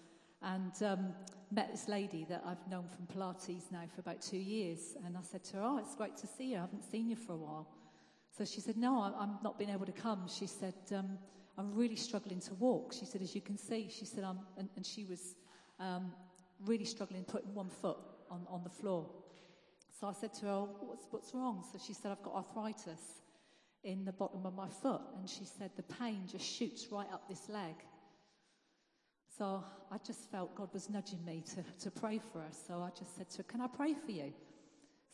and 0.42 0.72
um, 0.82 1.12
met 1.52 1.70
this 1.70 1.86
lady 1.88 2.26
that 2.28 2.42
I've 2.46 2.66
known 2.68 2.86
from 2.88 3.06
Pilates 3.06 3.70
now 3.70 3.82
for 3.94 4.00
about 4.00 4.22
two 4.22 4.38
years. 4.38 4.96
And 5.04 5.16
I 5.16 5.22
said 5.22 5.44
to 5.44 5.58
her, 5.58 5.62
"Oh, 5.62 5.78
it's 5.78 5.94
great 5.94 6.16
to 6.18 6.26
see 6.26 6.52
you. 6.52 6.56
I 6.56 6.60
haven't 6.62 6.84
seen 6.90 7.08
you 7.08 7.16
for 7.16 7.34
a 7.34 7.36
while." 7.36 7.68
So 8.36 8.44
she 8.44 8.60
said, 8.60 8.76
"No, 8.76 9.00
I'm 9.02 9.38
not 9.42 9.58
being 9.58 9.70
able 9.70 9.86
to 9.86 9.92
come." 9.92 10.26
She 10.28 10.46
said, 10.46 10.74
um, 10.94 11.18
"I'm 11.58 11.74
really 11.74 11.96
struggling 11.96 12.40
to 12.40 12.54
walk." 12.54 12.92
She 12.92 13.04
said, 13.04 13.22
"As 13.22 13.34
you 13.34 13.40
can 13.40 13.58
see," 13.58 13.88
she 13.88 14.04
said, 14.04 14.24
"I'm," 14.24 14.40
and, 14.56 14.68
and 14.76 14.86
she 14.86 15.04
was 15.04 15.36
um, 15.78 16.12
really 16.64 16.86
struggling 16.86 17.24
putting 17.24 17.54
one 17.54 17.68
foot 17.68 17.98
on, 18.30 18.46
on 18.48 18.64
the 18.64 18.70
floor. 18.70 19.08
So 20.00 20.06
I 20.06 20.12
said 20.12 20.32
to 20.34 20.46
her, 20.46 20.60
what's, 20.80 21.06
what's 21.10 21.34
wrong? 21.34 21.62
So 21.70 21.78
she 21.84 21.92
said, 21.92 22.10
I've 22.10 22.22
got 22.22 22.34
arthritis 22.34 23.20
in 23.84 24.06
the 24.06 24.12
bottom 24.12 24.46
of 24.46 24.54
my 24.54 24.68
foot. 24.68 25.02
And 25.18 25.28
she 25.28 25.44
said, 25.44 25.70
the 25.76 25.82
pain 25.82 26.22
just 26.26 26.44
shoots 26.44 26.86
right 26.90 27.08
up 27.12 27.28
this 27.28 27.50
leg. 27.50 27.74
So 29.36 29.62
I 29.90 29.96
just 30.06 30.30
felt 30.30 30.54
God 30.54 30.68
was 30.72 30.88
nudging 30.88 31.24
me 31.24 31.42
to, 31.54 31.64
to 31.84 31.90
pray 31.90 32.18
for 32.18 32.40
her. 32.40 32.48
So 32.66 32.82
I 32.82 32.90
just 32.98 33.16
said 33.16 33.30
to 33.30 33.38
her, 33.38 33.42
Can 33.44 33.60
I 33.60 33.68
pray 33.68 33.94
for 33.94 34.10
you? 34.10 34.32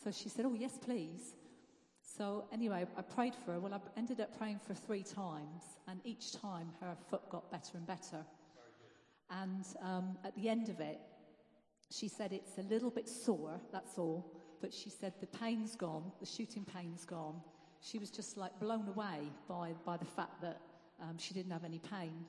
So 0.03 0.11
she 0.11 0.29
said, 0.29 0.47
Oh, 0.47 0.55
yes, 0.55 0.79
please. 0.85 1.35
So 2.01 2.45
anyway, 2.53 2.87
I 2.97 3.03
prayed 3.03 3.35
for 3.35 3.53
her. 3.53 3.61
Well, 3.61 3.75
I 3.75 3.81
ended 3.97 4.21
up 4.21 4.37
praying 4.37 4.61
for 4.67 4.75
three 4.75 5.03
times, 5.03 5.63
and 5.87 6.01
each 6.05 6.33
time 6.33 6.73
her 6.81 6.97
foot 7.11 7.29
got 7.31 7.51
better 7.51 7.77
and 7.77 7.87
better. 7.87 8.25
And 9.31 9.65
um, 9.83 10.17
at 10.25 10.35
the 10.35 10.49
end 10.49 10.69
of 10.71 10.81
it, 10.81 10.99
she 11.91 12.09
said 12.09 12.33
it's 12.33 12.59
a 12.59 12.63
little 12.63 12.91
bit 12.91 13.09
sore, 13.09 13.61
that's 13.73 13.99
all. 13.99 14.36
But 14.61 14.73
she 14.73 14.91
said 14.91 15.13
the 15.21 15.27
pain's 15.27 15.77
gone, 15.77 16.13
the 16.21 16.27
shooting 16.27 16.65
pain's 16.65 17.05
gone. 17.05 17.41
She 17.81 17.99
was 17.99 18.11
just 18.11 18.37
like 18.37 18.59
blown 18.59 18.89
away 18.89 19.31
by, 19.49 19.73
by 19.85 19.97
the 19.97 20.05
fact 20.05 20.41
that 20.43 20.61
um, 21.01 21.19
she 21.19 21.35
didn't 21.35 21.53
have 21.53 21.65
any 21.65 21.79
pain. 21.79 22.25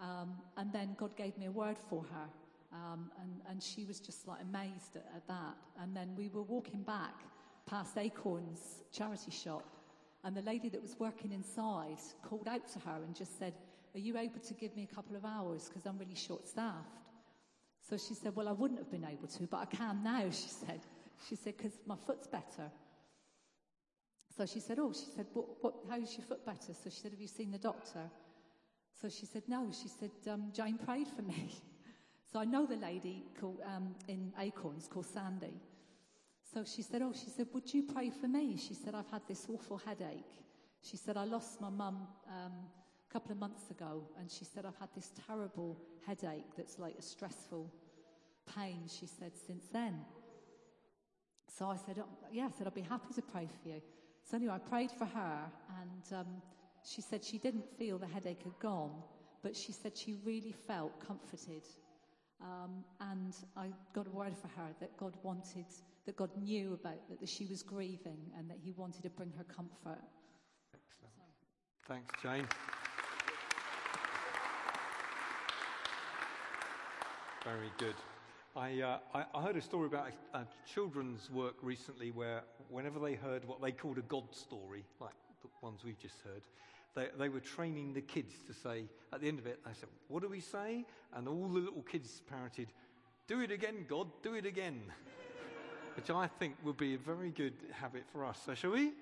Um, 0.00 0.34
and 0.56 0.72
then 0.72 0.96
God 0.98 1.16
gave 1.16 1.36
me 1.38 1.46
a 1.46 1.50
word 1.50 1.76
for 1.88 2.02
her. 2.02 2.28
Um, 2.72 3.10
and, 3.20 3.40
and 3.48 3.62
she 3.62 3.84
was 3.84 4.00
just 4.00 4.26
like 4.26 4.40
amazed 4.42 4.96
at, 4.96 5.06
at 5.14 5.26
that. 5.28 5.56
And 5.80 5.96
then 5.96 6.10
we 6.16 6.28
were 6.28 6.42
walking 6.42 6.82
back 6.82 7.22
past 7.66 7.96
Acorn's 7.96 8.82
charity 8.92 9.30
shop. 9.30 9.64
And 10.24 10.36
the 10.36 10.42
lady 10.42 10.68
that 10.70 10.82
was 10.82 10.96
working 10.98 11.32
inside 11.32 11.98
called 12.22 12.48
out 12.48 12.68
to 12.72 12.78
her 12.80 13.02
and 13.04 13.14
just 13.14 13.38
said, 13.38 13.54
Are 13.94 14.00
you 14.00 14.18
able 14.18 14.40
to 14.40 14.54
give 14.54 14.74
me 14.76 14.88
a 14.90 14.94
couple 14.94 15.16
of 15.16 15.24
hours? 15.24 15.68
Because 15.68 15.86
I'm 15.86 15.98
really 15.98 16.16
short 16.16 16.48
staffed. 16.48 16.98
So 17.88 17.96
she 17.96 18.14
said, 18.14 18.34
Well, 18.34 18.48
I 18.48 18.52
wouldn't 18.52 18.80
have 18.80 18.90
been 18.90 19.04
able 19.04 19.28
to, 19.28 19.44
but 19.44 19.58
I 19.58 19.64
can 19.66 20.02
now, 20.02 20.24
she 20.30 20.48
said. 20.48 20.80
She 21.28 21.36
said, 21.36 21.56
Because 21.56 21.78
my 21.86 21.96
foot's 22.06 22.26
better. 22.26 22.70
So 24.36 24.46
she 24.46 24.60
said, 24.60 24.78
Oh, 24.78 24.92
she 24.92 25.06
said, 25.16 25.26
what, 25.32 25.46
what, 25.62 25.74
How's 25.88 26.16
your 26.16 26.26
foot 26.26 26.44
better? 26.44 26.72
So 26.72 26.90
she 26.90 27.00
said, 27.00 27.12
Have 27.12 27.20
you 27.20 27.28
seen 27.28 27.50
the 27.50 27.58
doctor? 27.58 28.10
So 29.00 29.08
she 29.08 29.26
said, 29.26 29.42
No. 29.48 29.70
She 29.72 29.88
said, 29.88 30.10
um, 30.30 30.50
Jane 30.54 30.78
prayed 30.78 31.08
for 31.08 31.22
me. 31.22 31.50
so 32.32 32.38
I 32.38 32.44
know 32.44 32.66
the 32.66 32.76
lady 32.76 33.24
called, 33.40 33.60
um, 33.64 33.94
in 34.08 34.32
Acorns 34.38 34.88
called 34.88 35.06
Sandy. 35.06 35.60
So 36.52 36.64
she 36.64 36.82
said, 36.82 37.02
Oh, 37.02 37.12
she 37.12 37.30
said, 37.30 37.46
Would 37.52 37.72
you 37.72 37.82
pray 37.82 38.10
for 38.10 38.28
me? 38.28 38.56
She 38.56 38.74
said, 38.74 38.94
I've 38.94 39.10
had 39.10 39.22
this 39.26 39.46
awful 39.52 39.78
headache. 39.78 40.24
She 40.82 40.96
said, 40.96 41.16
I 41.16 41.24
lost 41.24 41.60
my 41.60 41.70
mum 41.70 42.06
um, 42.28 42.52
a 43.08 43.12
couple 43.12 43.32
of 43.32 43.38
months 43.38 43.70
ago, 43.70 44.04
and 44.18 44.30
she 44.30 44.44
said, 44.44 44.64
I've 44.64 44.78
had 44.78 44.90
this 44.94 45.10
terrible 45.26 45.76
headache 46.06 46.44
that's 46.56 46.78
like 46.78 46.94
a 46.98 47.02
stressful 47.02 47.72
pain, 48.54 48.82
she 48.88 49.06
said, 49.06 49.32
since 49.46 49.66
then. 49.72 50.04
So 51.56 51.70
I 51.70 51.76
said, 51.76 51.98
oh, 51.98 52.06
Yeah, 52.30 52.46
I 52.46 52.50
said, 52.50 52.66
I'd 52.66 52.74
be 52.74 52.82
happy 52.82 53.14
to 53.14 53.22
pray 53.22 53.48
for 53.62 53.68
you. 53.68 53.80
So 54.28 54.36
anyway, 54.36 54.54
I 54.54 54.58
prayed 54.58 54.90
for 54.90 55.06
her, 55.06 55.40
and 55.80 56.20
um, 56.20 56.26
she 56.84 57.00
said 57.00 57.24
she 57.24 57.38
didn't 57.38 57.64
feel 57.78 57.96
the 57.98 58.06
headache 58.06 58.42
had 58.42 58.58
gone, 58.58 58.90
but 59.42 59.56
she 59.56 59.72
said 59.72 59.96
she 59.96 60.14
really 60.24 60.52
felt 60.52 60.92
comforted. 61.06 61.62
Um, 62.42 62.84
and 63.00 63.34
I 63.56 63.68
got 63.94 64.06
a 64.06 64.10
word 64.10 64.36
for 64.36 64.48
her 64.48 64.68
that 64.80 64.96
God 64.98 65.16
wanted, 65.22 65.66
that 66.04 66.16
God 66.16 66.30
knew 66.36 66.74
about 66.74 67.08
that, 67.08 67.20
that 67.20 67.28
she 67.28 67.46
was 67.46 67.62
grieving, 67.62 68.18
and 68.36 68.50
that 68.50 68.58
He 68.62 68.72
wanted 68.72 69.02
to 69.04 69.10
bring 69.10 69.32
her 69.38 69.44
comfort. 69.44 70.02
Excellent. 70.74 71.14
Thanks, 71.88 72.22
Jane. 72.22 72.46
Very 77.44 77.70
good. 77.78 77.94
I, 78.56 78.80
uh, 78.80 78.98
I, 79.14 79.24
I, 79.34 79.42
heard 79.42 79.56
a 79.56 79.60
story 79.60 79.84
about 79.86 80.08
a, 80.32 80.38
a, 80.38 80.46
children's 80.66 81.30
work 81.30 81.56
recently 81.60 82.10
where 82.10 82.42
whenever 82.70 82.98
they 82.98 83.12
heard 83.12 83.46
what 83.46 83.60
they 83.60 83.70
called 83.70 83.98
a 83.98 84.02
God 84.02 84.34
story, 84.34 84.82
like 84.98 85.12
the 85.42 85.48
ones 85.60 85.82
we've 85.84 85.98
just 85.98 86.22
heard, 86.22 86.40
they, 86.94 87.08
they 87.18 87.28
were 87.28 87.40
training 87.40 87.92
the 87.92 88.00
kids 88.00 88.32
to 88.46 88.54
say, 88.54 88.84
at 89.12 89.20
the 89.20 89.28
end 89.28 89.38
of 89.38 89.46
it, 89.46 89.60
they 89.62 89.72
said, 89.78 89.90
What 90.08 90.22
do 90.22 90.30
we 90.30 90.40
say? 90.40 90.86
And 91.14 91.28
all 91.28 91.48
the 91.48 91.58
little 91.58 91.82
kids 91.82 92.22
parroted, 92.30 92.68
Do 93.28 93.40
it 93.40 93.50
again, 93.50 93.84
God, 93.86 94.08
do 94.22 94.32
it 94.32 94.46
again. 94.46 94.80
Which 95.96 96.08
I 96.08 96.26
think 96.26 96.54
would 96.64 96.78
be 96.78 96.94
a 96.94 96.98
very 96.98 97.32
good 97.32 97.54
habit 97.72 98.04
for 98.10 98.24
us. 98.24 98.40
So, 98.46 98.54
shall 98.54 98.70
we? 98.70 98.92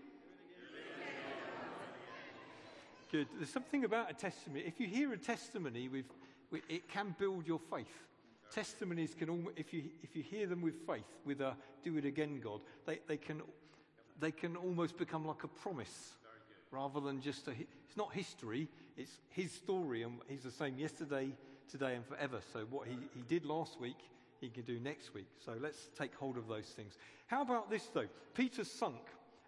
Good. 3.12 3.28
There's 3.36 3.50
something 3.50 3.84
about 3.84 4.10
a 4.10 4.14
testimony. 4.14 4.64
If 4.66 4.80
you 4.80 4.88
hear 4.88 5.12
a 5.12 5.16
testimony, 5.16 5.86
with, 5.86 6.06
it 6.68 6.88
can 6.88 7.14
build 7.16 7.46
your 7.46 7.60
faith 7.70 7.86
testimonies 8.54 9.14
can, 9.18 9.48
if 9.56 9.74
you, 9.74 9.84
if 10.02 10.14
you 10.14 10.22
hear 10.22 10.46
them 10.46 10.62
with 10.62 10.86
faith, 10.86 11.04
with 11.24 11.40
a 11.40 11.56
do 11.82 11.96
it 11.96 12.04
again, 12.04 12.40
God, 12.42 12.60
they, 12.86 13.00
they, 13.08 13.16
can, 13.16 13.42
they 14.20 14.30
can 14.30 14.56
almost 14.56 14.96
become 14.96 15.26
like 15.26 15.42
a 15.42 15.48
promise 15.48 16.14
rather 16.70 17.00
than 17.00 17.20
just 17.20 17.48
a, 17.48 17.50
it's 17.50 17.96
not 17.96 18.12
history, 18.12 18.68
it's 18.96 19.18
his 19.30 19.52
story, 19.52 20.02
and 20.02 20.18
he's 20.28 20.42
the 20.42 20.50
same 20.50 20.78
yesterday, 20.78 21.30
today, 21.70 21.94
and 21.94 22.06
forever. 22.06 22.40
So 22.52 22.60
what 22.70 22.86
he, 22.86 22.96
he 23.14 23.22
did 23.22 23.44
last 23.44 23.80
week, 23.80 23.98
he 24.40 24.48
can 24.48 24.62
do 24.62 24.78
next 24.78 25.14
week. 25.14 25.26
So 25.44 25.54
let's 25.60 25.88
take 25.98 26.14
hold 26.14 26.36
of 26.36 26.48
those 26.48 26.66
things. 26.66 26.96
How 27.26 27.42
about 27.42 27.70
this, 27.70 27.88
though? 27.92 28.08
Peter 28.34 28.64
sunk, 28.64 29.02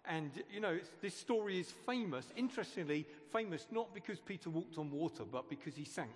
And, 0.05 0.31
you 0.51 0.61
know, 0.61 0.79
this 1.01 1.15
story 1.15 1.59
is 1.59 1.73
famous, 1.85 2.25
interestingly, 2.35 3.05
famous 3.31 3.67
not 3.71 3.93
because 3.93 4.19
Peter 4.19 4.49
walked 4.49 4.77
on 4.77 4.89
water, 4.89 5.23
but 5.29 5.49
because 5.49 5.75
he 5.75 5.83
sank. 5.83 6.11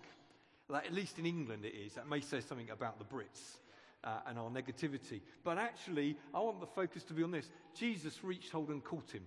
Like, 0.71 0.85
at 0.85 0.93
least 0.93 1.19
in 1.19 1.25
England 1.25 1.65
it 1.65 1.75
is. 1.75 1.93
That 1.95 2.07
may 2.07 2.21
say 2.21 2.39
something 2.39 2.69
about 2.69 2.97
the 2.97 3.03
Brits 3.03 3.57
uh, 4.05 4.19
and 4.25 4.39
our 4.39 4.49
negativity. 4.49 5.19
But 5.43 5.57
actually, 5.57 6.17
I 6.33 6.39
want 6.39 6.61
the 6.61 6.65
focus 6.65 7.03
to 7.05 7.13
be 7.13 7.23
on 7.23 7.31
this. 7.31 7.49
Jesus 7.77 8.23
reached 8.23 8.51
hold 8.51 8.69
and 8.69 8.81
caught 8.81 9.11
him. 9.11 9.23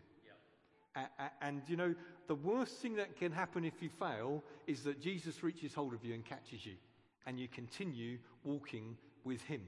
Yep. 0.96 1.10
A- 1.18 1.44
and, 1.44 1.60
you 1.68 1.76
know, 1.76 1.94
the 2.28 2.34
worst 2.34 2.76
thing 2.78 2.96
that 2.96 3.18
can 3.18 3.30
happen 3.30 3.62
if 3.62 3.82
you 3.82 3.90
fail 3.90 4.42
is 4.66 4.82
that 4.84 5.02
Jesus 5.02 5.42
reaches 5.42 5.74
hold 5.74 5.92
of 5.92 6.02
you 6.02 6.14
and 6.14 6.24
catches 6.24 6.64
you. 6.64 6.74
And 7.26 7.38
you 7.38 7.46
continue 7.46 8.16
walking 8.42 8.96
with 9.22 9.42
him. 9.42 9.60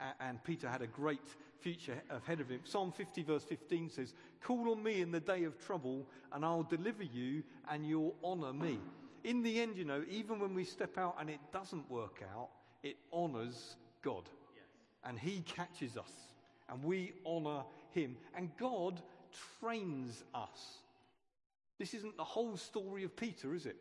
A- 0.00 0.20
and 0.24 0.42
Peter 0.42 0.68
had 0.68 0.82
a 0.82 0.88
great 0.88 1.28
future 1.60 2.02
ahead 2.10 2.40
of 2.40 2.48
him. 2.48 2.60
Psalm 2.64 2.90
50, 2.90 3.22
verse 3.22 3.44
15 3.44 3.90
says, 3.90 4.14
Call 4.42 4.72
on 4.72 4.82
me 4.82 5.00
in 5.00 5.12
the 5.12 5.20
day 5.20 5.44
of 5.44 5.64
trouble, 5.64 6.08
and 6.32 6.44
I'll 6.44 6.64
deliver 6.64 7.04
you, 7.04 7.44
and 7.70 7.86
you'll 7.86 8.16
honor 8.24 8.52
me. 8.52 8.80
In 9.26 9.42
the 9.42 9.60
end, 9.60 9.76
you 9.76 9.84
know, 9.84 10.04
even 10.08 10.38
when 10.38 10.54
we 10.54 10.62
step 10.62 10.96
out 10.96 11.16
and 11.18 11.28
it 11.28 11.40
doesn't 11.52 11.90
work 11.90 12.22
out, 12.32 12.48
it 12.84 12.96
honors 13.12 13.74
God. 14.00 14.22
Yes. 14.54 14.64
And 15.04 15.18
He 15.18 15.40
catches 15.40 15.96
us, 15.96 16.12
and 16.68 16.84
we 16.84 17.12
honor 17.26 17.64
Him. 17.90 18.16
And 18.36 18.56
God 18.56 19.02
trains 19.58 20.22
us. 20.32 20.78
This 21.76 21.92
isn't 21.92 22.16
the 22.16 22.22
whole 22.22 22.56
story 22.56 23.02
of 23.02 23.16
Peter, 23.16 23.52
is 23.52 23.66
it? 23.66 23.76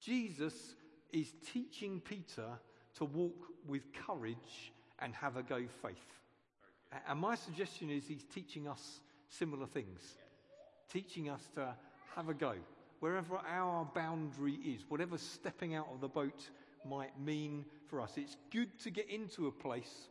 Jesus 0.00 0.76
is 1.12 1.32
teaching 1.52 2.00
Peter 2.00 2.46
to 2.98 3.04
walk 3.06 3.48
with 3.66 3.82
courage 4.06 4.72
and 5.00 5.12
have 5.16 5.36
a 5.36 5.42
go 5.42 5.64
faith. 5.82 5.96
And 7.08 7.18
my 7.18 7.34
suggestion 7.34 7.90
is 7.90 8.06
he's 8.06 8.24
teaching 8.32 8.68
us 8.68 9.00
similar 9.28 9.66
things, 9.66 10.14
teaching 10.92 11.28
us 11.28 11.42
to 11.56 11.74
have 12.14 12.28
a 12.28 12.34
go. 12.34 12.54
Wherever 13.04 13.36
our 13.46 13.84
boundary 13.94 14.54
is, 14.64 14.86
whatever 14.88 15.18
stepping 15.18 15.74
out 15.74 15.88
of 15.92 16.00
the 16.00 16.08
boat 16.08 16.48
might 16.86 17.20
mean 17.20 17.66
for 17.86 18.00
us, 18.00 18.14
it's 18.16 18.38
good 18.50 18.78
to 18.78 18.88
get 18.88 19.10
into 19.10 19.46
a 19.46 19.52
place 19.52 20.08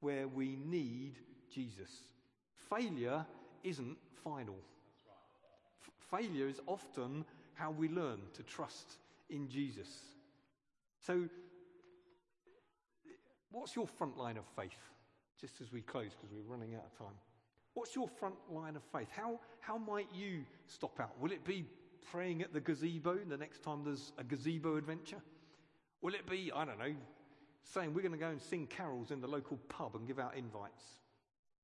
where 0.00 0.28
we 0.28 0.58
need 0.66 1.14
Jesus. 1.50 1.88
Failure 2.68 3.24
isn't 3.64 3.96
final. 4.22 4.58
F- 5.82 6.20
failure 6.20 6.46
is 6.46 6.60
often 6.66 7.24
how 7.54 7.70
we 7.70 7.88
learn 7.88 8.18
to 8.34 8.42
trust 8.42 8.98
in 9.30 9.48
Jesus. 9.48 9.88
So, 11.00 11.30
what's 13.50 13.74
your 13.74 13.86
front 13.86 14.18
line 14.18 14.36
of 14.36 14.44
faith? 14.54 14.76
just 15.40 15.60
as 15.60 15.72
we 15.72 15.80
close 15.80 16.12
because 16.14 16.34
we're 16.34 16.50
running 16.50 16.74
out 16.74 16.84
of 16.84 16.98
time. 16.98 17.14
What's 17.74 17.94
your 17.94 18.08
front 18.08 18.36
line 18.50 18.74
of 18.76 18.82
faith? 18.90 19.08
How, 19.10 19.38
how 19.60 19.76
might 19.76 20.08
you 20.14 20.44
stop 20.66 20.98
out? 20.98 21.12
Will 21.20 21.30
it 21.30 21.44
be 21.44 21.66
praying 22.10 22.42
at 22.42 22.52
the 22.52 22.60
gazebo 22.60 23.16
the 23.28 23.36
next 23.36 23.62
time 23.62 23.82
there's 23.84 24.12
a 24.18 24.24
gazebo 24.24 24.76
adventure? 24.76 25.20
Will 26.02 26.14
it 26.14 26.28
be, 26.28 26.52
I 26.54 26.64
don't 26.64 26.78
know, 26.78 26.94
saying 27.64 27.94
we're 27.94 28.02
going 28.02 28.12
to 28.12 28.18
go 28.18 28.28
and 28.28 28.40
sing 28.40 28.66
carols 28.66 29.10
in 29.10 29.20
the 29.20 29.26
local 29.26 29.58
pub 29.68 29.96
and 29.96 30.06
give 30.06 30.18
out 30.18 30.36
invites? 30.36 30.84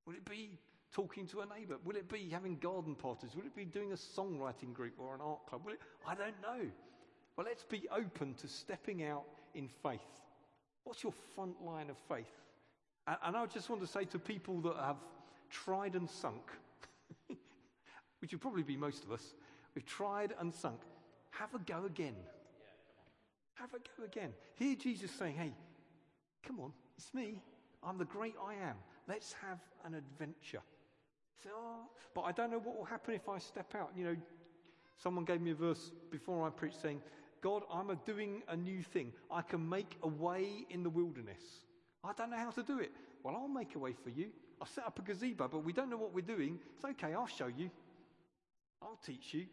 Will 0.05 0.13
it 0.13 0.25
be 0.25 0.59
talking 0.93 1.25
to 1.27 1.41
a 1.41 1.45
neighbour? 1.45 1.77
Will 1.85 1.95
it 1.95 2.09
be 2.09 2.29
having 2.29 2.57
garden 2.57 2.95
parties? 2.95 3.35
Will 3.35 3.45
it 3.45 3.55
be 3.55 3.65
doing 3.65 3.91
a 3.91 3.95
songwriting 3.95 4.73
group 4.73 4.93
or 4.97 5.15
an 5.15 5.21
art 5.21 5.45
club? 5.47 5.61
Will 5.65 5.73
it? 5.73 5.81
I 6.07 6.15
don't 6.15 6.39
know. 6.41 6.69
But 7.35 7.45
let's 7.45 7.63
be 7.63 7.87
open 7.95 8.35
to 8.35 8.47
stepping 8.47 9.03
out 9.03 9.23
in 9.55 9.69
faith. 9.81 10.01
What's 10.83 11.03
your 11.03 11.13
front 11.35 11.63
line 11.63 11.89
of 11.89 11.97
faith? 12.09 12.31
And, 13.07 13.17
and 13.23 13.37
I 13.37 13.45
just 13.47 13.69
want 13.69 13.81
to 13.81 13.87
say 13.87 14.05
to 14.05 14.19
people 14.19 14.61
that 14.61 14.75
have 14.77 14.97
tried 15.49 15.95
and 15.95 16.09
sunk, 16.09 16.51
which 18.19 18.31
would 18.31 18.41
probably 18.41 18.63
be 18.63 18.77
most 18.77 19.03
of 19.03 19.11
us, 19.11 19.33
we've 19.75 19.85
tried 19.85 20.33
and 20.39 20.53
sunk, 20.53 20.79
have 21.31 21.53
a 21.53 21.59
go 21.59 21.85
again. 21.85 22.15
Have 23.55 23.73
a 23.73 23.77
go 23.77 24.05
again. 24.05 24.33
Hear 24.55 24.75
Jesus 24.75 25.11
saying, 25.11 25.35
hey, 25.35 25.53
come 26.45 26.59
on, 26.59 26.71
it's 26.97 27.13
me. 27.13 27.41
I'm 27.83 27.97
the 27.97 28.05
great 28.05 28.35
I 28.45 28.53
am. 28.53 28.75
Let's 29.07 29.33
have 29.45 29.59
an 29.85 29.95
adventure. 29.95 30.61
So, 31.43 31.49
oh, 31.55 31.89
but 32.13 32.21
I 32.21 32.31
don't 32.31 32.51
know 32.51 32.59
what 32.59 32.77
will 32.77 32.85
happen 32.85 33.13
if 33.13 33.27
I 33.27 33.37
step 33.37 33.75
out. 33.75 33.91
You 33.95 34.05
know, 34.05 34.15
someone 35.01 35.25
gave 35.25 35.41
me 35.41 35.51
a 35.51 35.55
verse 35.55 35.91
before 36.09 36.47
I 36.47 36.49
preached 36.49 36.81
saying, 36.81 37.01
God, 37.41 37.63
I'm 37.71 37.89
a 37.89 37.95
doing 37.95 38.41
a 38.47 38.55
new 38.55 38.81
thing. 38.81 39.11
I 39.29 39.41
can 39.41 39.67
make 39.67 39.97
a 40.01 40.07
way 40.07 40.65
in 40.69 40.81
the 40.83 40.89
wilderness. 40.89 41.41
I 42.03 42.13
don't 42.13 42.29
know 42.29 42.37
how 42.37 42.51
to 42.51 42.63
do 42.63 42.79
it. 42.79 42.91
Well, 43.23 43.35
I'll 43.35 43.49
make 43.49 43.75
a 43.75 43.79
way 43.79 43.93
for 43.93 44.09
you. 44.09 44.27
I'll 44.61 44.67
set 44.67 44.85
up 44.85 44.97
a 44.99 45.01
gazebo, 45.01 45.49
but 45.49 45.63
we 45.65 45.73
don't 45.73 45.89
know 45.89 45.97
what 45.97 46.13
we're 46.13 46.21
doing. 46.21 46.59
It's 46.75 46.85
okay, 46.85 47.13
I'll 47.13 47.27
show 47.27 47.47
you. 47.47 47.69
I'll 48.81 48.99
teach 49.05 49.33
you. 49.33 49.45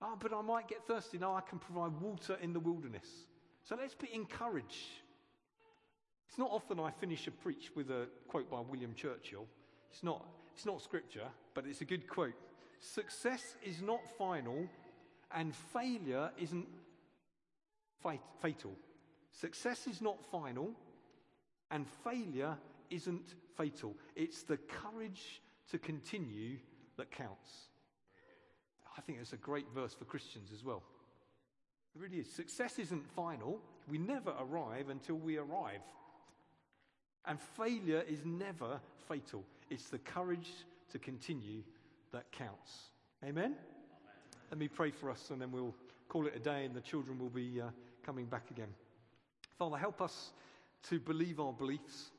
Oh, 0.00 0.16
but 0.18 0.32
I 0.32 0.42
might 0.42 0.68
get 0.68 0.86
thirsty. 0.86 1.18
No, 1.18 1.34
I 1.34 1.40
can 1.40 1.58
provide 1.58 1.92
water 2.00 2.36
in 2.40 2.52
the 2.52 2.60
wilderness. 2.60 3.08
So 3.64 3.76
let's 3.76 3.94
be 3.94 4.08
encouraged. 4.12 4.86
It's 6.28 6.38
not 6.38 6.50
often 6.50 6.78
I 6.78 6.90
finish 6.90 7.26
a 7.26 7.30
preach 7.30 7.70
with 7.74 7.90
a 7.90 8.06
quote 8.28 8.50
by 8.50 8.60
William 8.60 8.94
Churchill. 8.94 9.46
It's 9.90 10.02
not, 10.02 10.24
it's 10.54 10.66
not 10.66 10.82
scripture, 10.82 11.26
but 11.54 11.64
it's 11.66 11.80
a 11.80 11.84
good 11.84 12.06
quote. 12.06 12.34
Success 12.80 13.56
is 13.64 13.82
not 13.82 14.00
final, 14.16 14.68
and 15.34 15.54
failure 15.54 16.30
isn't 16.38 16.68
fatal. 18.40 18.72
Success 19.32 19.86
is 19.86 20.00
not 20.00 20.24
final, 20.30 20.70
and 21.70 21.86
failure 22.04 22.56
isn't 22.90 23.34
fatal. 23.56 23.94
It's 24.14 24.42
the 24.42 24.56
courage 24.56 25.42
to 25.70 25.78
continue 25.78 26.58
that 26.96 27.10
counts. 27.10 27.68
I 28.98 29.00
think 29.00 29.18
it's 29.20 29.32
a 29.32 29.36
great 29.36 29.66
verse 29.72 29.94
for 29.94 30.04
Christians 30.04 30.50
as 30.52 30.64
well. 30.64 30.82
It 31.94 32.02
really 32.02 32.18
is. 32.18 32.30
Success 32.30 32.80
isn't 32.80 33.06
final. 33.14 33.60
We 33.88 33.96
never 33.96 34.34
arrive 34.40 34.88
until 34.88 35.14
we 35.14 35.36
arrive. 35.36 35.80
And 37.24 37.38
failure 37.40 38.02
is 38.08 38.24
never 38.24 38.80
fatal. 39.08 39.44
It's 39.70 39.88
the 39.88 39.98
courage 39.98 40.50
to 40.90 40.98
continue 40.98 41.62
that 42.12 42.30
counts. 42.32 42.90
Amen? 43.22 43.44
Amen. 43.44 43.56
Let 44.50 44.58
me 44.58 44.66
pray 44.66 44.90
for 44.90 45.10
us 45.10 45.30
and 45.30 45.40
then 45.40 45.52
we'll 45.52 45.74
call 46.08 46.26
it 46.26 46.34
a 46.34 46.40
day 46.40 46.64
and 46.64 46.74
the 46.74 46.80
children 46.80 47.18
will 47.18 47.28
be 47.28 47.60
uh, 47.60 47.66
coming 48.04 48.26
back 48.26 48.50
again. 48.50 48.68
Father, 49.58 49.76
help 49.76 50.02
us 50.02 50.32
to 50.88 50.98
believe 50.98 51.38
our 51.38 51.52
beliefs. 51.52 52.10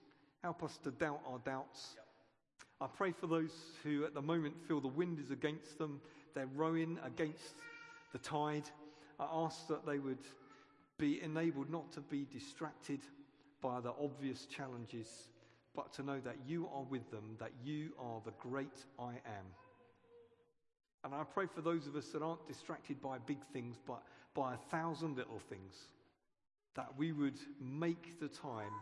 Help 0.44 0.64
us 0.64 0.78
to 0.84 0.92
doubt 0.92 1.20
our 1.28 1.40
doubts. 1.40 1.96
I 2.82 2.88
pray 2.88 3.12
for 3.12 3.28
those 3.28 3.52
who 3.84 4.06
at 4.06 4.14
the 4.14 4.22
moment 4.22 4.56
feel 4.66 4.80
the 4.80 4.88
wind 4.88 5.20
is 5.20 5.32
against 5.32 5.78
them, 5.78 6.00
they're 6.34 6.48
rowing 6.56 7.00
against 7.06 7.56
the 8.12 8.20
tide. 8.20 8.70
I 9.20 9.28
ask 9.32 9.68
that 9.68 9.86
they 9.86 10.00
would 10.00 10.24
be 10.98 11.22
enabled 11.22 11.70
not 11.70 11.92
to 11.94 12.02
be 12.02 12.26
distracted 12.32 13.00
by 13.62 13.80
the 13.80 13.94
obvious 14.02 14.46
challenges, 14.46 15.08
but 15.76 15.94
to 15.94 16.04
know 16.04 16.20
that 16.20 16.38
you 16.48 16.68
are 16.74 16.84
with 16.84 17.10
them, 17.12 17.36
that 17.40 17.52
you 17.64 17.92
are 18.00 18.22
the 18.26 18.34
great 18.40 18.86
I 19.00 19.12
am. 19.12 19.46
And 21.04 21.16
I 21.16 21.24
pray 21.24 21.46
for 21.54 21.62
those 21.62 21.88
of 21.88 21.96
us 21.96 22.08
that 22.10 22.22
aren't 22.22 22.48
distracted 22.48 23.02
by 23.02 23.18
big 23.20 23.40
things, 23.54 23.78
but 23.88 24.04
by 24.34 24.54
a 24.54 24.58
thousand 24.70 25.16
little 25.16 25.40
things 25.50 25.76
that 26.76 26.90
we 26.98 27.12
would 27.12 27.38
make 27.62 28.20
the 28.20 28.28
time 28.28 28.74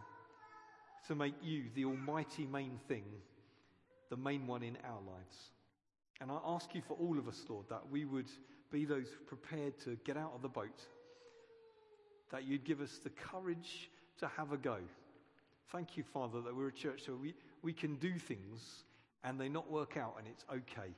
to 1.08 1.16
make 1.16 1.36
you 1.42 1.66
the 1.76 1.86
almighty 1.86 2.46
main 2.46 2.80
thing, 2.88 3.06
the 4.10 4.18
main 4.18 4.46
one 4.46 4.64
in 4.64 4.78
our 4.84 5.00
lives. 5.08 5.52
And 6.20 6.32
I 6.32 6.40
ask 6.46 6.74
you 6.74 6.82
for 6.82 6.96
all 6.96 7.18
of 7.18 7.28
us, 7.28 7.44
Lord, 7.48 7.66
that 7.70 7.84
we 7.92 8.06
would 8.06 8.30
be 8.72 8.86
those 8.86 9.08
prepared 9.28 9.80
to 9.82 9.98
get 10.04 10.18
out 10.18 10.32
of 10.36 10.42
the 10.42 10.50
boat, 10.50 10.82
that 12.32 12.46
you'd 12.46 12.64
give 12.64 12.82
us 12.82 13.00
the 13.04 13.10
courage 13.10 13.90
to 14.20 14.28
have 14.36 14.52
a 14.52 14.58
go. 14.58 14.78
Thank 15.72 15.98
you, 15.98 16.04
Father, 16.04 16.42
that 16.42 16.56
we're 16.56 16.70
a 16.70 16.74
church 16.74 17.08
where 17.08 17.18
we, 17.18 17.34
we 17.62 17.74
can 17.74 17.96
do 17.96 18.18
things 18.18 18.84
and 19.24 19.40
they 19.40 19.50
not 19.50 19.70
work 19.70 19.98
out 19.98 20.16
and 20.18 20.28
it's 20.28 20.46
okay. 20.52 20.92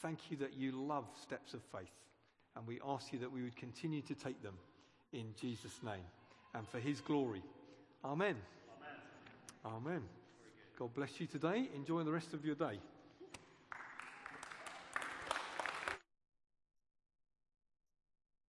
Thank 0.00 0.30
you 0.30 0.36
that 0.38 0.54
you 0.54 0.72
love 0.72 1.06
steps 1.20 1.54
of 1.54 1.62
faith. 1.72 1.90
And 2.56 2.66
we 2.66 2.78
ask 2.86 3.12
you 3.12 3.18
that 3.20 3.32
we 3.32 3.42
would 3.42 3.56
continue 3.56 4.02
to 4.02 4.14
take 4.14 4.42
them 4.42 4.54
in 5.12 5.34
Jesus' 5.40 5.80
name 5.82 6.04
and 6.54 6.68
for 6.68 6.78
his 6.78 7.00
glory. 7.00 7.42
Amen. 8.04 8.36
Amen. 9.64 9.76
Amen. 9.76 10.02
God 10.78 10.94
bless 10.94 11.20
you 11.20 11.26
today. 11.26 11.68
Enjoy 11.74 12.02
the 12.04 12.12
rest 12.12 12.34
of 12.34 12.44
your 12.44 12.54
day. 12.54 12.78